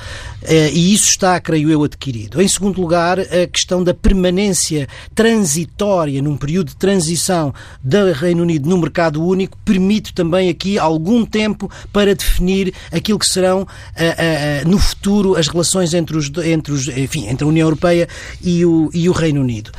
e 0.74 0.94
isso 0.94 1.10
está, 1.22 1.40
creio 1.40 1.70
eu, 1.70 1.84
adquirido. 1.84 2.42
Em 2.42 2.48
segundo 2.48 2.82
lugar, 2.82 3.20
a 3.20 3.46
questão 3.46 3.84
da 3.84 3.94
permanência 3.94 4.88
transitória, 5.14 6.20
num 6.20 6.36
período 6.36 6.70
de 6.70 6.76
transição 6.76 7.54
do 7.84 8.12
Reino 8.12 8.42
Unido 8.42 8.68
no 8.68 8.78
mercado 8.80 9.24
único, 9.24 9.56
permite 9.64 10.14
também 10.14 10.50
aqui 10.50 10.80
algum 10.80 11.24
tempo 11.24 11.70
para 11.94 12.16
definir 12.16 12.74
aquilo 12.92 13.20
que 13.20 13.28
serão 13.28 13.62
uh, 13.62 13.66
uh, 13.66 14.68
no 14.68 14.80
futuro 14.80 15.36
as 15.36 15.48
relações 15.48 15.94
entre, 15.94 16.18
os, 16.18 16.32
entre, 16.44 16.74
os, 16.74 16.88
enfim, 16.88 17.28
entre 17.28 17.44
a 17.44 17.48
União 17.48 17.68
Europeia 17.68 18.08
e 18.42 18.66
o, 18.66 18.90
e 18.92 19.08
o 19.08 19.12
Reino 19.12 19.42
Unido. 19.42 19.72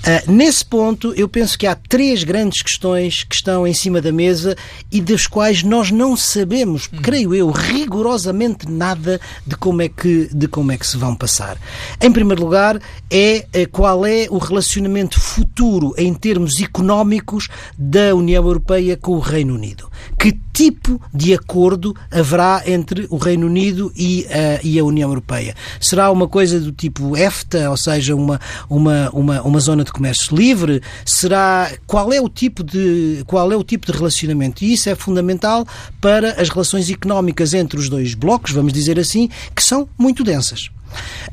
Uh, 0.00 0.30
nesse 0.30 0.64
ponto, 0.64 1.12
eu 1.14 1.28
penso 1.28 1.58
que 1.58 1.66
há 1.66 1.74
três 1.74 2.24
grandes 2.24 2.62
questões 2.62 3.22
que 3.22 3.34
estão 3.34 3.66
em 3.66 3.74
cima 3.74 4.00
da 4.00 4.10
mesa 4.10 4.56
e 4.90 5.00
das 5.00 5.26
quais 5.26 5.62
nós 5.62 5.90
não 5.90 6.16
sabemos, 6.16 6.88
hum. 6.92 6.98
creio 7.02 7.34
eu, 7.34 7.50
rigorosamente 7.50 8.66
nada 8.68 9.20
de 9.46 9.56
como, 9.56 9.82
é 9.82 9.88
que, 9.88 10.30
de 10.32 10.48
como 10.48 10.72
é 10.72 10.78
que 10.78 10.86
se 10.86 10.96
vão 10.96 11.14
passar. 11.14 11.58
Em 12.00 12.10
primeiro 12.10 12.42
lugar, 12.42 12.80
é 13.10 13.46
uh, 13.54 13.68
qual 13.70 14.06
é 14.06 14.26
o 14.30 14.38
relacionamento 14.38 15.20
futuro 15.20 15.92
em 15.98 16.14
termos 16.14 16.60
económicos 16.60 17.48
da 17.76 18.14
União 18.14 18.42
Europeia 18.42 18.96
com 18.96 19.12
o 19.12 19.20
Reino 19.20 19.54
Unido. 19.54 19.89
Que 20.18 20.38
tipo 20.52 21.00
de 21.12 21.34
acordo 21.34 21.94
haverá 22.10 22.62
entre 22.66 23.06
o 23.10 23.16
Reino 23.16 23.46
Unido 23.46 23.92
e, 23.96 24.26
uh, 24.28 24.60
e 24.62 24.78
a 24.78 24.84
União 24.84 25.08
Europeia? 25.08 25.54
Será 25.80 26.10
uma 26.10 26.28
coisa 26.28 26.60
do 26.60 26.72
tipo 26.72 27.16
EFTA, 27.16 27.70
ou 27.70 27.76
seja, 27.76 28.14
uma, 28.14 28.40
uma, 28.68 29.10
uma, 29.10 29.42
uma 29.42 29.60
zona 29.60 29.84
de 29.84 29.92
comércio 29.92 30.36
livre? 30.36 30.82
Será 31.04 31.70
qual 31.86 32.12
é 32.12 32.20
o 32.20 32.28
tipo 32.28 32.62
de 32.62 33.22
qual 33.26 33.50
é 33.50 33.56
o 33.56 33.64
tipo 33.64 33.90
de 33.90 33.96
relacionamento? 33.96 34.64
E 34.64 34.72
isso 34.72 34.88
é 34.88 34.94
fundamental 34.94 35.66
para 36.00 36.40
as 36.40 36.48
relações 36.48 36.90
económicas 36.90 37.54
entre 37.54 37.78
os 37.78 37.88
dois 37.88 38.14
blocos, 38.14 38.52
vamos 38.52 38.72
dizer 38.72 38.98
assim, 38.98 39.28
que 39.54 39.62
são 39.62 39.88
muito 39.98 40.22
densas. 40.22 40.70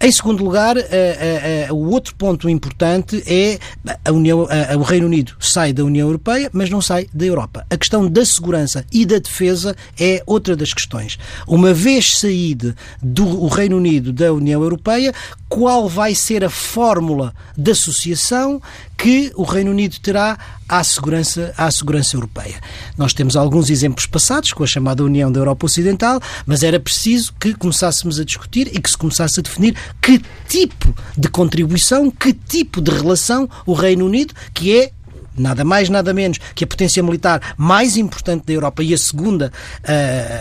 Em 0.01 0.11
segundo 0.11 0.43
lugar, 0.43 0.77
uh, 0.77 0.81
uh, 0.81 1.73
uh, 1.73 1.75
o 1.75 1.91
outro 1.91 2.15
ponto 2.15 2.49
importante 2.49 3.23
é 3.25 3.59
a 4.05 4.11
União, 4.11 4.47
o 4.77 4.83
Reino 4.83 5.07
Unido 5.07 5.35
sai 5.39 5.73
da 5.73 5.83
União 5.83 6.07
Europeia, 6.07 6.49
mas 6.53 6.69
não 6.69 6.81
sai 6.81 7.07
da 7.13 7.25
Europa. 7.25 7.65
A 7.69 7.77
questão 7.77 8.07
da 8.07 8.23
segurança 8.23 8.85
e 8.91 9.05
da 9.05 9.17
defesa 9.17 9.75
é 9.99 10.21
outra 10.25 10.55
das 10.55 10.73
questões. 10.73 11.17
Uma 11.47 11.73
vez 11.73 12.17
saído 12.19 12.75
do 13.01 13.47
Reino 13.47 13.77
Unido 13.77 14.13
da 14.13 14.31
União 14.31 14.61
Europeia, 14.61 15.13
qual 15.49 15.87
vai 15.87 16.13
ser 16.13 16.43
a 16.43 16.49
fórmula 16.49 17.33
de 17.57 17.71
associação 17.71 18.61
que 18.97 19.31
o 19.35 19.43
Reino 19.43 19.71
Unido 19.71 19.97
terá 19.99 20.37
à 20.67 20.83
segurança, 20.83 21.53
à 21.57 21.69
segurança 21.71 22.15
europeia. 22.15 22.59
Nós 22.97 23.13
temos 23.13 23.37
alguns 23.37 23.69
exemplos 23.69 24.05
passados 24.05 24.51
com 24.51 24.63
a 24.63 24.67
chamada 24.67 25.03
União 25.03 25.31
da 25.31 25.39
Europa 25.39 25.65
Ocidental, 25.65 26.19
mas 26.45 26.63
era 26.63 26.79
preciso 26.79 27.33
que 27.39 27.53
começássemos 27.53 28.19
a 28.19 28.25
discutir 28.25 28.67
e 28.73 28.81
que 28.81 28.89
se 28.89 28.97
começasse 28.97 29.39
a 29.39 29.43
definir 29.43 29.75
que 30.01 30.21
tipo 30.47 30.93
de 31.17 31.29
contribuição, 31.29 32.11
que 32.11 32.33
tipo 32.33 32.81
de 32.81 32.91
relação 32.91 33.49
o 33.65 33.73
Reino 33.73 34.05
Unido, 34.05 34.33
que 34.53 34.77
é 34.77 34.91
nada 35.37 35.63
mais, 35.63 35.89
nada 35.89 36.13
menos 36.13 36.37
que 36.55 36.63
a 36.63 36.67
potência 36.67 37.01
militar 37.03 37.55
mais 37.57 37.97
importante 37.97 38.45
da 38.45 38.53
Europa 38.53 38.83
e 38.83 38.93
a 38.93 38.97
segunda, 38.97 39.51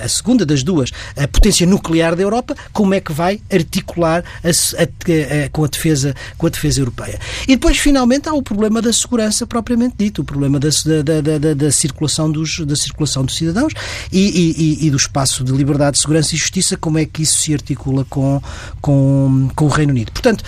a 0.05 0.09
segunda 0.09 0.45
das 0.45 0.63
duas, 0.63 0.91
a 1.17 1.27
potência 1.29 1.67
nuclear 1.67 2.15
da 2.17 2.23
Europa, 2.23 2.57
como 2.73 2.95
é 2.95 3.01
que 3.01 3.13
vai 3.13 3.41
articular 3.53 4.25
a, 4.43 4.49
a, 4.49 5.45
a, 5.45 5.49
com, 5.51 5.65
a 5.65 5.69
defesa, 5.69 6.15
com 6.37 6.47
a 6.47 6.51
defesa 6.51 6.81
europeia. 6.81 7.19
E 7.45 7.57
depois, 7.57 7.79
finalmente, 7.79 8.29
há 8.29 8.35
o 8.35 8.43
problema 8.43 8.81
da 8.83 8.93
segurança 8.93 9.47
propriamente 9.47 9.95
dito, 9.99 10.23
o 10.23 10.25
problema 10.25 10.59
da, 10.59 10.69
da, 11.03 11.39
da, 11.39 11.55
da 11.55 11.71
circulação, 11.71 12.31
dos, 12.31 12.61
da 12.61 12.77
circulação 12.77 13.25
dos 13.25 13.37
cidadãos 13.37 13.73
e, 14.13 14.55
e, 14.81 14.87
e, 14.87 14.91
do 14.91 14.97
espaço 14.97 15.45
de 15.45 15.53
liberdade, 15.53 15.99
segurança 15.99 16.35
e 16.35 16.39
justiça, 16.39 16.77
como 16.77 16.99
é 16.99 17.05
que 17.05 17.23
isso 17.23 17.39
se 17.39 17.53
articula 17.53 18.05
com, 18.09 18.41
com, 18.81 19.51
com 19.55 19.65
o 19.67 19.69
Reino 19.69 19.93
Unido. 19.93 20.13
Portanto, 20.13 20.45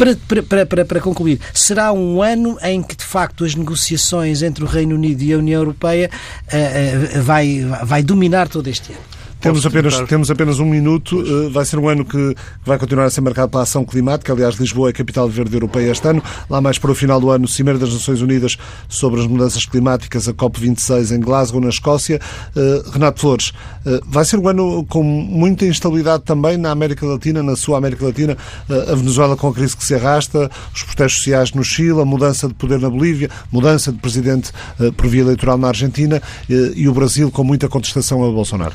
para, 0.00 0.42
para, 0.42 0.66
para, 0.66 0.84
para 0.86 1.00
concluir, 1.00 1.38
será 1.52 1.92
um 1.92 2.22
ano 2.22 2.56
em 2.62 2.82
que, 2.82 2.96
de 2.96 3.04
facto, 3.04 3.44
as 3.44 3.54
negociações 3.54 4.42
entre 4.42 4.64
o 4.64 4.66
Reino 4.66 4.94
Unido 4.94 5.22
e 5.22 5.32
a 5.34 5.36
União 5.36 5.60
Europeia 5.60 6.10
uh, 6.10 7.18
uh, 7.18 7.22
vai, 7.22 7.66
vai 7.84 8.02
dominar 8.02 8.48
todo 8.48 8.66
este 8.68 8.92
ano. 8.92 9.09
Temos 9.40 9.64
apenas, 9.64 9.98
temos 10.02 10.30
apenas 10.30 10.58
um 10.58 10.66
minuto. 10.66 11.24
Eh, 11.26 11.48
vai 11.48 11.64
ser 11.64 11.78
um 11.78 11.88
ano 11.88 12.04
que 12.04 12.34
vai 12.64 12.78
continuar 12.78 13.06
a 13.06 13.10
ser 13.10 13.22
marcado 13.22 13.50
pela 13.50 13.62
ação 13.62 13.86
climática. 13.86 14.32
Aliás, 14.32 14.56
Lisboa 14.56 14.90
é 14.90 14.92
capital 14.92 15.28
verde 15.30 15.54
europeia 15.54 15.90
este 15.90 16.06
ano. 16.06 16.22
Lá 16.48 16.60
mais 16.60 16.78
para 16.78 16.90
o 16.90 16.94
final 16.94 17.18
do 17.18 17.30
ano, 17.30 17.48
Cimeira 17.48 17.78
das 17.78 17.90
Nações 17.90 18.20
Unidas 18.20 18.58
sobre 18.86 19.18
as 19.18 19.26
mudanças 19.26 19.64
climáticas, 19.64 20.28
a 20.28 20.34
COP26 20.34 21.16
em 21.16 21.20
Glasgow, 21.20 21.58
na 21.58 21.70
Escócia. 21.70 22.20
Eh, 22.54 22.82
Renato 22.92 23.18
Flores, 23.18 23.52
eh, 23.86 24.00
vai 24.06 24.26
ser 24.26 24.38
um 24.38 24.46
ano 24.46 24.84
com 24.84 25.02
muita 25.02 25.64
instabilidade 25.64 26.22
também 26.24 26.58
na 26.58 26.70
América 26.70 27.06
Latina, 27.06 27.42
na 27.42 27.56
sua 27.56 27.78
América 27.78 28.04
Latina. 28.04 28.36
A 28.68 28.94
Venezuela 28.94 29.36
com 29.36 29.48
a 29.48 29.54
crise 29.54 29.76
que 29.76 29.84
se 29.84 29.94
arrasta, 29.94 30.50
os 30.74 30.82
protestos 30.82 31.18
sociais 31.18 31.52
no 31.52 31.64
Chile, 31.64 32.00
a 32.00 32.04
mudança 32.04 32.46
de 32.46 32.54
poder 32.54 32.78
na 32.78 32.90
Bolívia, 32.90 33.30
mudança 33.50 33.90
de 33.90 33.98
presidente 33.98 34.52
por 34.96 35.06
via 35.08 35.22
eleitoral 35.22 35.56
na 35.56 35.68
Argentina 35.68 36.22
e 36.48 36.88
o 36.88 36.92
Brasil 36.92 37.30
com 37.30 37.42
muita 37.42 37.68
contestação 37.68 38.24
a 38.24 38.30
Bolsonaro. 38.30 38.74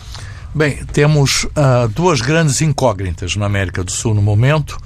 Bem, 0.56 0.86
temos 0.94 1.44
uh, 1.44 1.86
duas 1.94 2.22
grandes 2.22 2.62
incógnitas 2.62 3.36
na 3.36 3.46
América 3.46 3.84
do 3.84 3.92
Sul 3.92 4.14
no 4.14 4.22
momento. 4.22 4.78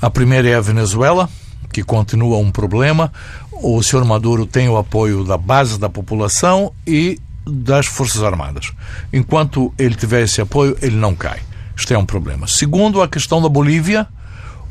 A 0.00 0.08
primeira 0.08 0.48
é 0.48 0.54
a 0.54 0.60
Venezuela, 0.60 1.28
que 1.72 1.82
continua 1.82 2.38
um 2.38 2.52
problema. 2.52 3.12
O 3.50 3.82
senhor 3.82 4.04
Maduro 4.04 4.46
tem 4.46 4.68
o 4.68 4.76
apoio 4.76 5.24
da 5.24 5.36
base 5.36 5.80
da 5.80 5.88
população 5.88 6.72
e 6.86 7.18
das 7.44 7.86
Forças 7.86 8.22
Armadas. 8.22 8.70
Enquanto 9.12 9.74
ele 9.76 9.96
tiver 9.96 10.22
esse 10.22 10.40
apoio, 10.40 10.78
ele 10.80 10.94
não 10.94 11.16
cai. 11.16 11.40
Isto 11.74 11.92
é 11.92 11.98
um 11.98 12.06
problema. 12.06 12.46
Segundo, 12.46 13.02
a 13.02 13.08
questão 13.08 13.42
da 13.42 13.48
Bolívia, 13.48 14.06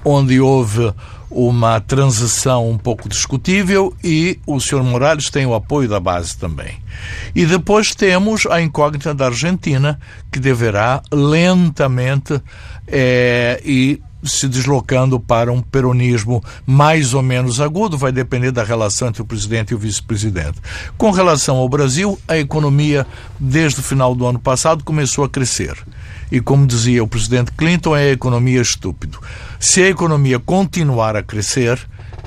onde 0.05 0.39
houve 0.39 0.93
uma 1.29 1.79
transição 1.79 2.69
um 2.69 2.77
pouco 2.77 3.07
discutível 3.07 3.93
e 4.03 4.39
o 4.45 4.59
Sr. 4.59 4.83
Morales 4.83 5.29
tem 5.29 5.45
o 5.45 5.53
apoio 5.53 5.87
da 5.87 5.99
base 5.99 6.37
também. 6.37 6.77
E 7.35 7.45
depois 7.45 7.93
temos 7.93 8.45
a 8.47 8.61
incógnita 8.61 9.13
da 9.13 9.27
Argentina, 9.27 9.99
que 10.31 10.39
deverá 10.39 11.01
lentamente 11.11 12.41
é, 12.87 13.61
e 13.63 14.01
se 14.23 14.47
deslocando 14.47 15.19
para 15.19 15.51
um 15.51 15.61
peronismo 15.61 16.43
mais 16.65 17.13
ou 17.13 17.21
menos 17.21 17.61
agudo, 17.61 17.97
vai 17.97 18.11
depender 18.11 18.51
da 18.51 18.63
relação 18.63 19.07
entre 19.07 19.21
o 19.21 19.25
presidente 19.25 19.71
e 19.71 19.75
o 19.75 19.79
vice-presidente. 19.79 20.59
Com 20.97 21.11
relação 21.11 21.57
ao 21.57 21.69
Brasil, 21.69 22.19
a 22.27 22.37
economia, 22.37 23.05
desde 23.39 23.79
o 23.79 23.83
final 23.83 24.13
do 24.13 24.25
ano 24.25 24.39
passado, 24.39 24.83
começou 24.83 25.23
a 25.23 25.29
crescer. 25.29 25.75
E 26.31 26.39
como 26.39 26.67
dizia 26.67 27.03
o 27.03 27.07
presidente 27.07 27.51
Clinton, 27.51 27.95
é 27.95 28.09
a 28.09 28.11
economia 28.11 28.61
estúpido. 28.61 29.19
Se 29.59 29.81
a 29.81 29.89
economia 29.89 30.39
continuar 30.39 31.15
a 31.15 31.23
crescer, 31.23 31.79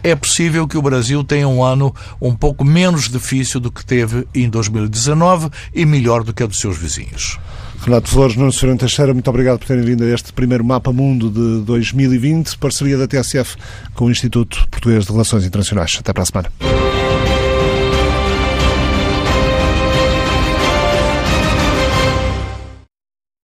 é 0.03 0.17
possível 0.17 0.67
que 0.67 0.77
o 0.77 0.83
Brasil 0.83 1.23
tenha 1.23 1.47
um 1.47 1.63
ano 1.63 1.95
um 2.21 2.35
pouco 2.35 2.65
menos 2.65 3.09
difícil 3.09 3.61
do 3.61 3.71
que 3.71 3.85
teve 3.85 4.27
em 4.35 4.51
2019 4.51 5.49
e 5.73 5.87
melhor 5.87 6.25
do 6.25 6.33
que 6.33 6.43
a 6.43 6.47
dos 6.47 6.59
seus 6.59 6.77
vizinhos. 6.77 7.39
Renato 7.85 8.09
Flores, 8.09 8.37
Nuno 8.37 8.53
Ferreira 8.53 8.79
Teixeira, 8.79 9.13
muito 9.13 9.29
obrigado 9.29 9.59
por 9.59 9.67
terem 9.67 9.83
vindo 9.83 10.05
a 10.05 10.09
este 10.09 10.33
primeiro 10.33 10.65
Mapa 10.65 10.93
Mundo 10.93 11.29
de 11.29 11.65
2020, 11.65 12.57
parceria 12.57 12.97
da 12.97 13.09
TSF 13.09 13.57
com 13.95 14.05
o 14.05 14.11
Instituto 14.11 14.69
Português 14.71 15.05
de 15.05 15.11
Relações 15.11 15.45
Internacionais. 15.45 15.97
Até 15.99 16.13
para 16.13 16.23
a 16.23 16.27
semana. 16.27 16.92